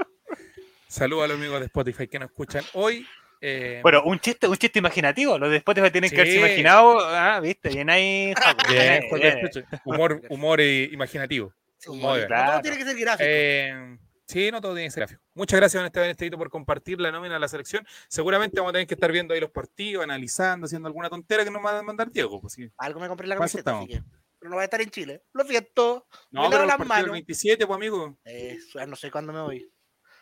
[0.87, 3.07] Saludos a los amigos de Spotify que nos escuchan hoy.
[3.41, 5.37] eh, Bueno, un chiste, un chiste imaginativo.
[5.39, 6.99] Los de Spotify tienen que haberse imaginado.
[6.99, 8.33] Ah, viste, bien ahí.
[8.69, 9.65] Bien, bien, bien.
[9.85, 11.51] humor, humor imaginativo.
[11.83, 12.29] Sí, Muy bien.
[12.29, 13.23] no todo tiene que ser gráfico.
[13.27, 15.21] Eh, sí, no todo tiene que ser gráfico.
[15.33, 17.85] Muchas gracias, don Esteban Estevito, por compartir la nómina de la selección.
[18.07, 21.51] Seguramente vamos a tener que estar viendo ahí los partidos, analizando, haciendo alguna tontera que
[21.51, 22.39] nos va a mandar Diego.
[22.39, 22.69] Pues, sí.
[22.77, 24.03] Algo me compré la camiseta, así que.
[24.39, 25.23] Pero no va a estar en Chile.
[25.33, 26.07] Lo siento.
[26.31, 27.13] No, Me pero el las partido del manos.
[27.13, 28.17] 27, pues, amigo.
[28.23, 29.71] Eso, ah, no sé cuándo me voy.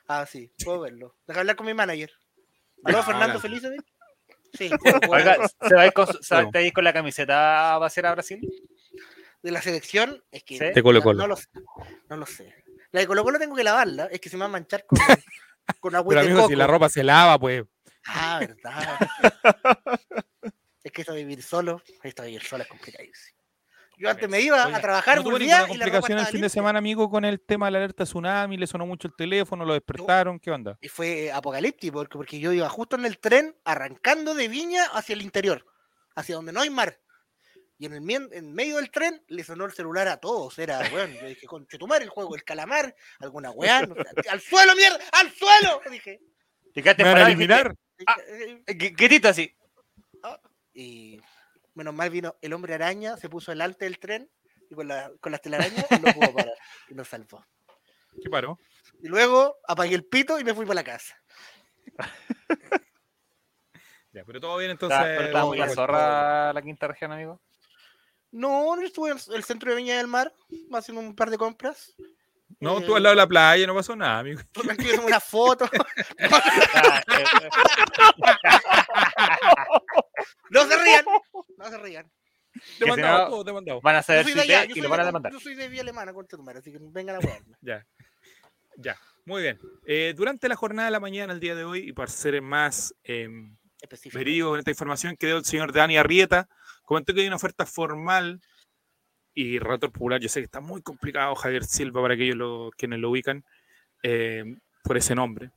[0.08, 1.16] Ah, sí, puedo verlo.
[1.28, 2.12] Deja hablar con mi manager.
[2.84, 3.40] ¿Aló, No, Fernando.
[3.40, 3.70] Felice?
[4.54, 4.70] Sí,
[5.10, 5.38] Oiga.
[5.66, 8.12] ¿se va a ir con, va a ir con la camiseta va a ser a
[8.12, 8.42] Brasil?
[9.44, 10.66] De la selección es que Sí.
[10.74, 11.20] De Colo Colo.
[11.20, 11.48] No, lo sé.
[12.10, 12.54] No lo sé.
[12.92, 14.98] La de Colo Colo tengo que lavarla, es que se me va a manchar con,
[15.80, 16.50] con agua Pero, de amigo, coco.
[16.50, 17.64] si la ropa se lava, pues.
[18.06, 18.98] Ah, verdad.
[20.84, 23.40] es que esto de vivir solo, esto de vivir solo es complicadísimo.
[23.98, 26.26] Yo antes me iba Oiga, a trabajar, ¿No volvía ninguna y la ropa complicación el
[26.26, 26.50] fin de limpia.
[26.50, 28.58] semana, amigo, con el tema de la alerta tsunami?
[28.58, 29.64] ¿Le sonó mucho el teléfono?
[29.64, 30.40] ¿Lo despertaron?
[30.40, 30.76] ¿Qué onda?
[30.82, 35.14] Y fue apocalíptico, porque, porque yo iba justo en el tren, arrancando de Viña hacia
[35.14, 35.68] el interior,
[36.16, 37.00] hacia donde no hay mar.
[37.82, 40.60] Y en, el, en medio del tren le sonó el celular a todos.
[40.60, 43.82] Era, bueno, yo dije, conche tu madre, el juego, el calamar, alguna weá.
[43.82, 45.00] no sé, ¡Al suelo, mierda!
[45.14, 45.82] ¡Al suelo!
[45.90, 46.20] Dije.
[46.76, 47.76] ¿Te quedaste ¿Me van a parado y dijiste, eliminar?
[48.06, 48.18] Ah.
[48.28, 49.52] Eh, eh, ¿Qué- Quietito así.
[50.76, 51.20] Y
[51.74, 54.30] menos mal vino el hombre araña, se puso delante del tren
[54.70, 56.54] y con, la, con las telarañas no pudo parar.
[56.88, 57.44] Y nos salvó.
[58.24, 58.60] ¿Qué paró?
[59.02, 61.20] Y luego apagué el pito y me fui para la casa.
[64.14, 65.00] Ya, pero todo bien, entonces.
[65.00, 67.40] Está, pero está muy la zorra la quinta región, amigo.
[68.32, 70.34] No, no estuve en el centro de Viña del Mar
[70.74, 71.94] haciendo un par de compras.
[72.60, 74.42] No, Eh, tú al lado de la playa, no pasó nada, amigo.
[74.54, 75.70] Tranquilo, tomé una foto.
[80.50, 81.06] No se rían.
[81.58, 82.12] No se rían.
[82.78, 83.82] Te si mandado, no- todo te mandado.
[83.82, 84.68] van a saber si allá.
[84.68, 85.32] te y lo van a de, demandar.
[85.32, 87.56] yo soy de Vía Alemana, concha tu madre, así que vengan a verme.
[87.62, 87.86] Ya.
[88.78, 88.98] Ya.
[89.26, 89.60] Muy bien.
[89.86, 92.94] Eh, durante la jornada de la mañana, el día de hoy, y para ser más
[93.06, 93.30] eh,
[94.14, 96.50] verídico con esta información que dio el señor Dani Arrieta,
[96.84, 98.42] comentó que hay una oferta formal
[99.34, 100.20] y relator popular.
[100.20, 103.44] Yo sé que está muy complicado Javier Silva para aquellos lo- quienes lo ubican
[104.04, 104.44] eh,
[104.84, 105.52] por ese nombre.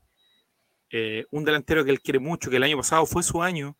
[0.90, 3.76] Eh, un delantero que él quiere mucho, que el año pasado fue su año,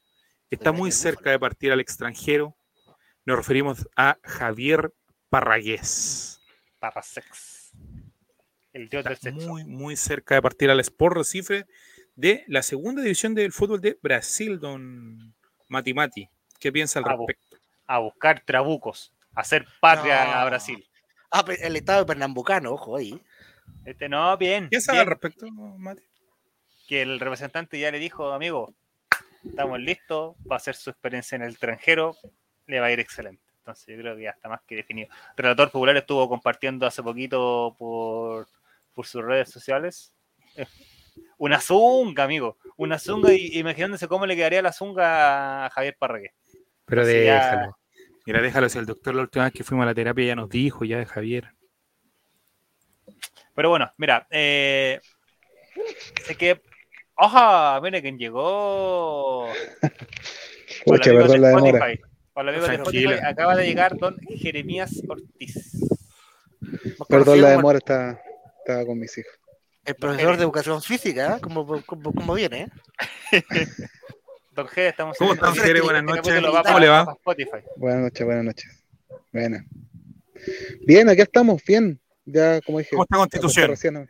[0.51, 2.57] está muy del cerca de partir al extranjero.
[3.25, 4.93] Nos referimos a Javier
[5.29, 6.41] Parragués.
[6.81, 7.73] Para sex.
[8.73, 9.47] El dios del Está sexo.
[9.49, 11.67] muy, muy cerca de partir al Sport Recife
[12.17, 15.35] de la segunda división del fútbol de Brasil, don
[15.69, 16.29] Mati Mati.
[16.65, 17.59] ¿Qué piensa al bu- respecto?
[17.87, 19.13] A buscar trabucos.
[19.35, 20.31] A hacer patria No.
[20.33, 20.89] a Brasil.
[21.31, 23.21] Ah, el estado de Pernambucano, ojo ahí.
[23.85, 24.69] Este no, bien.
[24.71, 26.03] ¿Qué sabe bien, al respecto, Mati?
[26.89, 28.73] que el representante ya le dijo, amigo,
[29.47, 32.17] estamos listos para hacer su experiencia en el extranjero,
[32.67, 33.43] le va a ir excelente.
[33.59, 35.09] Entonces yo creo que ya está más que definido.
[35.37, 38.49] Relator Popular estuvo compartiendo hace poquito por,
[38.95, 40.15] por sus redes sociales
[40.57, 40.67] eh,
[41.37, 42.57] una zunga, amigo.
[42.79, 46.33] Una zunga y imaginándose cómo le quedaría la zunga a Javier Parragué.
[46.87, 47.79] Pero ya- déjalo.
[48.27, 50.49] Mira, déjalo si el doctor la última vez que fuimos a la terapia ya nos
[50.49, 51.51] dijo, ya de Javier.
[53.55, 55.01] Pero bueno, mira, eh,
[56.25, 56.61] sé que.
[57.17, 57.81] ¡Oja!
[57.83, 59.49] Mire quién llegó.
[60.87, 61.87] Perdón de la demora.
[62.35, 62.75] Amigos de.
[62.75, 63.13] Spotify.
[63.25, 65.79] Acaba de llegar don Jeremías Ortiz.
[67.09, 68.19] Perdón la demora, estaba,
[68.59, 69.33] estaba con mis hijos.
[69.85, 71.41] El profesor de educación física, ¿eh?
[71.41, 72.71] como, como, como viene,
[73.33, 73.45] ¿eh?
[74.55, 75.81] Don G, estamos ¿Cómo están, este Jere?
[75.81, 76.65] Buenas capítulo noches.
[76.65, 77.19] ¿Cómo le va?
[77.77, 78.85] Buenas noches, buenas noches.
[79.33, 79.65] Buenas.
[80.87, 82.01] Bien, aquí estamos, bien.
[82.25, 82.91] Ya, como dije.
[82.93, 83.71] ¿Cómo está Constitución?
[83.71, 84.09] recién.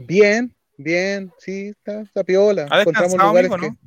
[0.00, 2.66] Bien, bien, sí, está, está piola.
[2.68, 3.78] ¿Ha descansado, amigo, no?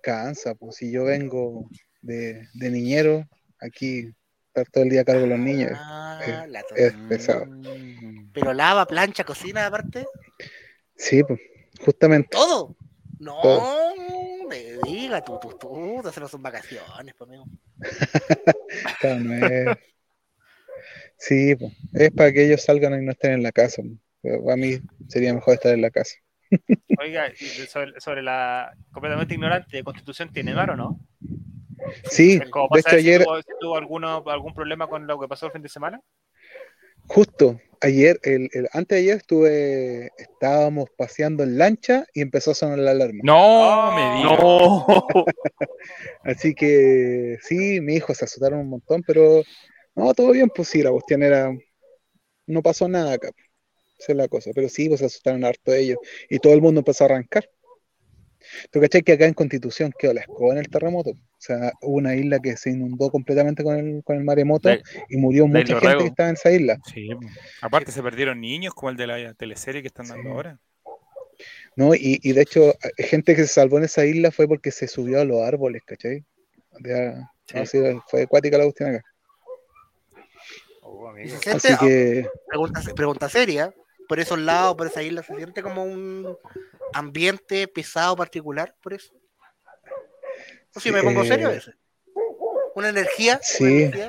[0.00, 1.68] Cansa, pues si yo vengo
[2.00, 3.26] de, de niñero,
[3.58, 4.14] aquí
[4.46, 5.72] estar todo el día a cargo de los niños.
[5.74, 7.46] Ah, eh, la es pesado.
[8.32, 10.06] Pero lava, plancha, cocina aparte.
[10.94, 11.40] Sí, pues,
[11.84, 12.28] justamente.
[12.30, 12.76] Todo.
[13.18, 14.03] No, Todo.
[14.54, 17.44] Me diga, tú, tú, tú, te hacen sus vacaciones, pues, amigo.
[19.00, 19.78] Claro, no es-
[21.18, 23.82] Sí, pues, es para que ellos salgan y no estén en la casa.
[23.82, 23.98] pues.
[24.22, 24.78] Pero a mí
[25.08, 26.16] sería mejor estar en la casa.
[26.98, 27.30] Oiga,
[27.68, 30.98] sobre, sobre la completamente ignorante de Constitución, ¿tiene mar o no?
[32.04, 35.28] Sí, de hecho saber si ayer, tuvo, si tuvo alguno, algún problema con lo que
[35.28, 36.00] pasó el fin de semana.
[37.08, 42.54] Justo ayer, el, el- antes de ayer estuve, estábamos paseando en lancha y empezó a
[42.54, 43.20] sonar la alarma.
[43.22, 44.36] No, Oh, me diga.
[44.36, 44.86] No.
[46.22, 49.42] Así que sí, mi hijo se asustaron un montón, pero
[49.94, 51.52] no, todo bien, pues sí, la cuestión era,
[52.46, 53.30] no pasó nada acá.
[53.98, 55.98] Esa es la cosa, pero sí, pues se asustaron harto ellos
[56.28, 57.48] y todo el mundo empezó a arrancar.
[58.70, 61.12] ¿Tú cachai que acá en Constitución quedó la escoba en el terremoto?
[61.44, 64.70] O sea, hubo una isla que se inundó completamente con el, con el maremoto
[65.10, 66.78] y murió mucha gente que estaba en esa isla.
[66.90, 67.10] Sí,
[67.60, 70.28] aparte se perdieron niños como el de la teleserie que están dando Sí.
[70.30, 70.58] ahora.
[71.76, 71.94] ¿no?
[71.94, 75.20] Y, y de hecho, gente que se salvó en esa isla fue porque se subió
[75.20, 76.24] a los árboles, ¿cachai?
[77.66, 77.78] Sí,
[78.08, 79.04] fue acuática la cuestión acá.
[80.80, 81.36] Oh, amigo.
[81.52, 83.74] Así que pregunta, pregunta seria,
[84.08, 86.38] por esos lados, por esa isla, ¿se siente como un
[86.94, 89.12] ambiente pesado particular por eso?
[90.76, 91.74] Si me pongo Eh, serio a veces.
[92.74, 93.34] ¿Una energía?
[93.34, 93.64] ¿Una sí.
[93.64, 94.08] energía?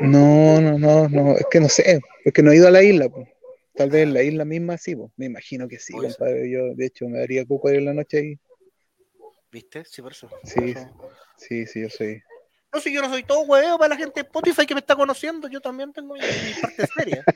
[0.00, 2.82] no, no, no, no, es que no sé, es que no he ido a la
[2.82, 3.28] isla, pues.
[3.74, 5.10] Tal vez en la isla misma sí, pues.
[5.16, 6.50] Me imagino que sí, compadre.
[6.50, 8.40] Yo, de hecho, me daría cuco ir en la noche y
[9.52, 9.84] ¿Viste?
[9.84, 10.28] Sí, por eso.
[10.44, 10.60] Sí.
[10.60, 10.90] Por eso.
[11.36, 12.22] sí, sí, yo soy.
[12.72, 14.94] No, si yo no soy todo hueveo para la gente de Spotify que me está
[14.94, 17.24] conociendo, yo también tengo mi, mi parte seria.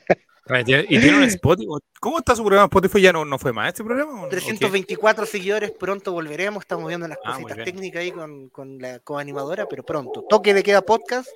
[0.87, 1.67] Y tiene un Spotify.
[1.99, 3.01] ¿Cómo está su programa Spotify?
[3.01, 4.11] ¿Ya no, no fue más este programa?
[4.11, 4.21] o no?
[4.25, 4.35] ¿O qué?
[4.35, 6.61] 324 seguidores, pronto volveremos.
[6.61, 10.21] Estamos viendo las Ah, cositas técnicas ahí con, con la coanimadora, pero pronto.
[10.29, 11.27] Toque de queda podcast,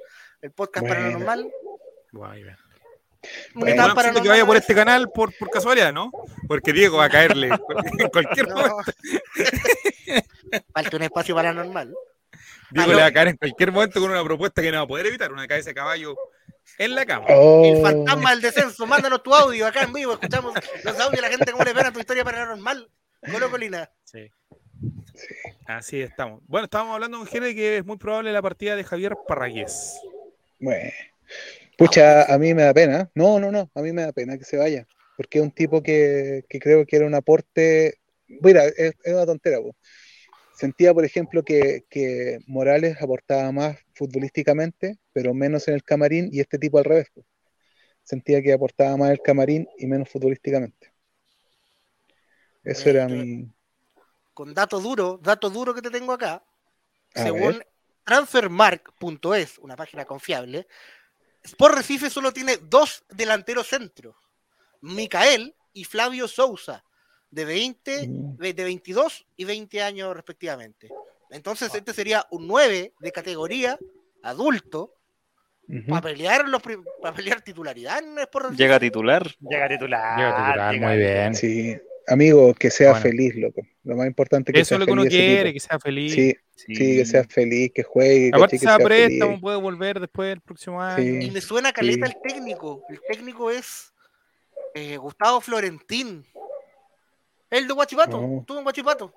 [0.44, 1.02] el podcast Bueno.
[1.02, 1.52] paranormal.
[2.12, 2.58] Guay, bien.
[3.56, 6.12] Bueno, Bueno, siento que vaya por este canal por, por casualidad, ¿no?
[6.48, 7.48] Porque Diego va a caerle
[7.98, 8.56] en cualquier No.
[8.58, 8.92] momento.
[10.72, 11.96] Falta un espacio paranormal.
[12.72, 12.88] No.
[12.88, 15.08] le va a caer en cualquier momento con una propuesta que no va a poder
[15.08, 16.16] evitar, una cabeza de caballo
[16.78, 17.26] en la cama.
[17.30, 20.54] Oh, El fantasma del descenso, mándanos tu audio acá en vivo, escuchamos
[20.84, 22.90] los audios de la gente cómo le ven a tu historia paranormal.
[23.32, 23.90] Colo Colina.
[24.04, 24.32] Sí.
[25.66, 26.42] Así estamos.
[26.48, 30.00] Bueno, estábamos hablando con Jere que es muy probable la partida de Javier Parragués.
[30.60, 30.92] Bueno.
[31.78, 33.10] Pucha, a mí me da pena.
[33.14, 34.88] No, no, no, a mí me da pena que se vaya.
[35.18, 38.00] Porque es un tipo que, que creo que era un aporte.
[38.28, 39.58] Mira, es, es una tontera.
[39.60, 39.76] po.
[40.60, 46.42] Sentía, por ejemplo, que, que Morales aportaba más futbolísticamente, pero menos en el camarín, y
[46.42, 47.10] este tipo al revés.
[47.16, 47.24] po.
[48.04, 50.92] Sentía que aportaba más en el camarín y menos futbolísticamente.
[52.62, 53.50] Eso era mi.
[54.34, 56.44] Con dato duro, dato duro que te tengo acá.
[57.16, 57.68] A según ver.
[58.04, 60.68] transfermark.es, una página confiable,
[61.42, 64.14] Sport Recife solo tiene dos delanteros centros,
[64.82, 66.84] Micael y Flavio Sousa,
[67.32, 68.38] de 20, Mm.
[68.38, 70.90] de 22 y 20 años respectivamente.
[71.32, 73.78] Entonces este sería un 9 de categoría
[74.24, 74.96] adulto
[75.88, 78.64] para pelear los prim- para pelear titularidad en Sport Recife.
[78.64, 79.32] Llega a titular.
[79.48, 80.18] Llega titular.
[80.18, 81.36] Llega a titular, llega muy bien.
[81.36, 81.78] Sí,
[82.08, 83.04] amigo, que sea Bueno.
[83.04, 83.62] feliz, loco.
[83.84, 85.54] Lo más importante es que Eso sea es lo que uno feliz quiere, tipo.
[85.54, 86.14] que sea feliz.
[86.14, 88.88] Sí, sí, que sea feliz, que juegue, Aparte que sea feliz.
[88.88, 90.98] préstamo, puede volver después del próximo año.
[91.22, 91.28] Sí.
[91.28, 92.14] Y me suena caleta Sí.
[92.16, 92.84] el técnico.
[92.90, 93.94] El técnico es
[94.74, 96.26] eh, Gustavo Florentín.
[97.50, 98.20] El de Guachipato.
[98.20, 98.40] Oh.
[98.42, 99.14] Estuvo en Guachipato.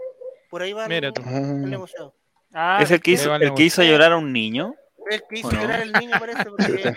[0.51, 1.23] Por ahí va Mira el, tú.
[1.23, 2.15] el Ah, negociado.
[2.53, 4.75] Ah, ¿Es el que hizo, el el que hizo llorar a un niño?
[5.11, 5.61] El que hizo ¿O no?
[5.63, 6.45] llorar el niño, parece.
[6.51, 6.97] Porque...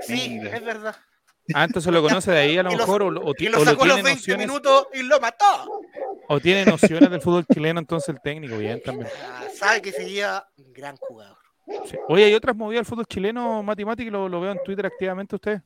[0.00, 0.96] sí, es verdad.
[1.54, 3.58] Ah, entonces lo conoce de ahí a lo Y mejor, o, lo- o Y lo
[3.58, 5.82] o lo sacó los tiene 20 nociones, minutos y lo mató.
[6.28, 9.08] o tiene nociones del fútbol chileno, entonces el técnico, bien también.
[9.22, 11.36] Ah, sabe que sería un gran jugador.
[11.84, 11.96] Sí.
[12.08, 14.86] Oye, ¿hay otras movidas del fútbol chileno, Mati Mati, que lo, lo veo en Twitter
[14.86, 15.60] activamente usted?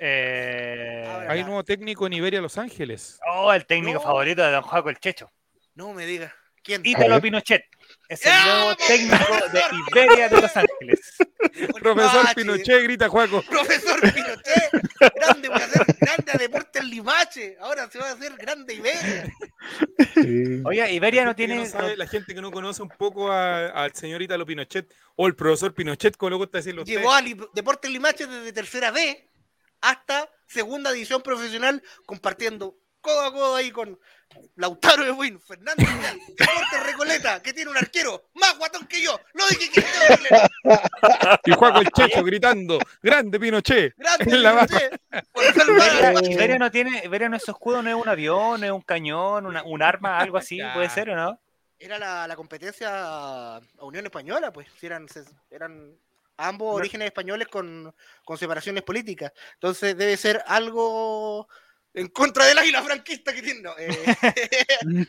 [0.00, 1.32] Eh, Ahora.
[1.32, 3.18] Hay nuevo técnico en Iberia Los Ángeles.
[3.28, 4.04] Oh, el técnico No.
[4.04, 5.30] favorito de Don Juaco el Checho.
[5.74, 6.34] No me diga.
[6.62, 6.82] ¿Quién?
[6.84, 7.20] Ítalo.
[7.20, 7.62] Pinochet.
[8.08, 9.16] es el ¡Ah, nuevo técnico
[9.52, 9.60] de!
[9.92, 11.00] Iberia de Los Ángeles.
[11.80, 13.40] Profesor Limache, Pinochet, grita Juaco.
[13.42, 17.56] Profesor Pinochet, grande voy a hacer grande a Deportes Limache.
[17.60, 19.32] Ahora se va a hacer grande Iberia.
[20.14, 20.62] Sí.
[20.64, 21.54] Oye, Iberia no tiene.
[21.56, 25.28] no sabe- la gente que no conoce un poco a- al señor Italo Pinochet o
[25.28, 26.82] el profesor Pinochet, como le gusta decirlo.
[26.84, 29.28] Llegó a Li- Deportes Limache desde tercera B
[29.80, 33.98] hasta segunda división profesional, compartiendo codo a codo ahí con
[34.56, 39.18] Lautaro de Win, Fernando Vidal, Deportes Recoleta, que tiene un arquero más guatón que yo.
[39.34, 39.84] Lo dije que
[41.44, 43.94] Y Juaco el Checho gritando, grande Pinochet.
[43.96, 45.00] grande Pinochet,
[46.30, 49.46] Iberia, no tiene, Iberia no es escudo, no es un avión, no es un cañón,
[49.46, 50.74] una- un arma, algo así, Ya.
[50.74, 51.40] puede ser o no?
[51.78, 55.96] Era la, la competencia a Unión Española, pues, si eran, se- eran
[56.36, 56.74] ambos No.
[56.74, 57.94] orígenes españoles con,
[58.24, 59.32] con separaciones políticas.
[59.54, 61.48] Entonces debe ser algo
[61.94, 63.62] en contra del águila franquista que tiene.
[63.62, 64.16] no, eh.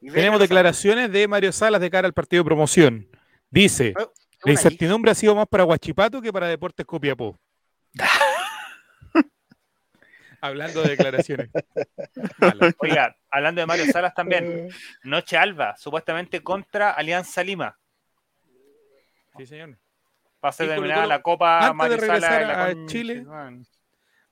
[0.00, 3.06] Tenemos declaraciones de Mario Salas de cara al partido de promoción.
[3.50, 4.04] Dice, una
[4.44, 4.52] la ahí.
[4.52, 7.38] incertidumbre ha sido más para Huachipato que para Deportes Copiapó.
[10.40, 11.50] Hablando de declaraciones.
[12.78, 14.70] Oiga, hablando de Mario Salas también,
[15.02, 17.76] Noche Alba, supuestamente contra Alianza Lima.
[19.40, 19.78] Sí, señor.
[20.44, 23.26] Va a ser Colo, la Copa antes de Mario regresar a Chile.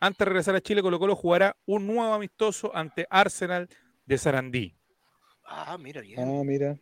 [0.01, 3.69] Antes de regresar a Chile, Colo Colo jugará un nuevo amistoso ante Arsenal
[4.07, 4.75] de Sarandí
[5.45, 6.19] Ah, mira bien.
[6.21, 6.77] Ah, mira.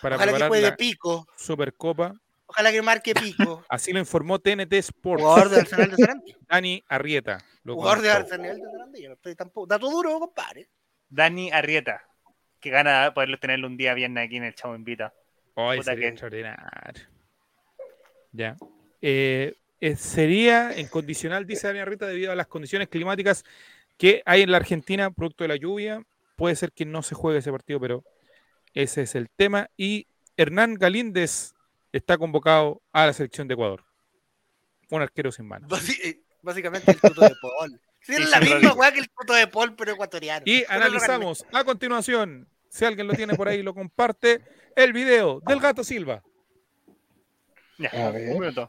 [0.00, 1.26] para Ojalá que juegue la Pico.
[1.36, 2.14] Supercopa.
[2.46, 3.64] Ojalá que marque Pico.
[3.68, 5.22] Así lo informó TNT Sports.
[5.22, 6.36] Jugador de Arsenal de Sarandí.
[6.48, 7.38] Dani Arrieta.
[7.64, 8.10] lo Jugador de.
[8.10, 9.02] Arsenal de Sarandí.
[9.02, 9.66] Yo no estoy tampoco.
[9.66, 10.68] Dato duro, compadre.
[11.08, 12.04] Dani Arrieta,
[12.60, 15.12] que gana poderlo tenerlo un día viernes aquí en el Chavo Invita.
[15.56, 17.02] Ay, Puta sería que- extraordinario.
[18.32, 18.56] Ya.
[19.02, 23.44] Eh, eh, sería en condicional, dice Dani Arrieta, debido a las condiciones climáticas
[23.96, 26.02] que hay en la Argentina, producto de la lluvia.
[26.36, 28.04] Puede ser que no se juegue ese partido, pero
[28.74, 29.68] ese es el tema.
[29.76, 31.54] Y Hernán Galíndez
[31.92, 33.84] está convocado a la selección de Ecuador.
[34.90, 35.70] Un arquero sin manos.
[35.70, 37.80] Basi- eh, Básicamente el tuto de Paul.
[38.02, 40.42] Sí, es la misma weá que el tuto de Paul, pero ecuatoriano.
[40.46, 44.40] Y Pero analizamos a continuación, si alguien lo tiene por ahí, lo comparte,
[44.74, 46.22] el video del gato Silva.
[47.80, 48.28] Ya, A ver.
[48.34, 48.68] un minuto.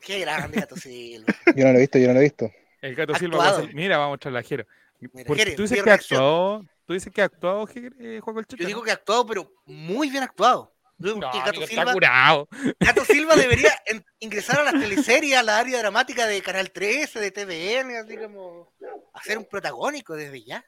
[0.00, 1.32] Qué grande gato Silva.
[1.56, 2.50] Yo no lo he visto, yo no lo he visto.
[2.82, 4.66] El gato Silva va a ser- Mira, vamos a mostrar la Jero.
[5.00, 8.82] Tú dices que ha actuado, tú dices que ha actuado, eh, Juan Colcheta, Yo digo
[8.82, 10.72] que ha actuado, pero muy bien actuado.
[10.98, 12.48] No, Gato amigo, está Silva, curado.
[12.78, 17.18] Gato Silva debería en- ingresar a las teleseries, a la área dramática de Canal 13,
[17.20, 18.72] de TVN, así como
[19.14, 20.64] hacer un protagónico desde ya.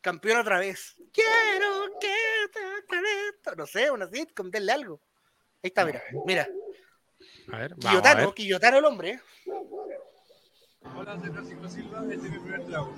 [0.00, 0.96] Campeón otra vez.
[1.12, 2.14] Quiero que
[2.52, 3.56] te.
[3.56, 5.00] No sé, una sitcom, denle algo.
[5.62, 6.02] Ahí está, mira.
[6.26, 6.48] Mira.
[7.52, 8.34] A ver, vamos a Quillotano, ver.
[8.34, 9.10] Quillotano el hombre.
[9.10, 9.20] ¿eh?
[10.96, 12.94] Hola, soy Francisco Silva, este es mi primer trago.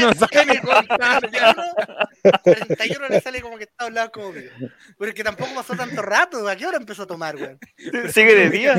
[0.00, 1.30] No sabe ni contar.
[1.30, 1.54] ya.
[2.42, 4.50] 41 le sale como que está hablando como mío.
[4.98, 6.46] Pero es que tampoco pasó tanto rato.
[6.48, 7.58] ¿A qué hora empezó a tomar, weón?
[8.12, 8.74] Sigue de día.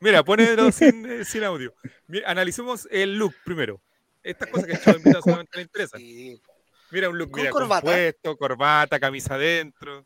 [0.00, 1.74] Mira, ponelo sin, eh, sin audio.
[2.06, 3.80] Mira, analicemos el look primero.
[4.22, 6.00] Estas cosas que el chavo invitado solamente le interesan.
[6.00, 6.40] Sí.
[6.90, 7.80] Mira un look, Con mira, corbata.
[7.82, 10.04] compuesto, corbata, camisa adentro.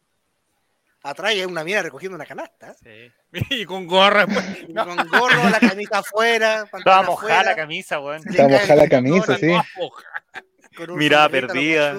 [1.04, 2.74] Atrás hay una mina recogiendo una canasta.
[3.50, 4.26] Y con gorra.
[4.26, 4.44] pues.
[4.74, 6.66] Con gorro, la camisa afuera.
[6.78, 8.22] Estaba mojada la camisa, weón.
[8.26, 9.48] Está cae mojada la camisa, sí.
[10.76, 11.94] con un Mirada lo perdida.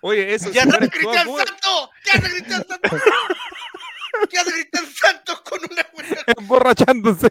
[0.00, 1.90] Oye, eso ¿Qué si hace hubiera Cristian Santos?
[2.04, 3.02] ¿Qué hace Cristian Santos?
[4.30, 7.28] ¿Qué hace Cristian Santos con una buena emborrachándose.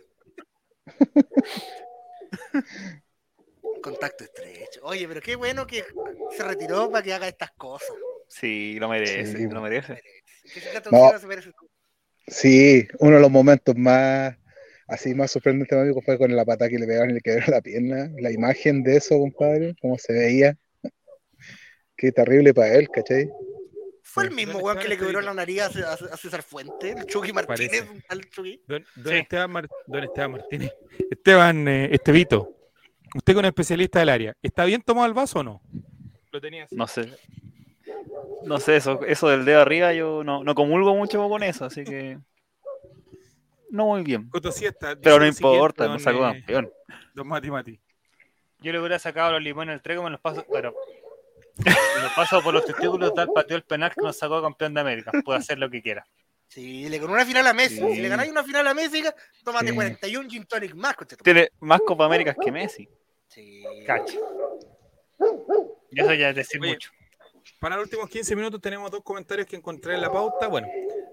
[3.81, 4.81] contacto estrecho?
[4.83, 5.85] Oye, pero qué bueno que
[6.35, 7.95] se retiró para que haga estas cosas.
[8.27, 9.47] Sí, lo merece, Sí.
[9.49, 9.93] lo merece.
[9.93, 10.26] Ese Gato
[10.91, 11.11] No.
[12.27, 14.35] Sí, uno de los momentos más
[14.87, 17.61] así más sorprendentes amigo fue con la pata que le pegaron y le quebraron la
[17.61, 18.09] pierna.
[18.19, 20.57] La imagen de eso, compadre, cómo se veía.
[21.95, 23.29] Qué terrible para él, ¿cachai?
[24.03, 27.05] Fue el mismo ¿Dónde weón que le quebró la nariz a, a- César Fuente, el
[27.05, 28.61] Chucky Martínez, tal Chucky.
[28.67, 29.19] Don, don Sí.
[29.19, 30.71] Esteban, Mar- don Esteban Martínez.
[31.11, 32.55] Esteban eh, Estevito.
[33.15, 34.33] Usted que es un especialista del área.
[34.41, 35.61] ¿Está bien tomado el vaso o no?
[36.31, 36.75] Lo tenía así.
[36.75, 37.09] No sé.
[38.43, 41.83] No sé, eso, eso del dedo arriba yo no, no comulgo mucho con eso, así
[41.83, 42.19] que.
[43.69, 44.29] No muy bien.
[44.51, 46.71] Siesta, Pero no importa, nos sacó eh, campeón.
[47.13, 47.79] Don Mati Mati.
[48.59, 50.73] Yo le hubiera sacado los limones al trego, me los paso, pero
[51.57, 54.81] me los paso por los testículos, tal pateó el penal que nos sacó campeón de
[54.81, 55.11] América.
[55.23, 56.05] Puede hacer lo que quiera.
[56.47, 57.77] Sí, le ganó una final a Messi.
[57.77, 57.95] Sí.
[57.95, 59.03] Si le ganáis una final a Messi,
[59.43, 59.75] tómate Sí.
[59.75, 60.95] 41 gin tonic más.
[61.23, 62.87] Tiene más Copa Américas que Messi.
[63.27, 63.63] Sí.
[63.85, 64.19] Cacho.
[65.91, 66.91] Y eso ya es decir Oye, mucho.
[67.59, 70.47] Para los últimos 15 minutos tenemos dos comentarios que encontré en la pauta.
[70.47, 70.67] Bueno,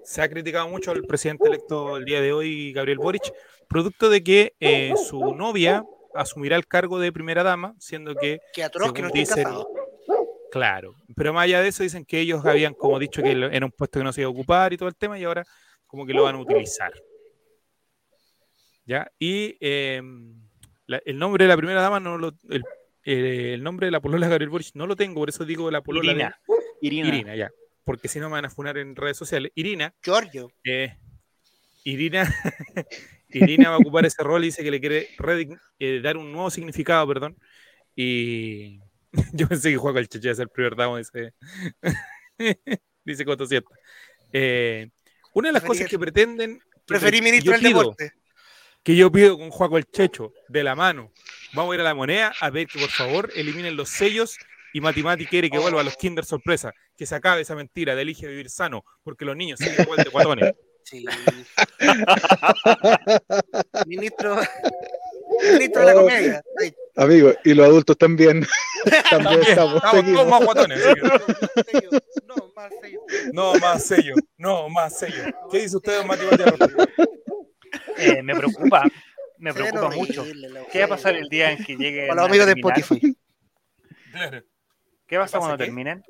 [0.05, 3.33] se ha criticado mucho al presidente electo el día de hoy, Gabriel Boric,
[3.69, 5.85] producto de que eh, su novia
[6.15, 9.47] asumirá el cargo de primera dama, siendo que, Que atroz que no dicen,
[10.53, 13.73] claro, pero más allá de eso dicen que ellos habían como dicho que era un
[13.73, 15.45] puesto que no se iba a ocupar y todo el tema y ahora
[15.87, 16.93] como que lo van a utilizar.
[18.87, 19.11] ¿Ya?
[19.19, 20.03] Y eh,
[20.87, 22.33] la- el nombre de la primera dama no lo...
[22.51, 22.63] El,
[23.05, 25.71] eh, el nombre de la polola de Gabriel Boric no lo tengo, por eso digo
[25.71, 26.39] la polola de- Irina.
[26.81, 27.09] Irina.
[27.09, 27.51] Irina, ya.
[27.85, 29.53] Porque si no me van a funar en redes sociales.
[29.55, 30.51] Irina, Giorgio.
[30.65, 30.97] eh,
[31.85, 32.25] Irina,
[33.29, 35.09] Irina va a ocupar ese rol y dice que le quiere
[35.79, 37.37] eh, dar un nuevo significado, perdón.
[37.95, 38.81] Y
[39.33, 41.35] yo pensé que Juan el Cheche iba a ser el primer damo, dice,
[43.05, 43.45] dice Coto.
[44.33, 44.91] Eh,
[45.35, 48.13] una de las Preferí cosas que pretenden que Preferí pre- ministro del deporte.
[48.83, 51.13] que yo pido con Juaco el Checho de la mano.
[51.55, 54.37] Vamos a ir a la moneda a ver que por favor eliminen los sellos
[54.73, 58.03] y Matimati quiere que vuelva a los Kinder sorpresa, que se acabe esa mentira de
[58.03, 60.55] elige vivir sano, porque los niños siguen igual de guatones.
[60.83, 61.05] Sí.
[63.87, 64.37] ministro.
[65.53, 66.43] Ministro de la comedia.
[66.97, 68.45] Amigo, y los adultos también.
[69.11, 70.81] también También, estamos, estamos todos más guatones.
[72.27, 73.01] No, más serio.
[73.33, 75.25] No más sello, no más sello.
[75.53, 76.43] ¿Qué dice usted, Matimati?
[77.99, 78.83] Eh, me preocupa,
[79.39, 80.25] me Se preocupa mucho.
[80.73, 83.17] ¿Qué va a pasar el día en que llegue Para los amigos de Spotify.
[85.07, 85.65] ¿Qué pasa pasa cuando qué?
[85.65, 86.03] terminen?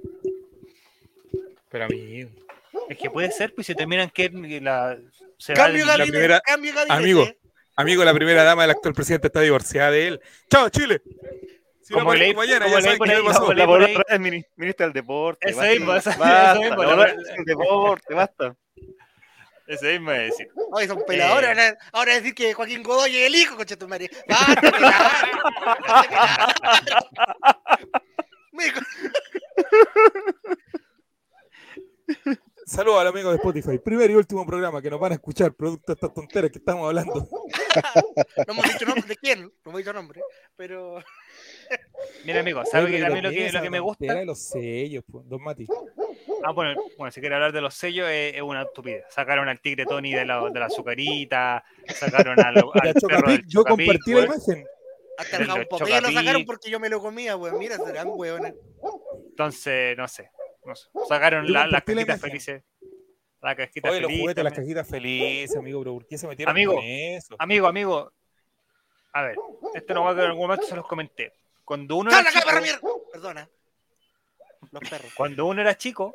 [1.71, 2.31] Pero amigo,
[2.89, 4.31] Es que puede ser, pues si terminan que
[4.61, 4.99] la
[5.39, 6.13] se va Cambio el- de gabinete.
[6.13, 6.73] primera- Cambio.
[6.89, 7.27] Amigo.
[7.77, 10.21] amigo, la primera dama del actual presidente está divorciada de él.
[10.51, 11.03] ¡Chao, Chile!
[11.83, 13.53] Si Como leí- mañana, como ya leí por ahí, pasó.
[13.53, 13.97] La ahí.
[14.09, 15.49] es mini- ministra del deporte.
[15.51, 15.73] Eso basta.
[15.75, 17.17] mismo, eso- Basta, mismo, la la verdad.
[17.21, 18.57] es del deporte, basta.
[19.67, 20.49] Ese mismo es decir.
[20.73, 21.49] Oye, son peladores.
[21.49, 21.53] Eh.
[21.53, 24.11] Ahora, ahora decir que Joaquín Godoy es el hijo, concha tu madre.
[32.67, 33.79] Saludos al amigo de Spotify.
[33.79, 36.87] Primer y último programa que nos van a escuchar, producto de estas tonteras que estamos
[36.87, 37.29] hablando.
[38.47, 39.43] No hemos dicho nombre de quién.
[39.43, 40.23] No hemos dicho nombre.
[40.57, 41.03] Pero.
[42.25, 44.15] Mira, amigo, ¿sabe Oye, que mí lo ¿qué que, lo que me gusta?
[44.15, 45.67] de los sellos, po, don Mati.
[46.43, 49.05] Ah, bueno, bueno, si quiere hablar de los sellos, es, es una estupidez.
[49.11, 53.47] Sacaron al tigre Tony de la, de la azucarita, sacaron al, al perro del Chocapic,
[53.47, 54.67] yo compartí la imagen.
[55.17, 57.59] Hasta el Popeye lo sacaron porque yo me lo comía, weón.
[57.59, 58.55] Mira, serán weones.
[59.31, 60.31] Entonces, no sé.
[60.65, 60.89] no sé.
[61.09, 62.21] Sacaron la- las la cajitas imagen.
[62.21, 62.63] felices.
[63.41, 66.51] La cajita Oye, los feliz juguetes, las cajitas felices, amigo, pero ¿por qué se metieron
[66.53, 66.75] Amigo.
[66.77, 67.37] con eso?
[67.39, 68.11] Amigo, amigo.
[69.13, 69.37] A ver,
[69.75, 71.33] esto no va a quedar en algún momento, se los comenté.
[71.65, 73.05] Cuando uno, era ¡Sal acá, chico!
[73.13, 73.49] Perdona.
[74.75, 75.13] Los perros.
[75.17, 76.13] cuando uno era chico,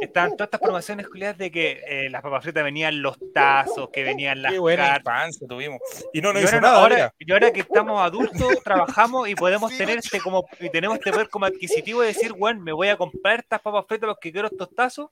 [0.00, 4.02] estaban todas estas promociones culiadas de que eh, las papas fritas venían los tazos, que
[4.04, 5.80] venían las Qué buena infancia tuvimos.
[6.12, 9.72] Y no nos hizo ahora, nada, ahora- y ahora que estamos adultos, trabajamos y podemos
[9.72, 12.88] Sí, tener este como y tenemos este poder como adquisitivo de decir, weón, me voy
[12.88, 15.10] a comprar estas papas fritas porque quiero estos tazos.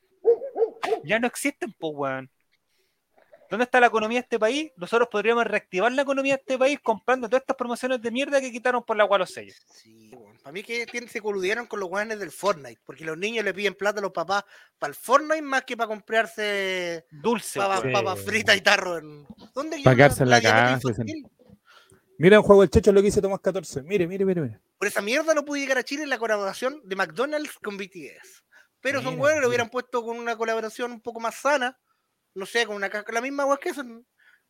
[1.03, 2.31] Ya no existen, pues, weón.
[3.51, 4.73] ¿Dónde está la economía de este país?
[4.77, 8.51] Nosotros podríamos reactivar la economía de este país comprando todas estas promociones de mierda que
[8.51, 9.57] quitaron por la agua los sellos.
[9.71, 10.24] Sí, weón.
[10.45, 12.79] Para mí que tienen- se coludieron con los weones del Fortnite.
[12.85, 14.45] Porque los niños le piden plata a los papás
[14.79, 17.93] para el Fortnite más que para comprarse Dulce, papas, weón.
[17.95, 18.99] papas fritas y tarro.
[18.99, 19.27] En...
[19.55, 20.79] ¿Dónde Pa' quedó quedarse en la casa?
[22.19, 23.83] Mira un juego del Checho lo que dice Tomás 14.
[23.83, 24.61] Mire, mire, mire, mire.
[24.79, 28.45] Por esa mierda no pude llegar a Chile en la colaboración de McDonald's con BTS.
[28.83, 29.49] Pero son huevos, lo mira.
[29.49, 31.79] hubieran puesto con una colaboración un poco más sana.
[32.35, 33.83] No sé, con una caja, la misma agua que eso.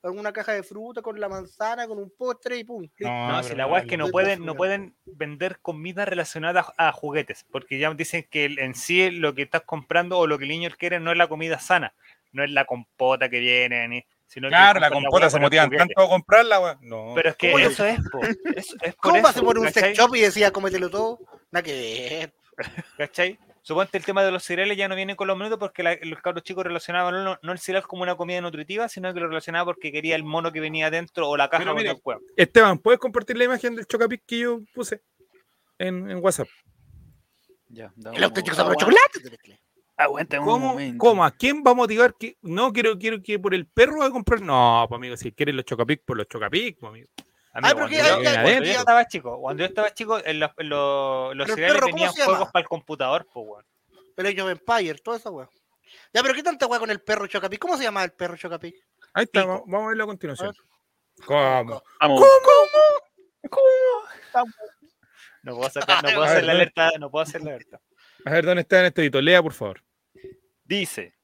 [0.05, 2.87] Alguna caja de fruta con la manzana, con un postre y pum.
[3.01, 6.93] No, si la weá es que no pueden, no, pueden vender comida relacionada a, a
[6.93, 10.51] juguetes, porque ya dicen que en sí lo que estás comprando o lo que el
[10.51, 11.95] niño quiere no es la comida sana,
[12.33, 16.03] no es la compota que viene, ni, sino que Claro, la compota se motivan tanto
[16.03, 16.79] a comprarla, weón.
[16.83, 17.13] No.
[17.15, 18.21] Pero es que ¿Cómo eso es, po.
[18.57, 21.21] Es, es por ¿Cómo vas a eso, poner un sex shop y decía cómetelo todo?
[21.51, 22.33] Nada que ver.
[22.99, 23.39] ¿cachai?
[23.67, 26.21] Suponte el tema de los cereales ya no viene con los minutos porque la- los
[26.21, 29.65] cabros chicos relacionaban no, no el cereal como una comida nutritiva, sino que lo relacionaban
[29.65, 31.71] porque quería el mono que venía dentro o la caja el
[32.05, 32.21] huevo.
[32.37, 35.01] Esteban, ¿puedes compartir la imagen del Chocapic que yo puse
[35.79, 36.47] en, en WhatsApp?
[37.69, 39.59] Ya, El auténtico sabor sabor de chocolate.
[39.97, 40.99] Aguanta un ¿Cómo, momento.
[40.99, 41.25] ¿Cómo?
[41.25, 42.15] ¿A quién va a motivar?
[42.19, 44.43] que No, quiero, quiero que por el perro va a comprar.
[44.43, 47.09] No, pues amigo, si quieren los Chocapic, por los Chocapic, pues amigo.
[47.55, 49.95] Amigo, pero cuando que yo- hay- cuando hay- yo hay- estaba chico, cuando yo estaba
[49.95, 52.25] chico, en los, en los- los cereales perro, ¿cómo llama?
[52.25, 53.67] juegos para el computador, pues, weón.
[54.17, 55.49] Pero ellos Empire, toda esa weá.
[56.13, 57.61] Ya, pero ¿qué tanta weá con el perro Chocapic?
[57.61, 58.75] ¿Cómo se llama el perro Chocapic?
[59.13, 59.65] Ahí está, Pico.
[59.67, 60.49] vamos a verlo a continuación.
[60.49, 61.27] A ver.
[61.27, 61.83] ¿Cómo?
[62.01, 62.23] Vamos.
[65.43, 66.59] No puedo sacar, no puedo hacer ver, la no.
[66.59, 67.81] alerta, no puedo hacer la alerta.
[68.25, 69.21] A ver, ¿dónde está en este edito?
[69.21, 69.83] Lea, por favor.
[70.65, 71.15] Dice.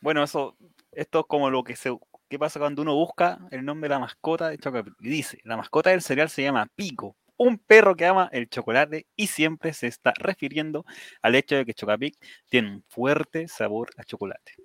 [0.00, 0.56] Bueno, eso,
[0.92, 1.96] esto es como lo que se.
[2.34, 4.94] ¿Qué pasa cuando uno busca el nombre de la mascota de Chocapic?
[4.98, 9.06] Y dice, la mascota del cereal se llama Pico, un perro que ama el chocolate
[9.14, 10.84] y siempre se está refiriendo
[11.22, 12.16] al hecho de que Chocapic
[12.50, 14.56] tiene un fuerte sabor a chocolate.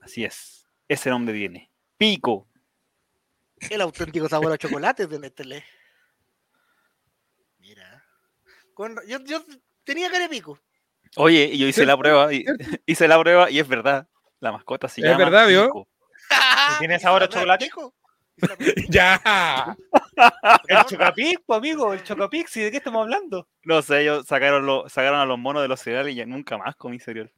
[0.00, 1.70] Así es, ese nombre tiene.
[1.98, 2.48] Pico.
[3.68, 5.64] El auténtico sabor a chocolate de Nestlé.
[7.58, 8.02] Mira.
[8.72, 9.44] Con- yo, yo
[9.84, 10.58] tenía cara de pico.
[11.16, 12.46] Oye, y yo hice la prueba y
[12.86, 14.08] hice la prueba y es verdad.
[14.40, 15.64] La mascota se Es llama verdad, ¿vio?
[15.66, 15.72] Pico.
[15.84, 15.91] tiene
[17.00, 17.70] sabor a ¿Hice la chocolate?
[18.88, 19.76] ya.
[20.68, 22.60] El Chocapic, pues, amigo, el Chocapic, ¿sí?
[22.62, 23.48] ¿de qué estamos hablando?
[23.64, 26.56] No sé, ellos sacaron, lo- sacaron a los monos de los cereales y ya nunca
[26.58, 27.30] más comí cereal.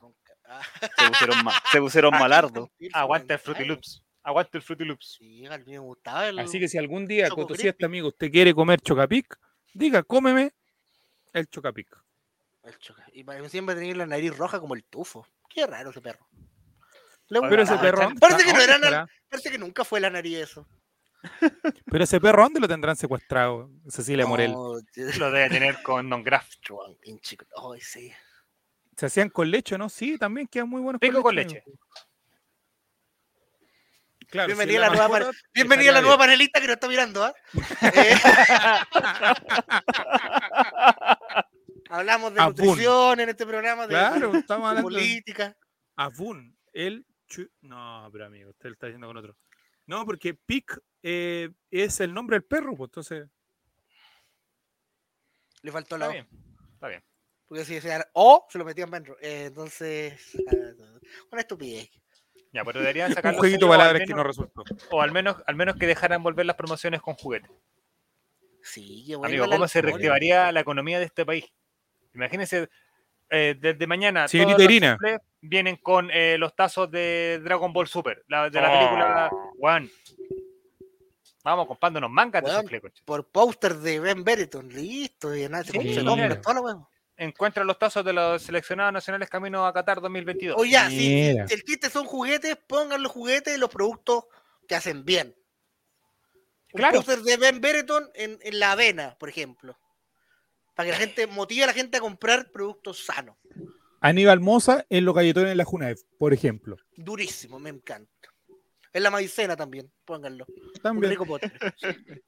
[0.46, 0.60] Ah,
[0.96, 2.68] Se pusieron, ma- se pusieron malardos.
[2.92, 4.02] Aguanta el Fruity Loops.
[4.22, 5.16] Aguanta el Fruity Loops.
[5.18, 6.38] Sí, a mí me gustaba el...
[6.38, 7.68] Así que si algún día, Choco Coto, si Crispy.
[7.70, 9.36] este amigo usted quiere comer chocapic,
[9.74, 10.52] diga, cómeme
[11.32, 11.88] el chocapic.
[12.62, 15.26] El choca- Y para- siempre tenía la nariz roja como el tufo.
[15.50, 16.26] Qué raro ese perro.
[17.28, 18.02] Le Pero ese perro.
[18.04, 19.20] ¿dónde Parece que no era ¿Dónde nada- estará?
[19.30, 20.68] Parece que nunca fue la nariz eso.
[21.90, 23.70] Pero ese perro, ¿dónde lo tendrán secuestrado?
[23.88, 24.52] Cecilia Morel.
[24.52, 24.74] No,
[25.18, 26.48] Lo debe tener con Don Graf.
[26.60, 27.46] Chuan, bien chico.
[27.72, 28.12] Ay, sí.
[28.96, 29.88] ¿Se hacían con leche, no?
[29.88, 31.64] Sí, también quedan muy buenos Pico con leche.
[34.28, 37.24] Claro, Bienvenida si a la nueva Bienvenida a la nueva panelista que nos está mirando,
[37.24, 37.34] ¿ah?
[37.94, 38.14] Eh,
[41.90, 42.54] Hablamos de Abun.
[42.56, 45.56] nutrición en este programa, de, Claro, de estamos hablando de política.
[45.96, 49.36] Avun, el chu- No, pero amigo, usted lo está diciendo con otro.
[49.86, 53.28] No, porque Pic eh, es el nombre del perro, pues entonces.
[55.62, 56.12] Le faltó Está la O.
[56.12, 56.28] bien.
[56.74, 57.04] Está bien.
[57.46, 59.16] Porque si decía O, se lo metían dentro.
[59.20, 60.54] Eh, entonces, ah,
[61.30, 61.90] una estupidez.
[62.52, 64.62] Ya, pero deberían Un sacar jueguito de palabras que no resultó.
[64.90, 67.50] O al menos, al menos que dejaran volver las promociones con juguetes.
[68.62, 69.28] Sí, qué bueno.
[69.28, 71.44] Amigo, ¿cómo se reactivaría la economía de este país?
[72.14, 72.70] Imagínense,
[73.30, 74.92] eh, desde mañana Señorita todos los Irina.
[74.94, 78.78] suples vienen con eh, los tazos de Dragon Ball Super, la, de la Oh.
[78.78, 79.30] película
[79.60, 79.90] One.
[81.42, 82.78] Vamos comprándonos mangas concha.
[83.04, 85.34] Por póster de Ben Bereton, listo.
[85.36, 86.40] Y nada, Sí, se compra.
[87.16, 90.56] Encuentra los tazos de los seleccionados nacionales camino a Qatar 2022.
[90.58, 90.96] Oye, ya, si,
[91.46, 94.24] si el chiste son juguetes, pongan los juguetes y los productos
[94.66, 95.36] que hacen bien.
[96.72, 96.96] Un Claro.
[96.96, 99.78] póster de Ben Bereton en, en la avena, por ejemplo.
[100.74, 103.36] Para que la gente motive a la gente a comprar productos sanos.
[104.00, 106.76] Aníbal Moza en los galletones de la Junaef, por ejemplo.
[106.96, 108.10] Durísimo, me encanta.
[108.92, 110.44] En la maicena también, pónganlo.
[110.48, 111.10] Un También.
[111.10, 111.50] rico postre.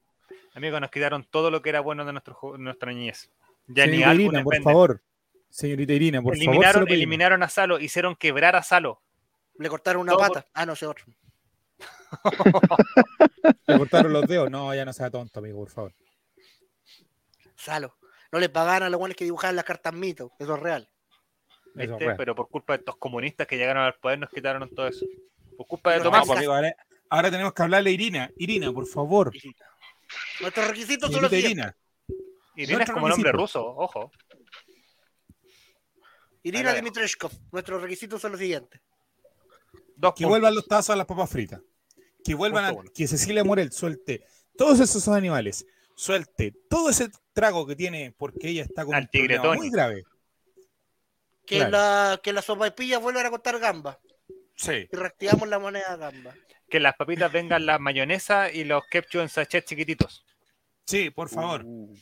[0.55, 3.31] Amigos, nos quitaron todo lo que era bueno de nuestro, nuestra niñez.
[3.67, 4.65] Ya ni Señorita álbumes Irina, por venden.
[4.65, 5.03] favor.
[5.51, 6.89] Señorita Irina, por favor.
[6.89, 9.03] se eliminaron, a Salo, hicieron quebrar a Salo.
[9.59, 10.47] Le cortaron una Todo pata.
[10.55, 11.05] Ah, no, ese otro.
[13.67, 14.51] Le cortaron los dedos.
[14.51, 15.95] No, ya no sea tonto, amigo, por favor.
[17.57, 17.97] Salo.
[18.37, 20.31] No le pagaban a los guanes que dibujaban las cartas mito.
[20.39, 20.87] Eso es real.
[21.69, 22.05] Eso es ¿viste?
[22.05, 22.17] real.
[22.19, 25.07] Pero por culpa de estos comunistas que llegaron al poder nos quitaron todo eso.
[25.57, 26.21] Por culpa de Pero Tomás.
[26.21, 26.77] No, pues, amigo, ahora,
[27.09, 28.31] ahora tenemos que hablarle a Irina.
[28.37, 29.33] Irina, por favor.
[30.43, 31.33] Nuestros requisitos son los.
[31.33, 31.75] Irina.
[32.57, 33.59] Irina es como nombre requisito.
[33.59, 34.11] ruso, ojo.
[36.43, 36.75] Irina.
[36.75, 37.33] Dimitreshkov.
[37.53, 38.83] Nuestros requisitos son los siguientes.
[39.97, 40.29] Dos Que puntos.
[40.29, 41.63] vuelvan los tazos a las papas fritas.
[42.23, 44.27] Que vuelvan a, que Cecilia Morel suelte
[44.59, 45.65] todos esos animales.
[45.95, 50.05] Suelte todo ese trago que tiene porque ella está con Al un muy grave.
[51.45, 51.71] Que, Claro.
[51.71, 54.01] la, que las sopaipillas vuelvan a costar gamba.
[54.57, 54.89] Sí.
[54.91, 56.35] Y reactivamos la moneda gamba.
[56.69, 60.25] Que las papitas vengan la mayonesa y los ketchup en sachet chiquititos.
[60.87, 61.95] Sí, por favor, Uh,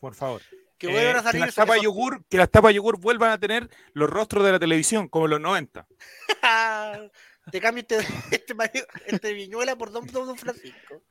[0.00, 0.40] por favor.
[0.78, 2.98] Que Eh, vuelvan a que salir las esos- tapas esos- yogur, que las tapas yogur
[3.00, 5.86] vuelvan a tener los rostros de la televisión, como en los 90.
[7.52, 7.96] Te cambio este,
[8.30, 11.02] este, este viñuela por Don, Don Francisco.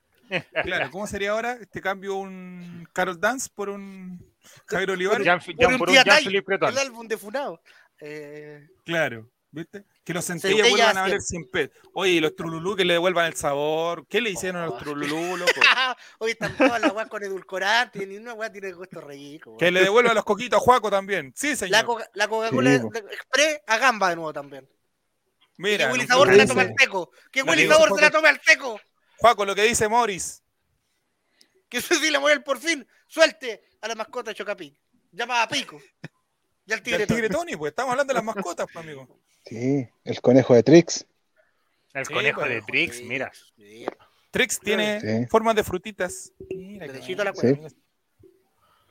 [0.63, 1.57] Claro, ¿cómo sería ahora?
[1.71, 4.23] Te cambio un Carol Dance por un
[4.67, 5.25] Javier Olivares.
[5.25, 5.89] Jean, Por un por
[6.43, 6.69] Breton.
[6.69, 7.61] El álbum de Funado.
[7.99, 9.85] Eh, Claro, ¿viste?
[10.03, 11.71] Que los centellas Centella vuelvan a valer 100 pesos.
[11.93, 14.07] Oye, y los trululú que le devuelvan el sabor.
[14.07, 14.77] ¿Qué le hicieron a los Oh.
[14.79, 15.51] trululú, loco?
[16.17, 18.07] Hoy están todas las weas con edulcorante.
[18.07, 19.57] Ni una wea tiene gusto rico.
[19.57, 21.31] Que le devuelvan los coquitos a Juaco también.
[21.35, 22.05] Sí, La, señor.
[22.15, 22.87] La Coca-Cola Sí.
[23.11, 24.67] Express a gamba de nuevo también.
[25.57, 27.11] Mira, que Willy Sabor se la tome al teco.
[27.31, 28.81] Que Willy Sabor se la tome al teco.
[29.21, 30.41] Juaco, lo que dice Morris.
[31.69, 34.75] Que Cecilia Morel por fin suelte a la mascota de Chocapic.
[35.11, 35.79] Llama a Pico.
[36.65, 37.05] Y al tigre.
[37.05, 39.07] tigre Tony, pues estamos hablando de las mascotas, pues, amigo.
[39.45, 41.05] Sí, el conejo de Trix.
[41.93, 43.31] El Sí, conejo de Trix, mira.
[43.57, 43.85] Sí.
[44.31, 45.27] Trix tiene Sí.
[45.27, 46.31] formas de frutitas.
[46.49, 47.67] Mira, a la cueva.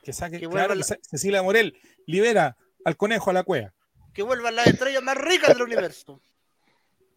[0.03, 2.55] Que saque, Que claro, la- Cecilia Morel libera
[2.85, 3.73] al conejo a la cueva.
[4.13, 6.21] Que vuelvan las estrellas más ricas del universo.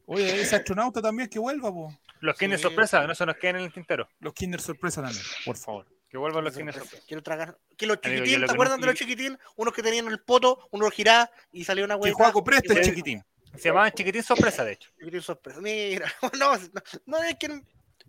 [0.07, 1.93] Oye, ese astronauta también que vuelva, po.
[2.25, 2.63] Los Kinder Sí.
[2.63, 4.09] sorpresa, no se nos queden en el tintero.
[4.21, 5.87] Los Kinder sorpresa también, por favor.
[6.09, 7.05] Que vuelvan los Kinder sorpresa.
[7.07, 7.59] Quiero tragar.
[7.77, 9.39] Que los chiquitín, lo ¿te que acuerdan de los chiquitín?
[9.57, 12.15] Unos que tenían el poto, uno lo giraba y salió una Que hueá.
[12.15, 13.23] Juaco preste el chiquitín.
[13.57, 14.91] Se llamaban chiquitín sorpresa, de hecho.
[14.99, 15.61] Chiquitín sorpresa.
[15.61, 16.11] Mira,
[16.41, 16.61] no, no,
[17.07, 17.61] no es que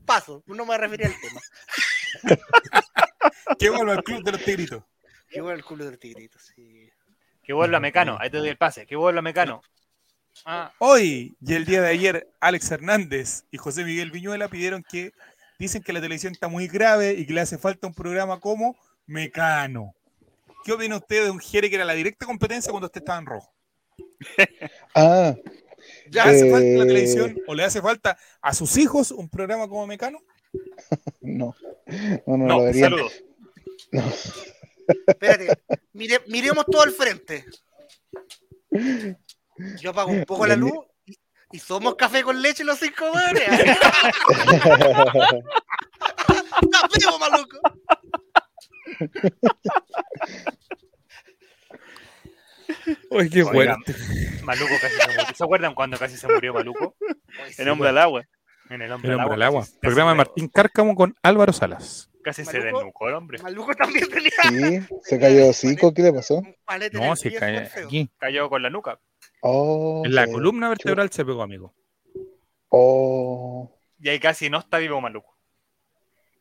[0.06, 1.42] paso, no me refería al tema.
[3.60, 4.84] Que vuelva al club de los tigritos.
[5.30, 6.90] Que vuelva el culo del tigrito, sí.
[7.44, 8.18] Que vuelva Mecano.
[8.20, 8.86] Ahí te doy el pase.
[8.86, 9.62] Que vuelva Mecano.
[10.44, 15.14] Ah, Hoy y el día de ayer, Alex Hernández y José Miguel Viñuela pidieron que
[15.58, 18.76] dicen que la televisión está muy grave y que le hace falta un programa como
[19.06, 19.96] Mecano.
[20.66, 23.26] ¿Qué opina usted de un Jere que era la directa competencia cuando usted estaba en
[23.26, 23.54] rojo?
[24.96, 25.36] Ah,
[26.12, 29.30] ¿Le hace Eh, falta a la televisión o le hace falta a sus hijos un
[29.30, 30.20] programa como Mecano?
[31.22, 31.56] no.
[32.26, 33.24] No, no, no, lo saludos.
[35.08, 35.60] Espérate,
[35.94, 37.46] mire- miremos todo al frente.
[39.80, 40.74] Yo apago un poco la luz
[41.06, 41.18] y,
[41.52, 43.48] y somos café con leche los cinco madres.
[46.72, 47.60] ¡Café, maluco!
[53.12, 53.96] Oye, qué fuerte.
[54.44, 55.36] Maluco casi se murió.
[55.36, 56.96] ¿Se acuerdan cuando casi se murió Maluco?
[57.58, 58.24] El hombre al agua.
[58.70, 59.62] En el hombre El hombre al agua.
[59.62, 62.10] casi- Programa de se- Martín Cárcamo con Álvaro Salas.
[62.24, 62.78] Casi se Maluco.
[62.80, 63.38] desnucó el hombre.
[63.42, 64.32] Maluco también tenía
[64.82, 66.42] Sí, se cayó cinco, ¿qué le pasó?
[66.92, 67.86] No, súper feo.
[67.86, 68.10] aquí.
[68.18, 69.00] Cayó con la nuca.
[69.48, 70.32] Oh, En la sí.
[70.32, 71.72] columna vertebral se pegó, amigo.
[72.70, 75.38] Oh, Y ahí casi no está vivo Maluco.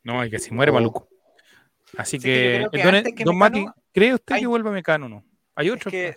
[0.03, 0.75] No, y que si muere Oh.
[0.75, 1.09] Maluco.
[1.99, 5.07] Así Sí, que don, antes que don Mecano, Mati, ¿cree usted hay- que vuelva Mecano
[5.07, 5.25] o no?
[5.55, 5.91] Hay Es otro.
[5.91, 6.17] que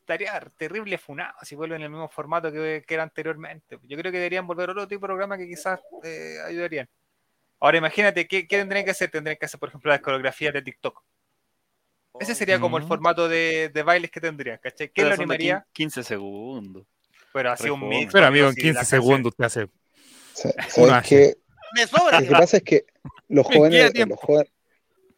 [0.00, 3.78] estaría terrible funado si vuelven en el mismo formato que, que era anteriormente.
[3.82, 6.88] Yo creo que deberían volver a otro tipo de programa que quizás eh, ayudarían.
[7.58, 9.10] Ahora imagínate, ¿qué, ¿qué tendrían que hacer?
[9.10, 11.02] Tendrían que hacer, por ejemplo, las coreografías de TikTok.
[12.18, 14.88] Ese sería como el formato de, de bailes que tendrían, ¿cachai?
[14.90, 15.66] ¿Quién Pero lo animaría?
[15.72, 16.84] 15 segundos.
[17.32, 18.12] Pero así un mix.
[18.12, 19.68] Pero amigo, en ellos y 15 las segundos usted hace.
[20.34, 21.08] sa- Uno ¿sabes hace.
[21.08, 21.38] qué?
[21.76, 22.20] Me sobra.
[22.20, 22.84] Lo que pasa es que
[23.28, 24.16] los jóvenes, tiempo.
[24.16, 24.52] los jóvenes,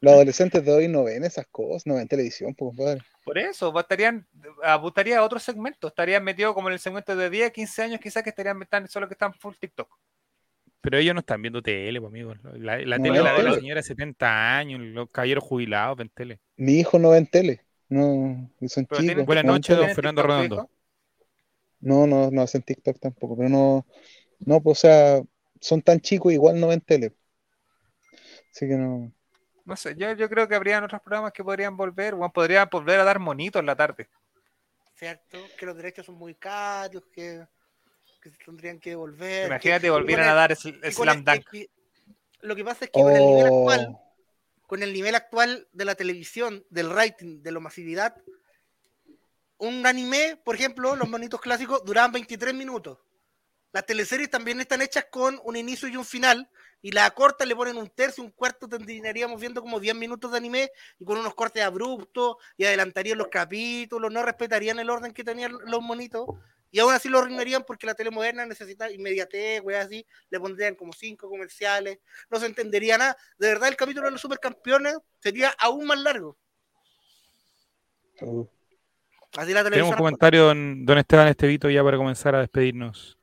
[0.00, 3.00] los adolescentes de hoy no ven esas cosas, no ven televisión, pues, compadre.
[3.24, 4.26] Por eso, pues, estarían,
[4.62, 5.88] apuntaría a otro segmento.
[5.88, 9.08] Estarían metidos como en el segmento de 10, 15 años, quizás que estarían están, solo
[9.08, 9.88] que están full TikTok.
[10.82, 12.34] Pero ellos no están viendo tele, pues, amigo.
[12.54, 16.10] La, la No, tele la de la señora de 70 años, los caballeros jubilados ven
[16.10, 16.40] tele.
[16.56, 19.26] Mi hijo no ven tele, no, son Pero tienen chicos.
[19.26, 20.70] Buenas noches, don ¿Tienen Fernando TikTok, Redondo.
[21.80, 23.86] No, no, no hacen TikTok tampoco, pero no,
[24.40, 25.22] no, pues, o sea,
[25.60, 27.14] son tan chicos, igual no ven tele.
[28.52, 29.12] Así que no.
[29.64, 32.98] No sé, yo, yo creo que habrían otros programas que podrían volver, bueno, podrían volver
[32.98, 34.08] a dar monitos en la tarde.
[34.96, 35.38] ¿Cierto?
[35.56, 37.46] Que los derechos son muy caros, que,
[38.22, 39.48] que se tendrían que devolver.
[39.48, 41.50] Imagínate que- volvieran a el- dar sl- con Slam el- Dunk.
[41.50, 41.70] que-
[42.40, 44.12] Lo que pasa es que con el nivel actual, Oh,
[44.66, 48.16] con el nivel actual de la televisión, del rating, de la masividad,
[49.58, 52.98] un anime, por ejemplo, los monitos clásicos duraban 23 minutos.
[53.72, 56.48] Las teleseries también están hechas con un inicio y un final,
[56.82, 60.36] y la corta le ponen un tercio, un cuarto, terminaríamos viendo como 10 minutos de
[60.38, 65.22] anime, y con unos cortes abruptos, y adelantarían los capítulos, no respetarían el orden que
[65.24, 66.26] tenían los monitos,
[66.72, 70.74] y aún así lo arruinarían porque la tele moderna necesita inmediatez, weas así, le pondrían
[70.74, 71.98] como cinco comerciales,
[72.30, 73.16] no se entendería nada.
[73.38, 76.38] De verdad, el capítulo de los supercampeones sería aún más largo.
[79.36, 83.18] Así la Tenemos un comentario, don, don Esteban Estevito, ya para comenzar a despedirnos.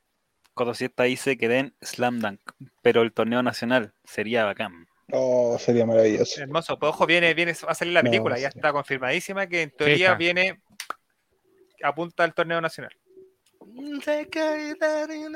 [0.53, 2.41] Cotosieta dice que den Slam Dunk,
[2.81, 4.87] pero el torneo nacional sería bacán.
[5.11, 6.39] Oh, sería maravilloso.
[6.39, 8.59] Hermoso, pues ojo, viene, viene, va a salir la No, película, ya sí.
[8.59, 10.15] está confirmadísima que en teoría Fecha.
[10.15, 10.61] viene,
[11.81, 12.98] apunta al torneo nacional.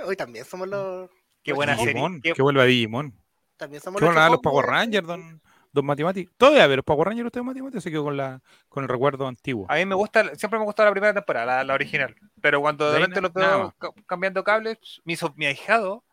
[0.06, 1.10] Hoy también somos los.
[1.44, 1.94] Qué buena serie.
[1.94, 3.14] Digimon, qué- que vuelva Digimon.
[3.58, 5.42] También somos ¿Qué van a dar los Power Rangers, don,
[5.72, 6.28] don Matimati?
[6.38, 9.66] Todavía, pero los Power Rangers usted Matimati se quedó con, la, con el recuerdo antiguo.
[9.70, 12.16] A mí me gusta, siempre me gustó la primera temporada, la, la original.
[12.42, 16.04] Pero cuando De repente na- los veo ca- cambiando cables, mi, so- mi ahijado,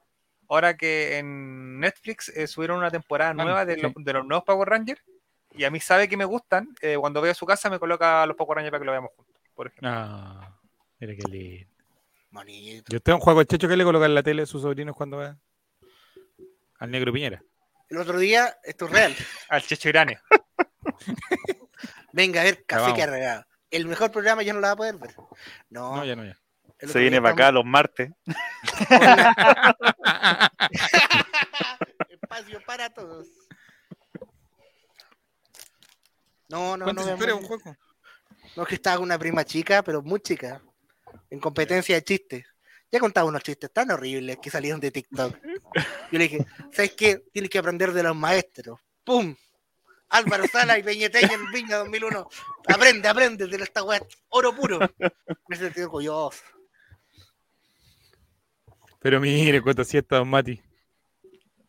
[0.48, 3.80] ahora que en Netflix eh, subieron una temporada Ah, nueva de, sí.
[3.82, 5.00] los, de los nuevos Power Rangers,
[5.52, 8.26] y a mí sabe que me gustan, eh, cuando veo a su casa me coloca
[8.26, 9.88] los Power Rangers para que lo veamos juntos, por ejemplo.
[9.90, 10.56] Ah,
[11.00, 11.69] mira qué lindo.
[12.30, 12.92] Bonito.
[12.92, 14.96] Yo tengo un juego de checho que le coloca en la tele a sus sobrinos
[14.96, 15.34] cuando ve
[16.78, 17.42] al negro Piñera.
[17.88, 19.16] El otro día, esto es real.
[19.48, 20.20] Al Checho Irane.
[22.12, 23.44] Venga a ver, café arreglado.
[23.70, 25.14] El mejor programa ya no lo va a poder ver.
[25.68, 26.36] No, No, ya no, ya.
[26.86, 28.10] Se viene para acá los martes.
[32.08, 33.26] Espacio para todos.
[36.48, 37.08] No, no, no.
[37.08, 37.76] Espere, un juego.
[38.56, 40.62] No, es que estaba con una prima chica, pero muy chica.
[41.30, 42.46] En competencia de chistes.
[42.92, 45.36] Ya contaba unos chistes tan horribles que salieron de TikTok.
[46.10, 47.22] Yo le dije, ¿sabes qué?
[47.32, 48.80] Tienes que aprender de los maestros.
[49.04, 49.34] ¡Pum!
[50.08, 52.28] Álvaro Sala y Peñeteña en Viña 2001.
[52.66, 54.00] Aprende, aprende de esta weá.
[54.30, 54.80] Oro puro.
[55.48, 56.42] Me sentí orgulloso.
[58.98, 60.60] Pero mire, cuánto siesta, don Mati.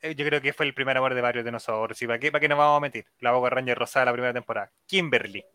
[0.01, 2.01] Eh, Yo creo que fue el primer amor de varios de nosotros.
[2.01, 3.05] ¿Y para qué, para qué nos vamos a meter?
[3.19, 4.71] La Boca Ranger Rosada la primera temporada.
[4.87, 5.45] Kimberly.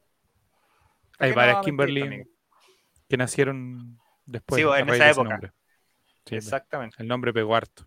[1.19, 2.36] ¿Para Hay varias meter, Kimberly?
[3.09, 4.63] Que nacieron después.
[4.63, 5.29] Sí, en esa época.
[5.31, 5.53] nombre.
[6.27, 6.97] Sí, Exactamente.
[6.99, 7.87] el nombre pegó harto.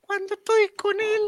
[0.00, 1.20] Cuando estoy con él.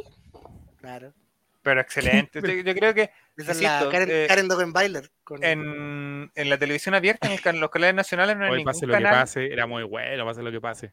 [0.78, 1.14] Claro.
[1.62, 2.40] Pero excelente.
[2.42, 5.10] Yo, yo creo que Esa es Insisto, la Karen, eh, Karen Dogenbailer.
[5.22, 5.44] Con...
[5.44, 8.72] en, en la televisión abierta, en el can- los canales nacionales, no hay Hoy ningún
[8.72, 10.92] pase lo que pase, era muy bueno, pase lo que pase.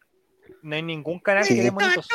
[0.61, 1.55] No hay ningún canal Sí.
[1.55, 2.07] que dé monitos.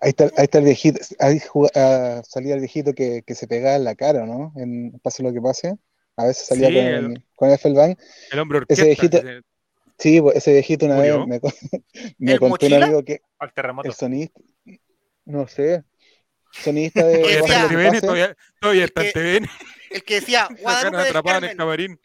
[0.00, 1.40] Ahí está, ahí está el viejito, ahí
[1.74, 4.52] ah, salía el viejito que, que se pegaba en la cara, ¿no?
[4.56, 5.76] En Pase lo que pase.
[6.16, 7.98] A veces salía Sí, con, el- con Effelbank.
[8.32, 8.84] El hombre Ese orquesta.
[8.84, 9.42] viejito- ese-
[9.98, 11.18] Sí, pues, ese viejito una ¿Murió?
[11.20, 11.52] vez me, co-
[12.18, 12.76] me ¿El contó mochila?
[12.78, 13.88] un amigo que Al terremoto.
[13.88, 14.40] el sonista,
[15.24, 15.84] no sé,
[16.52, 18.00] sonista de Oye, Todavía está en TVN, pase.
[18.02, 19.48] todavía, todavía está en que- TVN.
[19.90, 22.00] El que decía Guadalupe del atrapada en el camarín.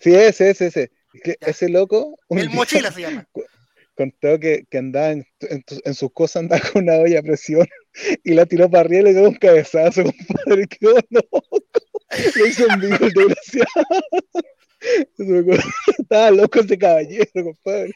[0.00, 0.90] Sí, ese, ese, ese.
[1.40, 3.26] Ese loco, El día mochila se llama.
[3.94, 7.66] contó que, que andaba en, en, en sus cosas, andaba con una olla a presión
[8.22, 10.66] y la tiró para arriba y le dio un cabezazo, compadre.
[10.68, 11.42] Quedó loco.
[12.10, 13.66] Le hizo un vivo el desgraciado.
[15.98, 17.92] Estaba loco ese caballero, compadre.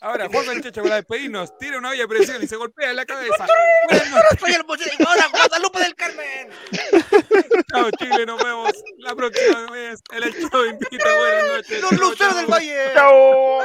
[0.00, 3.04] Ahora, Juan Melchecho para despedirnos, tira una olla de presión y se golpea en la
[3.04, 3.46] cabeza.
[3.88, 4.92] Buenas noches, Soy el mochila.
[4.98, 6.48] Y ahora Guadalupe del Carmen.
[7.72, 10.00] chao Chile, nos vemos la próxima vez.
[10.12, 11.82] El show invita, buenas noches.
[11.82, 12.92] Los luceros del Valle.
[12.94, 13.60] ¡Chao!